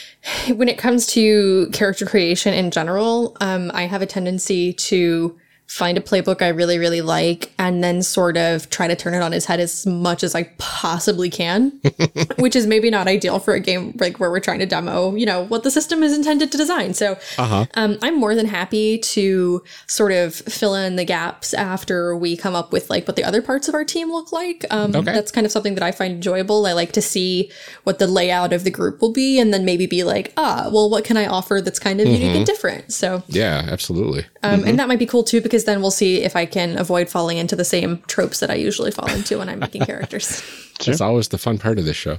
when 0.54 0.68
it 0.68 0.76
comes 0.76 1.06
to 1.08 1.68
character 1.72 2.04
creation 2.04 2.52
in 2.52 2.70
general. 2.70 3.36
Um, 3.40 3.70
I 3.72 3.82
have 3.86 4.02
a 4.02 4.06
tendency 4.06 4.72
to 4.74 5.38
find 5.70 5.96
a 5.96 6.00
playbook 6.00 6.42
I 6.42 6.48
really, 6.48 6.78
really 6.78 7.00
like 7.00 7.52
and 7.56 7.82
then 7.82 8.02
sort 8.02 8.36
of 8.36 8.68
try 8.70 8.88
to 8.88 8.96
turn 8.96 9.14
it 9.14 9.22
on 9.22 9.32
its 9.32 9.46
head 9.46 9.60
as 9.60 9.86
much 9.86 10.24
as 10.24 10.34
I 10.34 10.50
possibly 10.58 11.30
can, 11.30 11.80
which 12.38 12.56
is 12.56 12.66
maybe 12.66 12.90
not 12.90 13.06
ideal 13.06 13.38
for 13.38 13.54
a 13.54 13.60
game 13.60 13.94
like 14.00 14.18
where 14.18 14.32
we're 14.32 14.40
trying 14.40 14.58
to 14.58 14.66
demo, 14.66 15.14
you 15.14 15.24
know, 15.24 15.44
what 15.44 15.62
the 15.62 15.70
system 15.70 16.02
is 16.02 16.12
intended 16.12 16.50
to 16.50 16.58
design. 16.58 16.92
So 16.94 17.16
um, 17.38 17.98
I'm 18.02 18.18
more 18.18 18.34
than 18.34 18.46
happy 18.46 18.98
to 18.98 19.62
sort 19.86 20.10
of 20.10 20.34
fill 20.34 20.74
in 20.74 20.96
the 20.96 21.04
gaps 21.04 21.54
after 21.54 22.16
we 22.16 22.36
come 22.36 22.56
up 22.56 22.72
with 22.72 22.90
like 22.90 23.06
what 23.06 23.14
the 23.16 23.22
other 23.24 23.40
parts 23.40 23.68
of 23.68 23.74
our 23.74 23.84
team 23.84 24.10
look 24.10 24.32
like. 24.32 24.64
Um, 24.70 24.90
Okay. 25.00 25.12
That's 25.12 25.30
kind 25.30 25.46
of 25.46 25.52
something 25.52 25.74
that 25.76 25.84
I 25.84 25.92
find 25.92 26.14
enjoyable. 26.14 26.66
I 26.66 26.72
like 26.72 26.90
to 26.92 27.00
see 27.02 27.50
what 27.84 28.00
the 28.00 28.06
layout 28.08 28.52
of 28.52 28.64
the 28.64 28.70
group 28.70 29.00
will 29.00 29.12
be 29.12 29.38
and 29.38 29.54
then 29.54 29.64
maybe 29.64 29.86
be 29.86 30.02
like, 30.02 30.32
ah, 30.36 30.68
well, 30.72 30.90
what 30.90 31.04
can 31.04 31.16
I 31.16 31.26
offer 31.26 31.60
that's 31.62 31.78
kind 31.78 32.00
of 32.00 32.08
unique 32.08 32.34
and 32.36 32.44
different? 32.44 32.92
So, 32.92 33.22
Yeah, 33.28 33.66
absolutely. 33.70 34.26
um, 34.42 34.64
and 34.64 34.78
that 34.80 34.88
might 34.88 34.98
be 34.98 35.06
cool 35.06 35.22
too, 35.22 35.40
because 35.40 35.59
then 35.64 35.80
we'll 35.80 35.90
see 35.90 36.22
if 36.22 36.36
I 36.36 36.46
can 36.46 36.78
avoid 36.78 37.08
falling 37.08 37.38
into 37.38 37.56
the 37.56 37.64
same 37.64 38.02
tropes 38.06 38.40
that 38.40 38.50
I 38.50 38.54
usually 38.54 38.90
fall 38.90 39.10
into 39.10 39.38
when 39.38 39.48
I'm 39.48 39.58
making 39.66 39.82
characters. 39.82 40.42
That's 40.84 41.00
always 41.00 41.28
the 41.28 41.38
fun 41.38 41.58
part 41.58 41.78
of 41.78 41.84
this 41.84 41.96
show. 41.96 42.18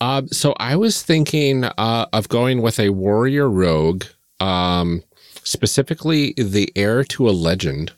um, 0.00 0.28
so 0.32 0.54
I 0.58 0.76
was 0.76 1.02
thinking 1.02 1.64
uh, 1.64 2.06
of 2.12 2.28
going 2.28 2.62
with 2.62 2.78
a 2.80 2.90
warrior 2.90 3.48
rogue, 3.48 4.04
um, 4.40 5.02
specifically 5.44 6.34
the 6.36 6.72
heir 6.76 7.04
to 7.04 7.28
a 7.28 7.30
legend, 7.30 7.92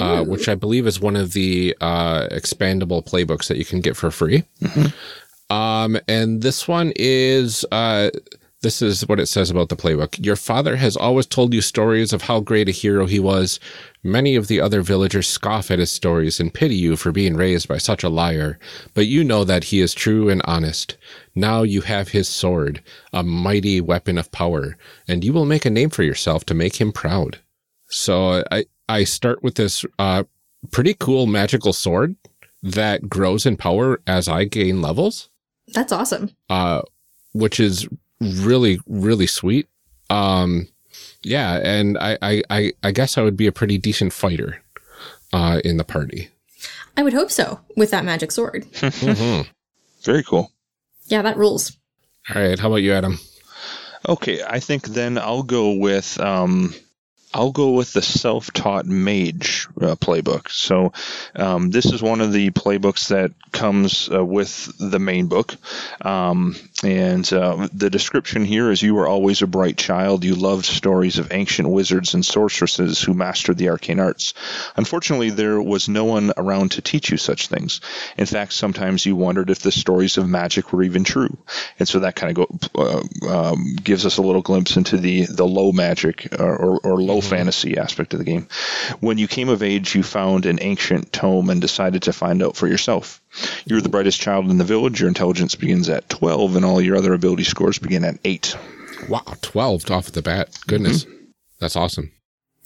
uh, 0.00 0.22
which 0.22 0.48
I 0.48 0.54
believe 0.54 0.86
is 0.86 1.00
one 1.00 1.16
of 1.16 1.32
the 1.32 1.74
uh, 1.80 2.28
expandable 2.30 3.02
playbooks 3.02 3.48
that 3.48 3.56
you 3.56 3.64
can 3.64 3.80
get 3.80 3.96
for 3.96 4.10
free. 4.10 4.44
Um, 5.50 5.98
and 6.06 6.42
this 6.42 6.68
one 6.68 6.92
is 6.96 7.64
uh, 7.72 8.10
this 8.60 8.82
is 8.82 9.06
what 9.06 9.20
it 9.20 9.26
says 9.26 9.50
about 9.50 9.68
the 9.68 9.76
playbook. 9.76 10.24
Your 10.24 10.34
father 10.34 10.76
has 10.76 10.96
always 10.96 11.26
told 11.26 11.54
you 11.54 11.60
stories 11.60 12.12
of 12.12 12.22
how 12.22 12.40
great 12.40 12.68
a 12.68 12.72
hero 12.72 13.06
he 13.06 13.20
was. 13.20 13.60
Many 14.02 14.34
of 14.34 14.48
the 14.48 14.60
other 14.60 14.82
villagers 14.82 15.28
scoff 15.28 15.70
at 15.70 15.78
his 15.78 15.92
stories 15.92 16.40
and 16.40 16.52
pity 16.52 16.74
you 16.74 16.96
for 16.96 17.12
being 17.12 17.36
raised 17.36 17.68
by 17.68 17.78
such 17.78 18.02
a 18.02 18.08
liar, 18.08 18.58
but 18.94 19.06
you 19.06 19.22
know 19.22 19.44
that 19.44 19.64
he 19.64 19.80
is 19.80 19.94
true 19.94 20.28
and 20.28 20.42
honest. 20.44 20.96
Now 21.36 21.62
you 21.62 21.82
have 21.82 22.08
his 22.08 22.28
sword, 22.28 22.82
a 23.12 23.22
mighty 23.22 23.80
weapon 23.80 24.18
of 24.18 24.32
power, 24.32 24.76
and 25.06 25.22
you 25.24 25.32
will 25.32 25.44
make 25.46 25.64
a 25.64 25.70
name 25.70 25.90
for 25.90 26.02
yourself 26.02 26.44
to 26.46 26.54
make 26.54 26.80
him 26.80 26.90
proud. 26.90 27.38
So 27.86 28.42
I, 28.50 28.64
I 28.88 29.04
start 29.04 29.42
with 29.42 29.54
this 29.54 29.84
uh, 30.00 30.24
pretty 30.72 30.94
cool 30.94 31.26
magical 31.26 31.72
sword 31.72 32.16
that 32.62 33.08
grows 33.08 33.46
in 33.46 33.56
power 33.56 34.00
as 34.06 34.26
I 34.26 34.44
gain 34.44 34.82
levels 34.82 35.30
That's 35.68 35.92
awesome. 35.92 36.30
uh, 36.50 36.82
which 37.32 37.60
is 37.60 37.86
really 38.20 38.80
really 38.86 39.26
sweet. 39.26 39.68
Um, 40.10 40.68
yeah, 41.22 41.60
and 41.62 41.98
I, 41.98 42.18
I 42.22 42.42
I 42.50 42.72
I 42.82 42.92
guess 42.92 43.18
I 43.18 43.22
would 43.22 43.36
be 43.36 43.46
a 43.46 43.52
pretty 43.52 43.78
decent 43.78 44.12
fighter 44.12 44.62
uh, 45.32 45.60
in 45.64 45.76
the 45.76 45.84
party. 45.84 46.30
I 46.96 47.02
would 47.02 47.12
hope 47.12 47.30
so 47.30 47.60
with 47.76 47.90
that 47.92 48.04
magic 48.04 48.32
sword. 48.32 48.64
Very 50.02 50.22
cool. 50.24 50.50
Yeah, 51.06 51.22
that 51.22 51.36
rules. 51.36 51.76
All 52.34 52.42
right, 52.42 52.58
how 52.58 52.68
about 52.68 52.76
you, 52.76 52.92
Adam? 52.92 53.18
Okay, 54.08 54.42
I 54.42 54.60
think 54.60 54.84
then 54.84 55.18
I'll 55.18 55.42
go 55.42 55.72
with 55.72 56.18
um, 56.20 56.74
I'll 57.34 57.52
go 57.52 57.72
with 57.72 57.92
the 57.92 58.02
self-taught 58.02 58.86
mage 58.86 59.68
uh, 59.80 59.96
playbook. 59.96 60.50
So 60.50 60.92
um, 61.36 61.70
this 61.70 61.86
is 61.86 62.02
one 62.02 62.20
of 62.20 62.32
the 62.32 62.50
playbooks 62.50 63.08
that 63.08 63.32
comes 63.52 64.08
uh, 64.12 64.24
with 64.24 64.72
the 64.78 64.98
main 64.98 65.26
book, 65.26 65.56
um, 66.00 66.56
and 66.84 67.30
uh, 67.32 67.68
the 67.72 67.90
description 67.90 68.44
here 68.44 68.70
is: 68.70 68.82
you 68.82 68.94
were 68.94 69.08
always 69.08 69.42
a 69.42 69.46
bright 69.46 69.76
child. 69.76 70.24
You 70.24 70.34
loved 70.34 70.64
stories 70.64 71.18
of 71.18 71.32
ancient 71.32 71.68
wizards 71.68 72.14
and 72.14 72.24
sorceresses 72.24 73.00
who 73.00 73.14
mastered 73.14 73.58
the 73.58 73.70
arcane 73.70 74.00
arts. 74.00 74.34
Unfortunately, 74.76 75.30
there 75.30 75.60
was 75.60 75.88
no 75.88 76.04
one 76.04 76.32
around 76.36 76.72
to 76.72 76.82
teach 76.82 77.10
you 77.10 77.16
such 77.16 77.48
things. 77.48 77.80
In 78.16 78.26
fact, 78.26 78.52
sometimes 78.52 79.04
you 79.04 79.16
wondered 79.16 79.50
if 79.50 79.58
the 79.60 79.72
stories 79.72 80.18
of 80.18 80.28
magic 80.28 80.72
were 80.72 80.82
even 80.82 81.04
true, 81.04 81.36
and 81.78 81.88
so 81.88 82.00
that 82.00 82.16
kind 82.16 82.36
of 82.36 82.46
go 82.46 82.58
uh, 82.76 83.28
um, 83.28 83.76
gives 83.82 84.06
us 84.06 84.18
a 84.18 84.22
little 84.22 84.42
glimpse 84.42 84.76
into 84.76 84.98
the 84.98 85.26
the 85.26 85.46
low 85.46 85.72
magic 85.72 86.28
or, 86.38 86.56
or, 86.56 86.80
or 86.84 87.02
low 87.02 87.20
fantasy 87.20 87.78
aspect 87.78 88.12
of 88.12 88.18
the 88.18 88.24
game. 88.24 88.48
When 89.00 89.18
you 89.18 89.26
came 89.26 89.48
of 89.48 89.62
age, 89.62 89.94
you 89.94 90.02
found 90.02 90.46
an 90.46 90.58
ancient 90.60 91.12
tome 91.12 91.50
and 91.50 91.60
decided 91.60 92.02
to 92.02 92.12
find 92.12 92.42
out 92.42 92.56
for 92.56 92.66
yourself. 92.66 93.20
You're 93.64 93.80
the 93.80 93.88
brightest 93.88 94.20
child 94.20 94.50
in 94.50 94.58
the 94.58 94.64
village. 94.64 95.00
Your 95.00 95.08
intelligence 95.08 95.54
begins 95.54 95.88
at 95.88 96.08
12, 96.08 96.56
and 96.56 96.64
all 96.64 96.80
your 96.80 96.96
other 96.96 97.12
ability 97.14 97.44
scores 97.44 97.78
begin 97.78 98.04
at 98.04 98.18
8. 98.24 98.56
Wow, 99.08 99.22
twelve 99.42 99.90
off 99.90 100.10
the 100.10 100.22
bat. 100.22 100.58
Goodness, 100.66 101.04
mm-hmm. 101.04 101.26
that's 101.60 101.76
awesome. 101.76 102.10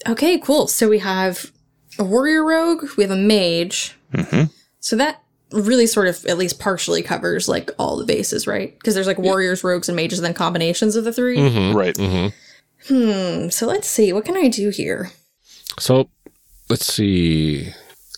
Okay, 0.08 0.38
cool. 0.38 0.66
So 0.66 0.88
we 0.88 0.98
have 1.00 1.52
a 1.98 2.04
warrior 2.04 2.44
rogue, 2.44 2.84
we 2.96 3.04
have 3.04 3.10
a 3.10 3.16
mage. 3.16 3.96
Mm-hmm. 4.12 4.44
So 4.80 4.96
that 4.96 5.22
really 5.52 5.86
sort 5.86 6.08
of 6.08 6.24
at 6.26 6.38
least 6.38 6.58
partially 6.58 7.02
covers 7.02 7.48
like 7.48 7.70
all 7.78 7.96
the 7.96 8.04
bases, 8.04 8.46
right? 8.46 8.76
Because 8.78 8.94
there's 8.94 9.06
like 9.06 9.18
warriors, 9.18 9.62
rogues, 9.62 9.88
and 9.88 9.96
mages, 9.96 10.18
and 10.18 10.26
then 10.26 10.34
combinations 10.34 10.96
of 10.96 11.04
the 11.04 11.12
3 11.12 11.36
mm-hmm. 11.36 11.76
Right. 11.76 11.96
Hmm, 12.88 13.48
So 13.50 13.66
let's 13.66 13.86
see. 13.86 14.12
What 14.12 14.24
can 14.24 14.36
I 14.36 14.48
do 14.48 14.70
here? 14.70 15.12
So 15.78 16.08
let's 16.68 16.92
see. 16.92 17.72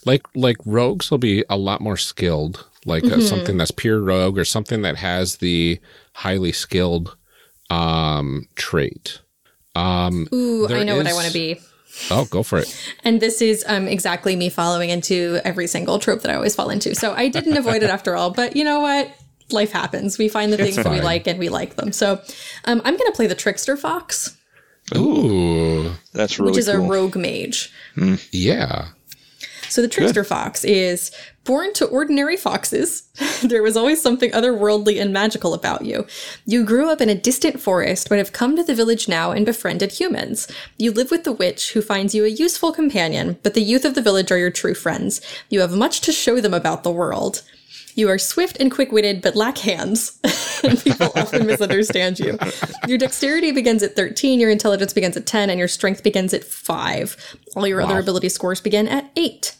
Like 0.04 0.22
like 0.34 0.56
rogues 0.64 1.10
will 1.10 1.18
be 1.18 1.44
a 1.48 1.56
lot 1.56 1.80
more 1.80 1.96
skilled. 1.96 2.66
Like 2.86 3.04
uh, 3.04 3.20
something 3.20 3.56
that's 3.56 3.70
pure 3.70 4.00
rogue 4.00 4.38
or 4.38 4.44
something 4.44 4.82
that 4.82 4.96
has 4.96 5.36
the 5.36 5.80
highly 6.12 6.52
skilled 6.52 7.16
um 7.70 8.46
trait. 8.54 9.20
Um 9.74 10.28
Ooh, 10.32 10.68
I 10.68 10.84
know 10.84 10.96
what 10.96 11.06
I 11.06 11.14
want 11.14 11.26
to 11.26 11.32
be. 11.32 11.60
oh, 12.10 12.26
go 12.26 12.42
for 12.42 12.58
it. 12.58 12.92
And 13.04 13.20
this 13.20 13.40
is 13.40 13.64
um, 13.68 13.86
exactly 13.88 14.36
me 14.36 14.48
following 14.50 14.90
into 14.90 15.40
every 15.44 15.66
single 15.66 15.98
trope 15.98 16.22
that 16.22 16.30
I 16.30 16.34
always 16.34 16.54
fall 16.54 16.70
into. 16.70 16.94
So 16.94 17.12
I 17.14 17.28
didn't 17.28 17.56
avoid 17.56 17.82
it 17.82 17.90
after 17.98 18.16
all. 18.16 18.30
But 18.30 18.56
you 18.56 18.64
know 18.64 18.80
what? 18.80 19.10
Life 19.50 19.72
happens. 19.72 20.18
We 20.18 20.28
find 20.28 20.52
the 20.52 20.56
things 20.56 20.76
that 20.76 20.90
we 20.90 21.00
like 21.00 21.26
and 21.26 21.38
we 21.38 21.48
like 21.50 21.76
them. 21.76 21.92
So 21.92 22.14
um, 22.64 22.80
I'm 22.84 22.96
going 22.96 23.10
to 23.10 23.12
play 23.14 23.26
the 23.26 23.34
Trickster 23.34 23.76
Fox, 23.76 24.36
Ooh. 24.96 25.92
That's 26.12 26.38
really 26.38 26.52
which 26.52 26.58
is 26.58 26.66
cool. 26.68 26.84
a 26.84 26.88
rogue 26.88 27.16
mage. 27.16 27.72
Yeah. 28.30 28.88
So 29.74 29.82
the 29.82 29.88
trickster 29.88 30.22
fox 30.22 30.62
is 30.62 31.10
born 31.42 31.72
to 31.72 31.86
ordinary 31.86 32.36
foxes. 32.36 33.08
there 33.42 33.60
was 33.60 33.76
always 33.76 34.00
something 34.00 34.30
otherworldly 34.30 35.02
and 35.02 35.12
magical 35.12 35.52
about 35.52 35.84
you. 35.84 36.06
You 36.46 36.64
grew 36.64 36.88
up 36.88 37.00
in 37.00 37.08
a 37.08 37.14
distant 37.16 37.58
forest, 37.60 38.08
but 38.08 38.18
have 38.18 38.32
come 38.32 38.54
to 38.54 38.62
the 38.62 38.76
village 38.76 39.08
now 39.08 39.32
and 39.32 39.44
befriended 39.44 39.90
humans. 39.90 40.46
You 40.76 40.92
live 40.92 41.10
with 41.10 41.24
the 41.24 41.32
witch, 41.32 41.72
who 41.72 41.82
finds 41.82 42.14
you 42.14 42.24
a 42.24 42.28
useful 42.28 42.70
companion, 42.70 43.36
but 43.42 43.54
the 43.54 43.62
youth 43.62 43.84
of 43.84 43.96
the 43.96 44.00
village 44.00 44.30
are 44.30 44.38
your 44.38 44.52
true 44.52 44.74
friends. 44.74 45.20
You 45.50 45.58
have 45.62 45.76
much 45.76 46.02
to 46.02 46.12
show 46.12 46.40
them 46.40 46.54
about 46.54 46.84
the 46.84 46.92
world. 46.92 47.42
You 47.96 48.08
are 48.10 48.18
swift 48.18 48.58
and 48.60 48.70
quick 48.70 48.92
witted, 48.92 49.22
but 49.22 49.34
lack 49.34 49.58
hands, 49.58 50.20
and 50.62 50.78
people 50.78 51.10
often 51.16 51.46
misunderstand 51.46 52.20
you. 52.20 52.38
Your 52.86 52.98
dexterity 52.98 53.50
begins 53.50 53.82
at 53.82 53.96
13, 53.96 54.38
your 54.38 54.50
intelligence 54.50 54.92
begins 54.92 55.16
at 55.16 55.26
10, 55.26 55.50
and 55.50 55.58
your 55.58 55.66
strength 55.66 56.04
begins 56.04 56.32
at 56.32 56.44
5. 56.44 57.38
All 57.56 57.66
your 57.66 57.80
other 57.80 57.98
ability 57.98 58.28
scores 58.28 58.60
begin 58.60 58.86
at 58.86 59.10
8. 59.16 59.56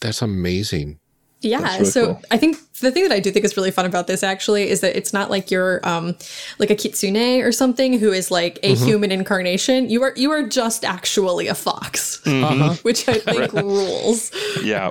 That's 0.00 0.22
amazing. 0.22 0.98
Yeah, 1.42 1.60
really 1.74 1.84
so 1.84 2.06
cool. 2.06 2.22
I 2.30 2.38
think 2.38 2.56
the 2.80 2.90
thing 2.90 3.02
that 3.04 3.12
I 3.12 3.20
do 3.20 3.30
think 3.30 3.44
is 3.44 3.56
really 3.56 3.70
fun 3.70 3.84
about 3.86 4.06
this 4.06 4.22
actually 4.22 4.68
is 4.70 4.80
that 4.80 4.96
it's 4.96 5.12
not 5.12 5.30
like 5.30 5.50
you're 5.50 5.86
um 5.86 6.16
like 6.58 6.70
a 6.70 6.74
kitsune 6.74 7.42
or 7.42 7.52
something 7.52 7.98
who 7.98 8.10
is 8.10 8.30
like 8.30 8.58
a 8.62 8.74
human 8.74 9.12
incarnation. 9.12 9.88
You 9.90 10.02
are 10.02 10.12
you 10.16 10.30
are 10.32 10.42
just 10.48 10.84
actually 10.84 11.46
a 11.48 11.54
fox, 11.54 12.24
which 12.82 13.06
I 13.08 13.18
think 13.18 13.52
rules. 13.52 14.32
yeah 14.62 14.90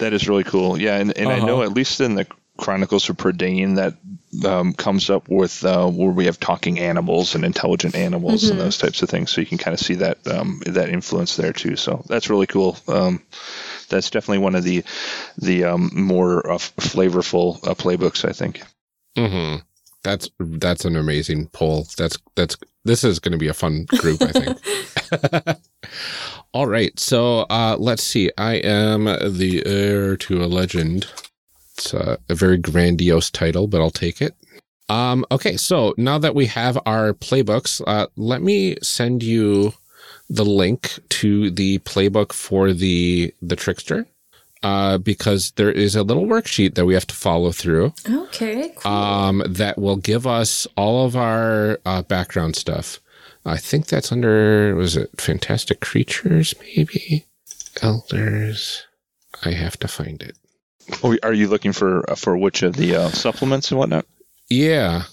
that 0.00 0.14
is 0.14 0.26
really 0.28 0.44
cool 0.44 0.80
yeah 0.80 0.96
and, 0.96 1.16
and 1.18 1.28
i 1.28 1.38
know 1.38 1.56
Uh-huh. 1.60 1.64
at 1.64 1.72
least 1.74 2.00
in 2.00 2.14
the 2.14 2.26
chronicles 2.56 3.08
of 3.10 3.16
Prydain 3.18 3.76
that 3.76 3.94
um, 4.44 4.72
comes 4.72 5.10
up 5.10 5.28
with 5.28 5.64
uh, 5.64 5.88
where 5.88 6.10
we 6.10 6.26
have 6.26 6.40
talking 6.40 6.78
animals 6.78 7.34
and 7.34 7.44
intelligent 7.44 7.94
animals 7.94 8.44
and 8.50 8.60
those 8.60 8.78
types 8.78 9.02
of 9.02 9.10
things 9.10 9.30
so 9.30 9.40
you 9.40 9.46
can 9.46 9.58
kind 9.58 9.74
of 9.74 9.80
see 9.80 9.94
that 9.94 10.26
um, 10.26 10.60
that 10.66 10.88
influence 10.88 11.36
there 11.36 11.52
too 11.52 11.76
so 11.76 12.02
that's 12.08 12.30
really 12.30 12.46
cool 12.46 12.76
um, 12.88 13.22
that's 13.88 14.10
definitely 14.10 14.38
one 14.38 14.54
of 14.54 14.64
the 14.64 14.82
the 15.38 15.64
um, 15.64 15.90
more 15.92 16.50
uh, 16.50 16.58
flavorful 16.58 17.56
uh, 17.66 17.74
playbooks 17.74 18.26
i 18.28 18.32
think 18.32 18.62
hmm 19.16 19.56
That's 20.02 20.30
that's 20.40 20.84
an 20.84 20.96
amazing 20.96 21.48
poll. 21.48 21.86
That's 21.96 22.16
that's 22.34 22.56
this 22.84 23.04
is 23.04 23.20
going 23.20 23.32
to 23.32 23.38
be 23.38 23.48
a 23.48 23.54
fun 23.54 23.86
group, 23.98 24.20
I 24.22 24.32
think. 24.32 25.58
All 26.52 26.66
right, 26.66 26.98
so 26.98 27.40
uh, 27.50 27.76
let's 27.78 28.02
see. 28.02 28.30
I 28.36 28.54
am 28.54 29.04
the 29.04 29.62
heir 29.64 30.16
to 30.16 30.42
a 30.42 30.46
legend. 30.46 31.06
It's 31.82 31.92
uh, 31.94 32.16
a 32.28 32.34
very 32.36 32.58
grandiose 32.58 33.28
title, 33.30 33.66
but 33.66 33.80
I'll 33.80 33.90
take 33.90 34.22
it. 34.22 34.34
Um, 34.88 35.24
okay, 35.32 35.56
so 35.56 35.94
now 35.96 36.16
that 36.18 36.34
we 36.34 36.46
have 36.46 36.78
our 36.86 37.12
playbooks, 37.12 37.82
uh, 37.86 38.06
let 38.16 38.40
me 38.40 38.76
send 38.82 39.22
you 39.24 39.74
the 40.30 40.44
link 40.44 40.98
to 41.08 41.50
the 41.50 41.78
playbook 41.80 42.32
for 42.32 42.72
the 42.72 43.34
the 43.42 43.56
trickster, 43.56 44.06
uh, 44.62 44.98
because 44.98 45.50
there 45.56 45.72
is 45.72 45.96
a 45.96 46.04
little 46.04 46.26
worksheet 46.26 46.74
that 46.76 46.86
we 46.86 46.94
have 46.94 47.06
to 47.08 47.14
follow 47.16 47.50
through 47.50 47.92
Okay, 48.08 48.72
cool. 48.76 48.92
um, 48.92 49.42
that 49.48 49.76
will 49.78 49.96
give 49.96 50.24
us 50.26 50.66
all 50.76 51.04
of 51.04 51.16
our 51.16 51.80
uh, 51.84 52.02
background 52.02 52.54
stuff. 52.54 53.00
I 53.44 53.56
think 53.56 53.86
that's 53.86 54.12
under, 54.12 54.76
was 54.76 54.96
it 54.96 55.10
Fantastic 55.20 55.80
Creatures, 55.80 56.54
maybe? 56.60 57.26
Elders. 57.82 58.86
I 59.44 59.50
have 59.50 59.76
to 59.78 59.88
find 59.88 60.22
it. 60.22 60.36
Oh, 61.02 61.16
are 61.22 61.32
you 61.32 61.48
looking 61.48 61.72
for 61.72 62.02
for 62.16 62.36
which 62.36 62.62
of 62.62 62.74
the 62.76 62.96
uh, 62.96 63.08
supplements 63.10 63.70
and 63.70 63.78
whatnot 63.78 64.04
Yeah. 64.48 65.04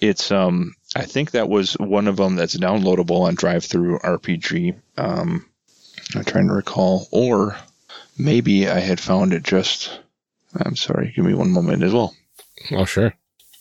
it's 0.00 0.30
um 0.30 0.74
i 0.96 1.02
think 1.04 1.32
that 1.32 1.48
was 1.48 1.74
one 1.74 2.06
of 2.08 2.16
them 2.16 2.36
that's 2.36 2.56
downloadable 2.56 3.22
on 3.22 3.36
DriveThruRPG 3.36 4.74
um 4.96 5.44
i'm 6.14 6.24
trying 6.24 6.48
to 6.48 6.54
recall 6.54 7.08
or 7.10 7.56
maybe 8.18 8.68
i 8.68 8.78
had 8.80 9.00
found 9.00 9.32
it 9.32 9.42
just 9.42 10.00
i'm 10.56 10.76
sorry 10.76 11.12
give 11.14 11.24
me 11.24 11.34
one 11.34 11.50
moment 11.50 11.82
as 11.82 11.92
well 11.92 12.14
Oh, 12.72 12.84
sure. 12.84 13.14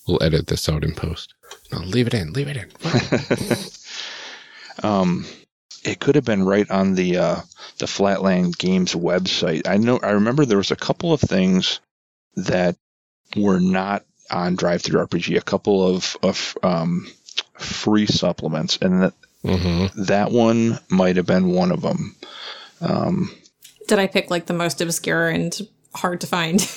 We'll 0.08 0.24
edit 0.24 0.48
this 0.48 0.68
out 0.70 0.84
in 0.84 0.96
post. 0.96 1.36
No, 1.72 1.78
leave 1.80 2.08
it 2.08 2.16
in. 2.16 2.34
Leave 2.34 2.48
it 2.48 2.58
in. 2.58 2.68
um 4.90 5.26
it 5.84 6.00
could 6.00 6.16
have 6.16 6.26
been 6.26 6.44
right 6.44 6.70
on 6.72 6.96
the 6.96 7.18
uh 7.18 7.42
the 7.80 7.88
flatland 7.88 8.58
games 8.58 8.94
website 8.94 9.68
i 9.68 9.78
know 9.78 10.00
i 10.04 10.12
remember 10.12 10.46
there 10.46 10.58
was 10.58 10.72
a 10.72 10.76
couple 10.76 11.14
of 11.14 11.22
things 11.22 11.80
that 12.36 12.76
were 13.36 13.60
not 13.60 14.04
on 14.32 14.56
DriveThruRPG 14.58 15.38
a 15.38 15.42
couple 15.42 15.88
of 15.88 16.18
of 16.24 16.58
um 16.64 17.08
free 17.58 18.06
supplements 18.06 18.78
and 18.82 19.02
that 19.04 19.14
hmm 19.44 19.86
that 19.96 20.32
one 20.32 20.78
might 20.90 21.16
have 21.16 21.26
been 21.26 21.52
one 21.52 21.72
of 21.72 21.82
them 21.82 22.16
um 22.82 23.32
Did 23.88 24.00
I 24.00 24.08
pick 24.08 24.30
like 24.30 24.46
the 24.48 24.54
most 24.54 24.82
obscure 24.82 25.30
and 25.30 25.56
hard 25.96 26.20
to 26.22 26.28
find? 26.28 26.60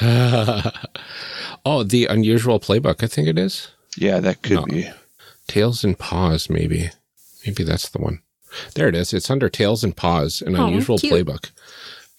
oh, 1.64 1.82
the 1.82 2.06
unusual 2.06 2.60
playbook, 2.60 3.02
I 3.02 3.06
think 3.06 3.28
it 3.28 3.38
is. 3.38 3.68
yeah 3.96 4.20
that 4.20 4.42
could 4.42 4.56
No. 4.56 4.64
be 4.66 4.90
Tails 5.48 5.84
and 5.84 5.98
Paws, 5.98 6.50
maybe. 6.50 6.90
Maybe 7.46 7.62
that's 7.64 7.88
the 7.88 7.98
one. 7.98 8.20
There 8.74 8.88
it 8.88 8.94
is. 8.94 9.12
It's 9.12 9.30
under 9.30 9.48
Tails 9.48 9.84
and 9.84 9.96
Paws, 9.96 10.42
an 10.42 10.56
Oh, 10.56 10.66
unusual 10.66 10.98
cute. 10.98 11.12
playbook. 11.26 11.50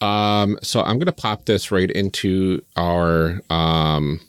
Um, 0.05 0.59
so 0.61 0.81
I'm 0.83 0.99
gonna 0.99 1.11
pop 1.11 1.45
this 1.45 1.71
right 1.71 1.89
into 1.89 2.63
our 2.75 3.41
um 3.49 4.19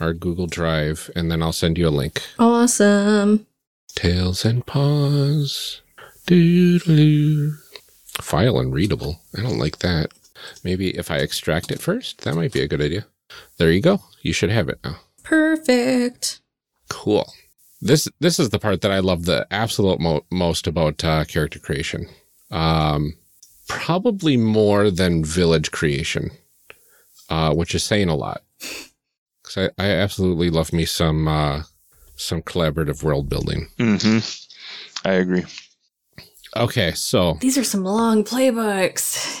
our 0.00 0.12
Google 0.12 0.46
Drive, 0.48 1.10
and 1.14 1.30
then 1.30 1.42
I'll 1.42 1.52
send 1.52 1.78
you 1.78 1.86
a 1.88 1.90
link. 1.90 2.20
awesome. 2.38 3.46
Tails 3.94 4.44
and 4.44 4.66
Paws. 4.66 5.80
Doodaloo. 6.26 7.56
File 8.20 8.58
unreadable. 8.58 9.20
I 9.36 9.42
don't 9.42 9.58
like 9.58 9.78
that. 9.78 10.10
Maybe 10.64 10.90
if 10.96 11.10
I 11.10 11.16
extract 11.18 11.70
it 11.70 11.80
first, 11.80 12.22
that 12.22 12.34
might 12.34 12.52
be 12.52 12.60
a 12.62 12.68
good 12.68 12.80
idea. 12.80 13.06
There 13.58 13.70
you 13.70 13.80
go. 13.80 14.02
You 14.22 14.32
should 14.32 14.50
have 14.50 14.68
it 14.68 14.78
now. 14.82 14.96
Perfect. 15.22 16.40
Cool. 16.88 17.30
This 17.84 18.08
this 18.20 18.38
is 18.38 18.50
the 18.50 18.60
part 18.60 18.80
that 18.82 18.92
I 18.92 19.00
love 19.00 19.24
the 19.24 19.46
absolute 19.50 19.98
mo- 20.00 20.24
most 20.30 20.66
about 20.68 21.02
uh, 21.04 21.24
character 21.24 21.58
creation. 21.58 22.08
Um, 22.50 23.14
probably 23.68 24.36
more 24.36 24.88
than 24.90 25.24
village 25.24 25.72
creation, 25.72 26.30
uh, 27.28 27.52
which 27.54 27.74
is 27.74 27.82
saying 27.82 28.08
a 28.08 28.14
lot. 28.14 28.42
Because 29.42 29.70
I, 29.78 29.84
I 29.84 29.90
absolutely 29.90 30.48
love 30.48 30.72
me 30.72 30.84
some 30.84 31.26
uh, 31.26 31.62
some 32.14 32.40
collaborative 32.42 33.02
world 33.02 33.28
building. 33.28 33.68
hmm 33.78 34.18
i 35.04 35.12
agree 35.14 35.44
Okay, 36.54 36.92
so 36.92 37.38
These 37.40 37.56
are 37.58 37.64
some 37.64 37.82
long 37.82 38.24
playbooks. 38.24 39.40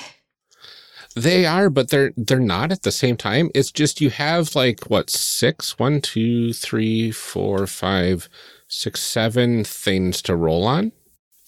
They 1.14 1.46
are, 1.46 1.70
but 1.70 1.90
they're 1.90 2.12
they're 2.16 2.40
not 2.40 2.72
at 2.72 2.82
the 2.82 2.92
same 2.92 3.16
time. 3.16 3.50
It's 3.54 3.72
just 3.72 4.00
you 4.00 4.10
have 4.10 4.54
like 4.54 4.84
what 4.90 5.10
six, 5.10 5.78
one, 5.78 6.00
two, 6.00 6.52
three, 6.52 7.10
four, 7.10 7.66
five, 7.66 8.28
six, 8.68 9.00
seven 9.00 9.64
things 9.64 10.22
to 10.22 10.36
roll 10.36 10.64
on, 10.64 10.92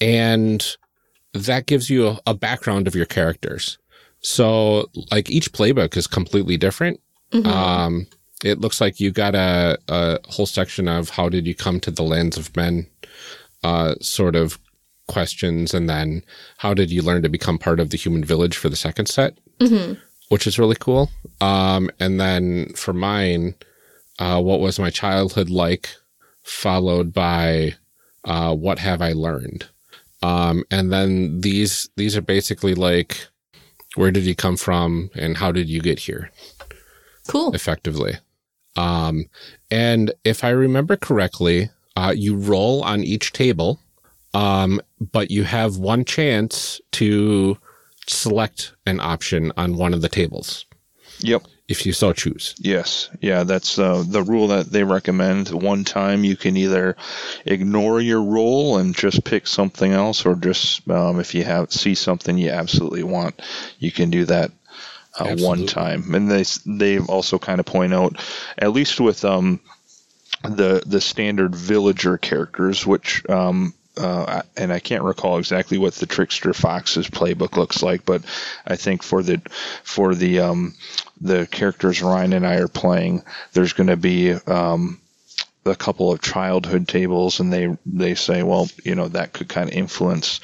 and 0.01 0.77
that 1.33 1.67
gives 1.67 1.91
you 1.91 2.09
a, 2.09 2.21
a 2.27 2.35
background 2.35 2.87
of 2.87 2.95
your 2.95 3.07
characters. 3.07 3.79
So, 4.21 4.91
like 5.11 5.31
each 5.31 5.53
playbook 5.53 5.97
is 5.97 6.07
completely 6.07 6.57
different. 6.57 7.01
Um, 7.47 8.07
it 8.45 8.61
looks 8.61 8.81
like 8.81 9.01
you 9.01 9.11
got 9.11 9.35
a, 9.35 9.79
a 9.89 10.19
whole 10.29 10.47
section 10.47 10.89
of 10.89 11.11
how 11.11 11.29
did 11.29 11.47
you 11.47 11.55
come 11.55 11.81
to 11.81 11.91
the 11.91 12.03
lands 12.03 12.37
of 12.37 12.55
men, 12.57 12.87
uh, 13.63 13.95
sort 14.01 14.37
of 14.37 14.59
questions, 15.09 15.75
and 15.75 15.89
then 15.89 16.23
how 16.59 16.75
did 16.75 16.91
you 16.91 17.03
learn 17.03 17.23
to 17.23 17.29
become 17.29 17.59
part 17.59 17.81
of 17.81 17.91
the 17.91 17.97
human 17.97 18.25
village 18.25 18.57
for 18.57 18.69
the 18.69 18.77
second 18.77 19.07
set, 19.07 19.39
which 20.29 20.47
is 20.47 20.59
really 20.59 20.77
cool. 20.79 21.11
Um, 21.41 21.91
and 22.01 22.21
then 22.21 22.73
for 22.75 22.93
mine, 22.93 23.55
uh, 24.19 24.41
what 24.43 24.61
was 24.61 24.79
my 24.79 24.91
childhood 24.91 25.51
like, 25.51 25.91
followed 26.43 27.13
by 27.13 27.75
uh, 28.25 28.55
what 28.55 28.79
have 28.79 29.03
I 29.03 29.13
learned, 29.13 29.67
um, 30.23 30.65
and 30.71 30.93
then 30.93 31.41
these 31.41 31.89
these 31.97 32.17
are 32.17 32.23
basically 32.23 32.75
like 32.75 33.29
where 33.97 34.11
did 34.11 34.25
you 34.25 34.35
come 34.35 34.57
from 34.57 35.11
and 35.15 35.37
how 35.37 35.53
did 35.53 35.69
you 35.69 35.81
get 35.81 35.99
here 36.01 36.31
Cool. 37.29 37.55
effectively. 37.55 38.15
Um, 38.77 39.27
and 39.71 40.13
if 40.25 40.43
I 40.43 40.49
remember 40.51 40.97
correctly, 40.97 41.71
uh, 41.97 42.13
you 42.17 42.35
roll 42.37 42.83
on 42.83 43.05
each 43.05 43.33
table, 43.33 43.79
um, 44.33 44.81
but 45.13 45.31
you 45.31 45.45
have 45.45 45.77
one 45.77 46.05
chance 46.05 46.81
to 46.93 47.57
select 48.07 48.73
an 48.87 49.01
option 49.01 49.53
on 49.57 49.77
one 49.77 49.95
of 49.95 50.03
the 50.03 50.09
tables 50.09 50.67
yep 51.21 51.43
if 51.67 51.87
you 51.87 51.93
so 51.93 52.13
choose. 52.13 52.55
Yes, 52.59 53.11
yeah, 53.21 53.45
that's 53.45 53.79
uh, 53.79 54.05
the 54.07 54.23
rule 54.23 54.49
that 54.49 54.67
they 54.67 54.85
recommend. 54.85 55.49
One 55.49 55.85
time 55.85 56.25
you 56.25 56.37
can 56.37 56.57
either 56.57 56.97
ignore 57.47 58.01
your 58.01 58.23
roll 58.23 58.77
and 58.77 58.95
just 58.95 59.25
pick 59.25 59.47
something 59.47 59.91
else, 59.91 60.27
or 60.27 60.35
just 60.35 60.89
um, 60.91 61.21
if 61.21 61.35
you 61.35 61.45
have 61.45 61.73
see 61.73 61.95
something 61.95 62.37
you 62.37 62.51
absolutely 62.51 63.03
want, 63.03 63.41
you 63.79 63.91
can 63.91 64.11
do 64.11 64.27
that 64.27 64.53
uh, 65.19 65.37
one 65.37 65.67
time. 65.67 66.15
And 66.15 66.31
they 66.31 66.45
they 66.67 66.99
also 66.99 67.39
kind 67.39 67.61
of 67.61 67.67
point 67.67 67.95
out, 67.95 68.19
at 68.59 68.73
least 68.73 69.01
with 69.01 69.25
um, 69.25 69.61
the 70.43 70.83
the 70.85 71.01
standard 71.01 71.55
villager 71.55 72.19
characters, 72.19 72.87
which 72.87 73.27
um, 73.31 73.73
uh, 73.97 74.43
and 74.57 74.73
I 74.73 74.81
can't 74.81 75.05
recall 75.05 75.39
exactly 75.39 75.79
what 75.79 75.95
the 75.95 76.07
Trickster 76.07 76.53
Fox's 76.53 77.09
playbook 77.09 77.57
looks 77.57 77.83
like, 77.83 78.05
but 78.05 78.23
I 78.67 78.77
think 78.77 79.03
for 79.03 79.23
the 79.23 79.41
for 79.83 80.15
the 80.15 80.41
um, 80.41 80.75
the 81.21 81.47
characters 81.47 82.03
Ryan 82.03 82.33
and 82.33 82.47
I 82.47 82.57
are 82.57 82.69
playing, 82.69 83.23
there's 83.53 83.73
going 83.73 83.89
to 83.89 83.97
be 83.97 84.33
um, 84.33 85.01
a 85.65 85.77
couple 85.77 86.13
of 86.13 86.21
childhood 86.21 86.89
tables, 86.89 87.41
and 87.41 87.53
they 87.53 87.77
they 87.87 88.15
say, 88.15 88.43
well, 88.43 88.69
you 88.85 88.95
know, 88.95 89.09
that 89.09 89.33
could 89.33 89.49
kind 89.49 89.69
of 89.69 89.75
influence 89.75 90.41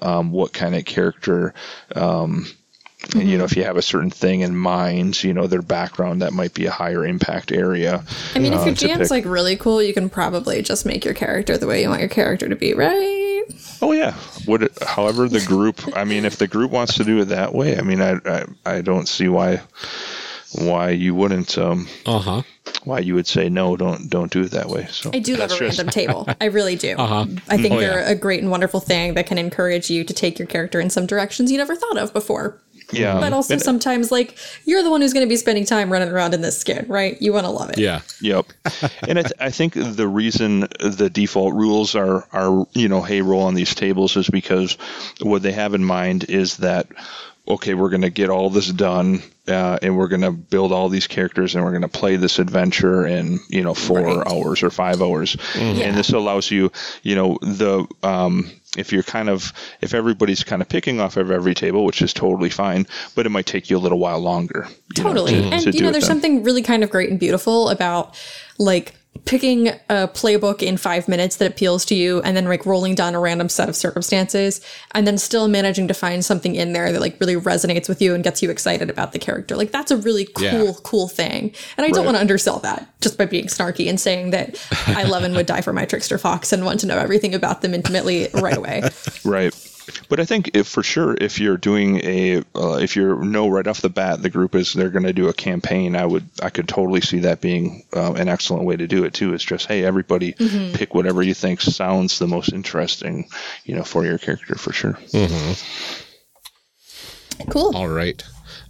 um, 0.00 0.30
what 0.30 0.52
kind 0.52 0.74
of 0.74 0.84
character 0.84 1.54
um, 1.94 2.46
And, 3.14 3.28
you 3.28 3.36
know, 3.38 3.44
if 3.44 3.56
you 3.56 3.64
have 3.64 3.76
a 3.76 3.82
certain 3.82 4.10
thing 4.10 4.40
in 4.40 4.56
mind, 4.56 5.22
you 5.22 5.32
know, 5.34 5.46
their 5.46 5.62
background, 5.62 6.22
that 6.22 6.32
might 6.32 6.54
be 6.54 6.66
a 6.66 6.70
higher 6.70 7.04
impact 7.06 7.52
area. 7.52 8.02
I 8.34 8.38
mean, 8.38 8.52
if 8.52 8.60
uh, 8.60 8.64
your 8.64 8.74
GM's 8.74 9.10
like 9.10 9.24
really 9.24 9.56
cool, 9.56 9.82
you 9.82 9.92
can 9.94 10.08
probably 10.08 10.62
just 10.62 10.84
make 10.86 11.04
your 11.04 11.14
character 11.14 11.56
the 11.58 11.66
way 11.66 11.82
you 11.82 11.88
want 11.88 12.00
your 12.00 12.08
character 12.08 12.48
to 12.48 12.56
be, 12.56 12.74
right? 12.74 13.44
Oh 13.82 13.92
yeah. 13.92 14.14
Would 14.46 14.62
it, 14.64 14.82
however 14.82 15.28
the 15.28 15.40
group. 15.44 15.80
I 15.96 16.04
mean, 16.04 16.24
if 16.24 16.36
the 16.38 16.48
group 16.48 16.70
wants 16.70 16.94
to 16.94 17.04
do 17.04 17.18
it 17.20 17.26
that 17.26 17.54
way, 17.54 17.76
I 17.78 17.82
mean, 17.82 18.00
I 18.00 18.18
I, 18.24 18.44
I 18.64 18.80
don't 18.80 19.06
see 19.06 19.28
why 19.28 19.60
why 20.56 20.90
you 20.90 21.14
wouldn't 21.14 21.58
um 21.58 21.88
Uh 22.06 22.18
huh. 22.20 22.42
why 22.84 23.00
you 23.00 23.14
would 23.16 23.26
say 23.26 23.48
no. 23.48 23.76
Don't 23.76 24.08
don't 24.08 24.30
do 24.32 24.42
it 24.42 24.52
that 24.52 24.68
way. 24.68 24.86
So 24.90 25.10
I 25.12 25.18
do 25.18 25.36
love 25.36 25.50
a 25.50 25.58
just- 25.58 25.60
random 25.78 25.88
table. 25.88 26.28
I 26.40 26.46
really 26.46 26.76
do. 26.76 26.94
Uh-huh. 26.96 27.26
I 27.48 27.56
think 27.58 27.74
Oh, 27.74 27.80
they're 27.80 28.00
yeah. 28.00 28.10
a 28.10 28.14
great 28.14 28.40
and 28.40 28.50
wonderful 28.50 28.80
thing 28.80 29.14
that 29.14 29.26
can 29.26 29.36
encourage 29.38 29.90
you 29.90 30.04
to 30.04 30.12
take 30.14 30.38
your 30.38 30.46
character 30.46 30.80
in 30.80 30.90
some 30.90 31.06
directions 31.06 31.50
you 31.52 31.58
never 31.58 31.74
thought 31.76 31.98
of 31.98 32.12
before. 32.12 32.60
Yeah. 32.96 33.20
But 33.20 33.32
also 33.32 33.54
And- 33.54 33.62
sometimes, 33.62 34.10
like, 34.12 34.36
you're 34.64 34.82
the 34.82 34.90
one 34.90 35.00
who's 35.00 35.12
going 35.12 35.26
to 35.26 35.28
be 35.28 35.36
spending 35.36 35.64
time 35.64 35.92
running 35.92 36.08
around 36.08 36.34
in 36.34 36.40
this 36.40 36.58
skin, 36.58 36.86
right? 36.88 37.20
You 37.20 37.32
want 37.32 37.46
to 37.46 37.50
love 37.50 37.70
it. 37.70 37.78
Yeah. 37.78 38.00
Yep. 38.20 38.46
and 39.08 39.18
I, 39.18 39.22
th- 39.22 39.32
I 39.40 39.50
think 39.50 39.74
the 39.74 40.08
reason 40.08 40.60
the 40.80 41.10
default 41.12 41.54
rules 41.54 41.94
are, 41.94 42.26
are, 42.32 42.66
you 42.72 42.88
know, 42.88 43.02
hey, 43.02 43.22
roll 43.22 43.42
on 43.42 43.54
these 43.54 43.74
tables 43.74 44.16
is 44.16 44.28
because 44.28 44.76
what 45.20 45.42
they 45.42 45.52
have 45.52 45.74
in 45.74 45.84
mind 45.84 46.24
is 46.28 46.58
that, 46.58 46.86
okay, 47.46 47.74
we're 47.74 47.90
going 47.90 48.02
to 48.02 48.10
get 48.10 48.30
all 48.30 48.48
this 48.48 48.68
done 48.72 49.22
uh, 49.46 49.78
and 49.82 49.98
we're 49.98 50.08
going 50.08 50.22
to 50.22 50.30
build 50.30 50.72
all 50.72 50.88
these 50.88 51.06
characters 51.06 51.54
and 51.54 51.62
we're 51.62 51.72
going 51.72 51.82
to 51.82 51.88
play 51.88 52.16
this 52.16 52.38
adventure 52.38 53.06
in, 53.06 53.38
you 53.50 53.62
know, 53.62 53.74
four 53.74 54.26
hours 54.26 54.62
or 54.62 54.70
five 54.70 55.02
hours. 55.02 55.36
And 55.54 55.94
this 55.94 56.10
allows 56.14 56.50
you, 56.50 56.72
you 57.02 57.14
know, 57.14 57.38
the, 57.42 57.86
um, 58.02 58.50
if 58.76 58.92
you're 58.92 59.02
kind 59.02 59.28
of 59.28 59.52
if 59.80 59.94
everybody's 59.94 60.44
kind 60.44 60.60
of 60.62 60.68
picking 60.68 61.00
off 61.00 61.16
of 61.16 61.30
every 61.30 61.54
table, 61.54 61.84
which 61.84 62.02
is 62.02 62.12
totally 62.12 62.50
fine, 62.50 62.86
but 63.14 63.26
it 63.26 63.30
might 63.30 63.46
take 63.46 63.70
you 63.70 63.76
a 63.76 63.78
little 63.78 63.98
while 63.98 64.18
longer. 64.20 64.66
you 64.96 65.02
know, 65.02 65.10
Totally. 65.10 65.32
to- 65.32 65.48
and 65.50 65.62
to 65.62 65.70
you 65.72 65.80
know, 65.82 65.90
there's 65.90 66.04
then. 66.04 66.16
something 66.16 66.42
really 66.42 66.62
kind 66.62 66.82
of 66.84 66.90
great 66.90 67.10
and 67.10 67.18
beautiful 67.20 67.68
about 67.68 68.16
like 68.58 68.94
picking 69.24 69.68
a 69.68 70.06
playbook 70.08 70.62
in 70.62 70.76
five 70.76 71.08
minutes 71.08 71.36
that 71.36 71.50
appeals 71.50 71.84
to 71.86 71.94
you 71.94 72.20
and 72.22 72.36
then 72.36 72.44
like 72.44 72.66
rolling 72.66 72.94
down 72.94 73.14
a 73.14 73.20
random 73.20 73.48
set 73.48 73.68
of 73.68 73.76
circumstances 73.76 74.60
and 74.92 75.06
then 75.06 75.16
still 75.16 75.48
managing 75.48 75.88
to 75.88 75.94
find 75.94 76.24
something 76.24 76.54
in 76.54 76.72
there 76.74 76.92
that 76.92 77.00
like 77.00 77.18
really 77.20 77.34
resonates 77.36 77.88
with 77.88 78.02
you 78.02 78.14
and 78.14 78.22
gets 78.22 78.42
you 78.42 78.50
excited 78.50 78.90
about 78.90 79.12
the 79.12 79.18
character. 79.18 79.56
Like 79.56 79.70
that's 79.70 79.90
a 79.90 79.96
really 79.96 80.26
cool, 80.26 80.44
Yeah. 80.44 80.72
cool 80.82 81.08
thing. 81.08 81.54
And 81.76 81.86
I 81.86 81.90
don't 81.90 82.04
want 82.04 82.16
to 82.16 82.20
undersell 82.20 82.58
that 82.60 82.86
just 83.00 83.16
by 83.16 83.24
being 83.24 83.46
snarky 83.46 83.88
and 83.88 83.98
saying 83.98 84.30
that 84.30 84.62
I 84.88 85.04
love 85.04 85.22
and 85.24 85.34
would 85.36 85.46
die 85.46 85.62
for 85.62 85.72
my 85.72 85.86
trickster 85.86 86.18
fox 86.18 86.52
and 86.52 86.64
want 86.64 86.80
to 86.80 86.86
know 86.86 86.98
everything 86.98 87.34
about 87.34 87.62
them 87.62 87.72
intimately 87.72 88.28
right 88.34 88.56
away. 88.56 88.82
Right. 89.24 89.54
But 90.08 90.20
I 90.20 90.24
think 90.24 90.50
if 90.54 90.68
for 90.68 90.82
sure, 90.82 91.16
if 91.18 91.38
you're 91.38 91.56
doing 91.56 92.00
a, 92.04 92.38
uh, 92.54 92.78
if 92.80 92.96
you 92.96 93.16
know 93.16 93.48
right 93.48 93.66
off 93.66 93.80
the 93.80 93.90
bat, 93.90 94.22
the 94.22 94.30
group 94.30 94.54
is 94.54 94.72
they're 94.72 94.90
going 94.90 95.04
to 95.04 95.12
do 95.12 95.28
a 95.28 95.34
campaign. 95.34 95.94
I 95.96 96.06
would, 96.06 96.28
I 96.42 96.50
could 96.50 96.68
totally 96.68 97.00
see 97.00 97.20
that 97.20 97.40
being 97.40 97.84
uh, 97.94 98.14
an 98.14 98.28
excellent 98.28 98.64
way 98.64 98.76
to 98.76 98.86
do 98.86 99.04
it 99.04 99.14
too. 99.14 99.34
Is 99.34 99.44
just 99.44 99.66
hey, 99.66 99.84
everybody 99.84 100.32
pick 100.74 100.94
whatever 100.94 101.22
you 101.22 101.34
think 101.34 101.60
sounds 101.60 102.18
the 102.18 102.26
most 102.26 102.52
interesting, 102.52 103.28
you 103.64 103.74
know, 103.74 103.84
for 103.84 104.04
your 104.04 104.18
character 104.18 104.54
for 104.54 104.72
sure. 104.72 104.98
Cool. 107.50 107.76
All 107.76 107.88
right. 107.88 108.22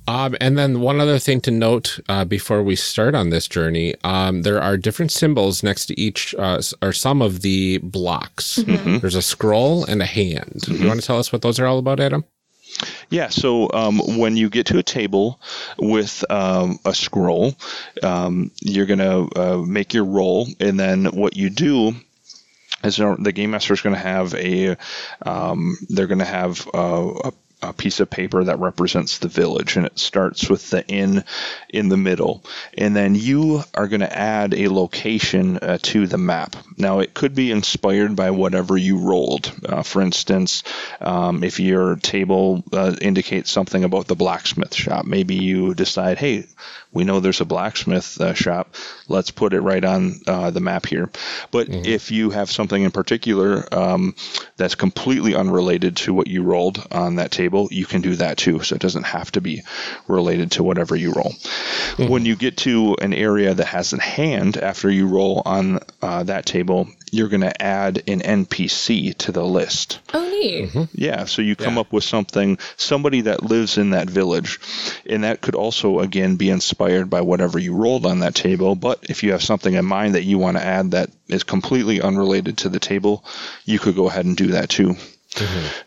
Um, 0.07 0.37
and 0.41 0.59
then 0.59 0.81
one 0.81 1.01
other 1.01 1.19
thing 1.19 1.41
to 1.43 1.51
note 1.51 1.99
uh, 2.09 2.25
before 2.25 2.63
we 2.63 2.77
start 2.77 3.15
on 3.15 3.31
this 3.31 3.49
journey, 3.49 3.95
um, 4.05 4.43
there 4.43 4.61
are 4.61 4.77
different 4.77 5.13
symbols 5.13 5.63
next 5.63 5.87
to 5.87 5.99
each 5.99 6.35
uh, 6.39 6.61
or 6.83 6.93
some 6.93 7.23
of 7.23 7.41
the 7.41 7.79
blocks. 7.79 8.57
There's 9.01 9.15
a 9.15 9.23
scroll 9.23 9.85
and 9.85 10.03
a 10.03 10.07
hand. 10.07 10.67
You 10.69 10.87
want 10.87 11.01
to 11.01 11.07
tell 11.07 11.19
us 11.19 11.33
what 11.33 11.43
those 11.43 11.59
are 11.59 11.67
all 11.67 11.79
about, 11.79 12.01
Adam? 12.01 12.25
Yeah, 13.09 13.29
so 13.29 13.71
um, 13.73 14.01
when 14.19 14.37
you 14.37 14.51
get 14.51 14.67
to 14.67 14.79
a 14.79 14.83
table 14.83 15.41
with 15.79 16.25
um, 16.31 16.79
a 16.85 16.95
scroll, 16.95 17.55
um, 18.03 18.51
you're 18.61 18.87
going 18.87 18.99
to 18.99 19.29
uh, 19.37 19.59
make 19.59 19.95
your 19.95 20.05
roll, 20.05 20.49
and 20.61 20.79
then 20.79 21.07
what 21.07 21.37
you 21.37 21.51
do 21.51 21.95
is 22.83 23.01
uh, 23.01 23.17
the 23.19 23.33
game 23.33 23.53
master 23.53 23.73
is 23.73 23.81
going 23.81 23.95
to 23.95 24.01
have 24.01 24.35
a, 24.35 24.77
um, 25.23 25.77
they're 25.89 26.09
going 26.09 26.19
to 26.19 26.25
have 26.25 26.69
uh, 26.75 27.13
a 27.25 27.33
a 27.69 27.73
piece 27.73 28.01
of 28.01 28.11
paper 28.11 28.45
that 28.45 28.59
represents 28.59 29.19
the 29.19 29.29
village 29.29 29.77
and 29.77 29.87
it 29.87 29.99
starts 29.99 30.49
with 30.49 30.71
the 30.71 30.87
inn 30.87 31.25
in 31.69 31.89
the 31.89 31.97
middle. 31.97 32.45
And 32.77 32.95
then 32.95 33.15
you 33.15 33.63
are 33.75 33.89
going 33.89 34.01
to 34.01 34.19
add 34.19 34.55
a 34.55 34.69
location 34.69 35.59
uh, 35.59 35.79
to 35.83 36.07
the 36.07 36.19
map. 36.19 36.57
Now 36.77 37.01
it 37.01 37.15
could 37.15 37.35
be 37.35 37.51
inspired 37.51 38.17
by 38.17 38.31
whatever 38.31 38.77
you 38.77 38.99
rolled. 38.99 39.53
Uh, 39.65 39.83
for 39.83 40.03
instance 40.03 40.63
um, 41.01 41.45
if 41.45 41.61
your 41.61 41.97
table 41.97 42.65
uh, 42.73 42.95
indicates 43.01 43.51
something 43.51 43.85
about 43.85 44.07
the 44.07 44.15
blacksmith 44.15 44.75
shop 44.75 45.05
maybe 45.05 45.35
you 45.35 45.75
decide 45.75 46.19
hey 46.19 46.47
we 46.95 47.05
know 47.05 47.21
there's 47.21 47.41
a 47.41 47.45
blacksmith 47.45 48.21
uh, 48.21 48.35
shop. 48.35 48.75
Let's 49.09 49.31
put 49.31 49.53
it 49.53 49.61
right 49.61 49.85
on 49.85 50.21
uh, 50.27 50.51
the 50.51 50.61
map 50.61 50.87
here. 50.87 51.11
But 51.51 51.69
if 51.69 52.11
you 52.11 52.31
have 52.31 52.51
something 52.51 52.83
in 52.83 52.91
particular 52.91 53.67
um, 53.75 54.15
that's 54.57 54.75
completely 54.75 55.35
unrelated 55.35 55.97
to 55.99 56.15
what 56.15 56.29
you 56.29 56.43
rolled 56.43 56.87
on 56.91 57.17
that 57.17 57.31
table 57.31 57.69
you 57.71 57.87
can 57.87 58.01
do 58.01 58.15
that 58.17 58.39
too. 58.39 58.61
So 58.63 58.75
it 58.75 58.81
doesn't 58.81 59.05
have 59.05 59.33
to 59.33 59.41
be 59.41 59.63
related 60.09 60.53
to 60.53 60.63
whatever 60.63 60.97
you 60.97 61.13
roll. 61.13 61.35
When 61.97 62.25
you 62.25 62.37
get 62.37 62.59
to 62.59 62.97
an 63.01 63.13
area 63.13 63.55
that 63.55 63.67
has 63.67 63.93
a 63.93 64.01
hand 64.01 64.57
after 64.57 64.91
you 64.91 65.09
roll 65.09 65.43
on 65.45 65.81
uh, 66.03 66.23
that 66.25 66.47
table 66.47 66.89
you're 67.15 67.29
going 67.29 67.41
to 67.43 67.63
add 67.63 68.03
an 68.09 68.21
npc 68.21 69.17
to 69.19 69.31
the 69.33 69.45
list 69.45 70.01
Oh, 70.13 70.29
neat. 70.29 70.89
yeah, 70.93 71.25
so 71.27 71.43
you 71.43 71.55
come 71.57 71.75
Yeah. 71.75 71.81
up 71.83 71.93
with 71.93 72.05
something, 72.05 72.59
somebody 72.77 73.23
that 73.23 73.43
lives 73.45 73.79
in 73.79 73.91
that 73.91 74.11
village, 74.11 74.59
and 75.09 75.23
that 75.25 75.41
could 75.41 75.55
also 75.55 76.01
again 76.01 76.37
be 76.37 76.51
inspired 76.51 77.09
by 77.09 77.21
whatever 77.21 77.59
you 77.59 77.75
rolled 77.75 78.05
on 78.07 78.19
that 78.21 78.35
table. 78.35 78.75
But 78.75 78.99
if 79.09 79.23
you 79.23 79.33
have 79.33 79.43
something 79.43 79.75
in 79.75 79.85
mind 79.85 80.15
that 80.17 80.25
you 80.25 80.39
want 80.39 80.57
to 80.57 80.65
add 80.65 80.91
that 80.91 81.11
is 81.29 81.45
completely 81.45 82.01
unrelated 82.01 82.59
to 82.59 82.69
the 82.69 82.81
table, 82.81 83.25
you 83.65 83.79
could 83.79 83.95
go 83.97 84.09
ahead 84.09 84.25
and 84.27 84.37
do 84.37 84.49
that 84.49 84.69
too. 84.69 84.97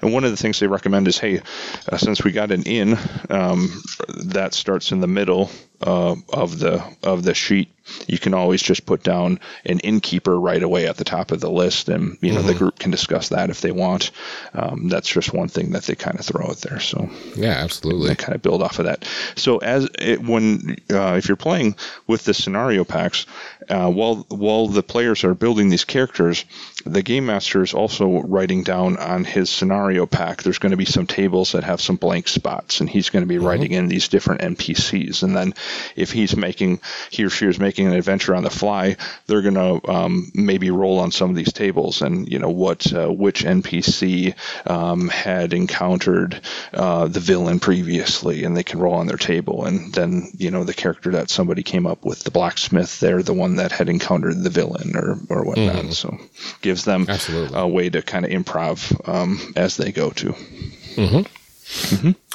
And 0.01 0.11
one 0.11 0.25
of 0.25 0.31
the 0.31 0.35
things 0.37 0.59
they 0.59 0.67
recommend 0.67 1.07
is, 1.07 1.17
hey, 1.17 1.41
uh, 1.89 1.97
since 1.97 2.21
we 2.21 2.33
got 2.33 2.51
an 2.51 2.63
inn 2.63 2.97
um, 3.29 3.81
that 4.25 4.53
starts 4.53 4.91
in 4.91 4.99
the 4.99 5.07
middle 5.07 5.49
uh, 5.81 6.15
of 6.33 6.59
the 6.59 6.83
of 7.01 7.23
the 7.23 7.33
sheet, 7.33 7.69
you 8.07 8.17
can 8.17 8.33
always 8.33 8.61
just 8.61 8.85
put 8.85 9.03
down 9.03 9.39
an 9.65 9.79
innkeeper 9.79 10.39
right 10.39 10.61
away 10.61 10.87
at 10.87 10.97
the 10.97 11.03
top 11.03 11.31
of 11.31 11.39
the 11.39 11.49
list, 11.49 11.89
and 11.89 12.17
you 12.21 12.33
know 12.33 12.41
the 12.41 12.53
group 12.53 12.79
can 12.79 12.91
discuss 12.91 13.29
that 13.29 13.49
if 13.49 13.61
they 13.61 13.71
want. 13.71 14.11
Um, 14.53 14.89
that's 14.89 15.09
just 15.09 15.33
one 15.33 15.47
thing 15.47 15.71
that 15.71 15.83
they 15.83 15.95
kind 15.95 16.19
of 16.19 16.25
throw 16.25 16.47
out 16.47 16.57
there. 16.57 16.79
So 16.79 17.09
Yeah, 17.35 17.51
absolutely. 17.51 18.09
they 18.09 18.15
kind 18.15 18.35
of 18.35 18.41
build 18.41 18.61
off 18.61 18.79
of 18.79 18.85
that. 18.85 19.07
So 19.35 19.57
as 19.57 19.89
it, 19.99 20.21
when 20.21 20.77
uh, 20.91 21.15
if 21.17 21.27
you're 21.27 21.37
playing 21.37 21.75
with 22.07 22.23
the 22.23 22.33
scenario 22.33 22.83
packs, 22.83 23.25
uh, 23.69 23.91
while 23.91 24.25
while 24.29 24.67
the 24.67 24.83
players 24.83 25.23
are 25.23 25.33
building 25.33 25.69
these 25.69 25.85
characters, 25.85 26.45
the 26.85 27.03
game 27.03 27.25
master 27.25 27.61
is 27.61 27.73
also 27.73 28.21
writing 28.21 28.63
down 28.63 28.97
on 28.97 29.23
his 29.23 29.49
scenario 29.49 30.05
pack. 30.05 30.43
There's 30.43 30.59
going 30.59 30.71
to 30.71 30.77
be 30.77 30.85
some 30.85 31.07
tables 31.07 31.51
that 31.51 31.63
have 31.63 31.81
some 31.81 31.95
blank 31.95 32.27
spots, 32.27 32.79
and 32.79 32.89
he's 32.89 33.09
going 33.09 33.23
to 33.23 33.27
be 33.27 33.37
writing 33.37 33.71
in 33.71 33.87
these 33.87 34.07
different 34.07 34.41
NPCs. 34.41 35.23
And 35.23 35.35
then 35.35 35.53
if 35.95 36.11
he's 36.11 36.35
making 36.35 36.79
he 37.09 37.23
or 37.23 37.29
she 37.29 37.45
is 37.45 37.59
making 37.59 37.76
an 37.85 37.93
adventure 37.93 38.35
on 38.35 38.43
the 38.43 38.49
fly, 38.49 38.97
they're 39.27 39.41
going 39.41 39.53
to 39.53 39.91
um, 39.91 40.31
maybe 40.33 40.71
roll 40.71 40.99
on 40.99 41.11
some 41.11 41.29
of 41.29 41.35
these 41.35 41.53
tables 41.53 42.01
and 42.01 42.27
you 42.27 42.39
know 42.39 42.49
what 42.49 42.91
uh, 42.93 43.07
which 43.07 43.43
NPC 43.43 44.35
um, 44.69 45.09
had 45.09 45.53
encountered 45.53 46.41
uh, 46.73 47.07
the 47.07 47.19
villain 47.19 47.59
previously, 47.59 48.43
and 48.43 48.57
they 48.57 48.63
can 48.63 48.79
roll 48.79 48.95
on 48.95 49.07
their 49.07 49.17
table. 49.17 49.65
And 49.65 49.93
then 49.93 50.31
you 50.37 50.51
know 50.51 50.63
the 50.63 50.73
character 50.73 51.11
that 51.11 51.29
somebody 51.29 51.63
came 51.63 51.85
up 51.85 52.03
with, 52.03 52.23
the 52.23 52.31
blacksmith, 52.31 52.99
they're 52.99 53.23
the 53.23 53.33
one 53.33 53.57
that 53.57 53.71
had 53.71 53.89
encountered 53.89 54.41
the 54.41 54.49
villain 54.49 54.95
or 54.95 55.17
or 55.29 55.45
whatnot. 55.45 55.93
So 55.93 56.17
gives 56.61 56.85
them 56.85 57.05
Absolutely. 57.07 57.57
a 57.57 57.67
way 57.67 57.89
to 57.89 58.01
kind 58.01 58.25
of 58.25 58.31
improv 58.31 59.07
um, 59.07 59.53
as 59.55 59.77
they 59.77 59.91
go 59.91 60.09
to. 60.11 60.33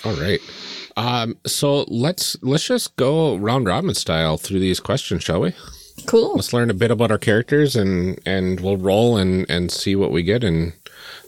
All 0.05 0.15
right. 0.15 0.41
Um, 0.97 1.37
so 1.47 1.85
let's 1.89 2.37
let's 2.43 2.67
just 2.67 2.97
go 2.97 3.37
round 3.37 3.67
robin 3.67 3.95
style 3.95 4.37
through 4.37 4.61
these 4.61 4.81
questions, 4.81 5.23
shall 5.25 5.41
we? 5.41 5.53
Cool. 6.07 6.35
Let's 6.35 6.53
learn 6.53 6.71
a 6.71 6.75
bit 6.75 6.91
about 6.91 7.11
our 7.11 7.19
characters 7.19 7.77
and 7.77 8.19
and 8.27 8.61
we'll 8.61 8.77
roll 8.77 9.17
and 9.17 9.49
and 9.51 9.71
see 9.71 9.95
what 9.97 10.11
we 10.13 10.23
get 10.23 10.43
and 10.45 10.73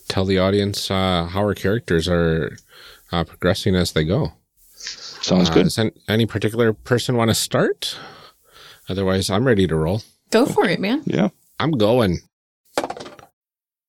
tell 0.08 0.24
the 0.24 0.38
audience 0.38 0.90
uh, 0.90 1.26
how 1.30 1.40
our 1.40 1.54
characters 1.54 2.08
are 2.08 2.56
uh, 3.12 3.24
progressing 3.24 3.74
as 3.74 3.92
they 3.92 4.04
go. 4.04 4.32
Sounds 4.76 5.48
Uh, 5.50 5.54
good. 5.54 5.62
does 5.64 5.78
any 6.08 6.26
particular 6.26 6.72
person 6.74 7.16
want 7.16 7.30
to 7.30 7.34
start? 7.34 7.96
Otherwise, 8.88 9.30
I'm 9.30 9.46
ready 9.46 9.66
to 9.66 9.76
roll. 9.76 10.02
Go 10.30 10.44
for 10.44 10.66
it, 10.66 10.78
man. 10.80 11.02
Yeah. 11.06 11.28
I'm 11.58 11.70
going. 11.72 12.18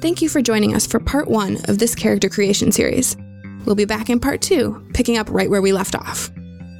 Thank 0.00 0.20
you 0.20 0.28
for 0.28 0.42
joining 0.42 0.74
us 0.74 0.86
for 0.86 1.00
part 1.00 1.26
one 1.26 1.56
of 1.68 1.78
this 1.78 1.94
character 1.94 2.28
creation 2.28 2.70
series. 2.70 3.16
We'll 3.64 3.74
be 3.74 3.86
back 3.86 4.10
in 4.10 4.20
part 4.20 4.42
two, 4.42 4.86
picking 4.92 5.16
up 5.16 5.30
right 5.30 5.48
where 5.48 5.62
we 5.62 5.72
left 5.72 5.94
off. 5.94 6.30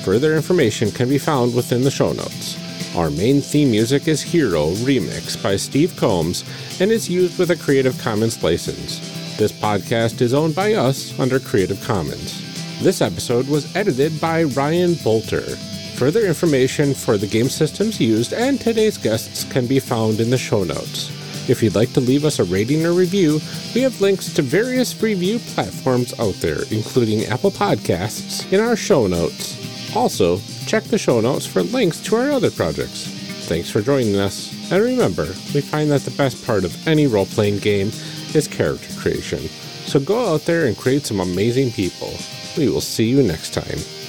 Further 0.04 0.34
information 0.34 0.90
can 0.90 1.08
be 1.08 1.18
found 1.18 1.54
within 1.54 1.82
the 1.82 1.90
show 1.90 2.12
notes. 2.12 2.58
Our 2.96 3.08
main 3.08 3.40
theme 3.40 3.70
music 3.70 4.08
is 4.08 4.20
Hero 4.20 4.72
Remix 4.82 5.40
by 5.40 5.54
Steve 5.54 5.94
Combs 5.96 6.42
and 6.80 6.90
is 6.90 7.08
used 7.08 7.38
with 7.38 7.52
a 7.52 7.56
Creative 7.56 7.96
Commons 8.00 8.42
license. 8.42 8.98
This 9.38 9.52
podcast 9.52 10.20
is 10.20 10.34
owned 10.34 10.56
by 10.56 10.74
us 10.74 11.16
under 11.20 11.38
Creative 11.38 11.80
Commons. 11.84 12.42
This 12.82 13.00
episode 13.00 13.46
was 13.46 13.74
edited 13.76 14.20
by 14.20 14.42
Ryan 14.42 14.94
Boelter. 14.94 15.56
Further 15.98 16.26
information 16.26 16.92
for 16.92 17.16
the 17.16 17.28
game 17.28 17.48
systems 17.48 18.00
used 18.00 18.32
and 18.32 18.60
today's 18.60 18.98
guests 18.98 19.44
can 19.44 19.68
be 19.68 19.78
found 19.78 20.18
in 20.18 20.30
the 20.30 20.38
show 20.38 20.64
notes. 20.64 21.12
If 21.48 21.62
you'd 21.62 21.76
like 21.76 21.92
to 21.92 22.00
leave 22.00 22.24
us 22.24 22.40
a 22.40 22.44
rating 22.44 22.84
or 22.84 22.92
review, 22.92 23.40
we 23.72 23.82
have 23.82 24.00
links 24.00 24.34
to 24.34 24.42
various 24.42 25.00
review 25.00 25.38
platforms 25.38 26.12
out 26.18 26.34
there, 26.34 26.62
including 26.72 27.26
Apple 27.26 27.52
Podcasts, 27.52 28.52
in 28.52 28.58
our 28.58 28.74
show 28.74 29.06
notes. 29.06 29.56
Also, 29.94 30.40
check 30.70 30.84
the 30.84 30.98
show 30.98 31.20
notes 31.20 31.46
for 31.46 31.64
links 31.64 31.98
to 31.98 32.14
our 32.14 32.30
other 32.30 32.48
projects. 32.48 33.08
Thanks 33.48 33.68
for 33.68 33.82
joining 33.82 34.14
us, 34.14 34.70
and 34.70 34.80
remember, 34.80 35.24
we 35.52 35.62
find 35.62 35.90
that 35.90 36.02
the 36.02 36.12
best 36.12 36.46
part 36.46 36.62
of 36.62 36.86
any 36.86 37.08
role 37.08 37.26
playing 37.26 37.58
game 37.58 37.88
is 38.34 38.46
character 38.46 38.94
creation. 39.00 39.40
So 39.86 39.98
go 39.98 40.32
out 40.32 40.42
there 40.42 40.66
and 40.66 40.76
create 40.76 41.04
some 41.04 41.18
amazing 41.18 41.72
people. 41.72 42.12
We 42.56 42.68
will 42.68 42.80
see 42.80 43.06
you 43.06 43.20
next 43.20 43.52
time. 43.52 43.99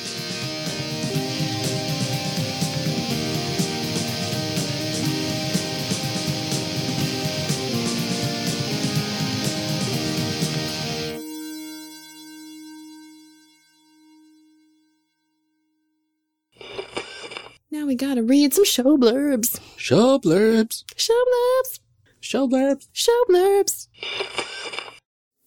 Gotta 18.02 18.24
read 18.24 18.52
some 18.52 18.66
show 18.66 18.98
blurbs. 18.98 19.60
Show 19.78 20.18
blurbs. 20.18 20.84
Show 20.98 21.14
blurbs. 21.14 21.80
Show 22.20 22.48
blurbs. 22.48 22.88
Show 22.92 23.24
blurbs. 23.30 23.88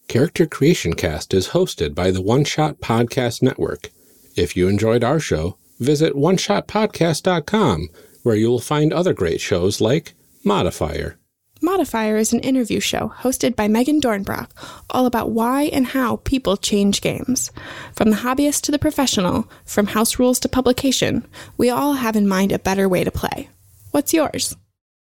Character 0.06 0.46
Creation 0.46 0.94
Cast 0.94 1.34
is 1.34 1.48
hosted 1.48 1.96
by 1.96 2.12
the 2.12 2.22
One 2.22 2.44
Shot 2.44 2.78
Podcast 2.78 3.42
Network. 3.42 3.90
If 4.36 4.56
you 4.56 4.68
enjoyed 4.68 5.02
our 5.02 5.18
show, 5.18 5.58
visit 5.80 6.14
oneshotpodcast.com, 6.14 7.88
where 8.22 8.36
you 8.36 8.50
will 8.50 8.60
find 8.60 8.92
other 8.92 9.12
great 9.12 9.40
shows 9.40 9.80
like 9.80 10.14
Modifier. 10.44 11.18
Modifier 11.62 12.16
is 12.16 12.32
an 12.32 12.40
interview 12.40 12.80
show 12.80 13.12
hosted 13.20 13.56
by 13.56 13.68
Megan 13.68 14.00
Dornbrock, 14.00 14.50
all 14.90 15.06
about 15.06 15.30
why 15.30 15.64
and 15.64 15.86
how 15.86 16.16
people 16.16 16.56
change 16.56 17.00
games. 17.00 17.50
From 17.94 18.10
the 18.10 18.16
hobbyist 18.16 18.62
to 18.62 18.72
the 18.72 18.78
professional, 18.78 19.48
from 19.64 19.86
house 19.86 20.18
rules 20.18 20.40
to 20.40 20.48
publication, 20.48 21.26
we 21.56 21.70
all 21.70 21.94
have 21.94 22.16
in 22.16 22.28
mind 22.28 22.52
a 22.52 22.58
better 22.58 22.88
way 22.88 23.04
to 23.04 23.10
play. 23.10 23.48
What's 23.92 24.12
yours? 24.12 24.56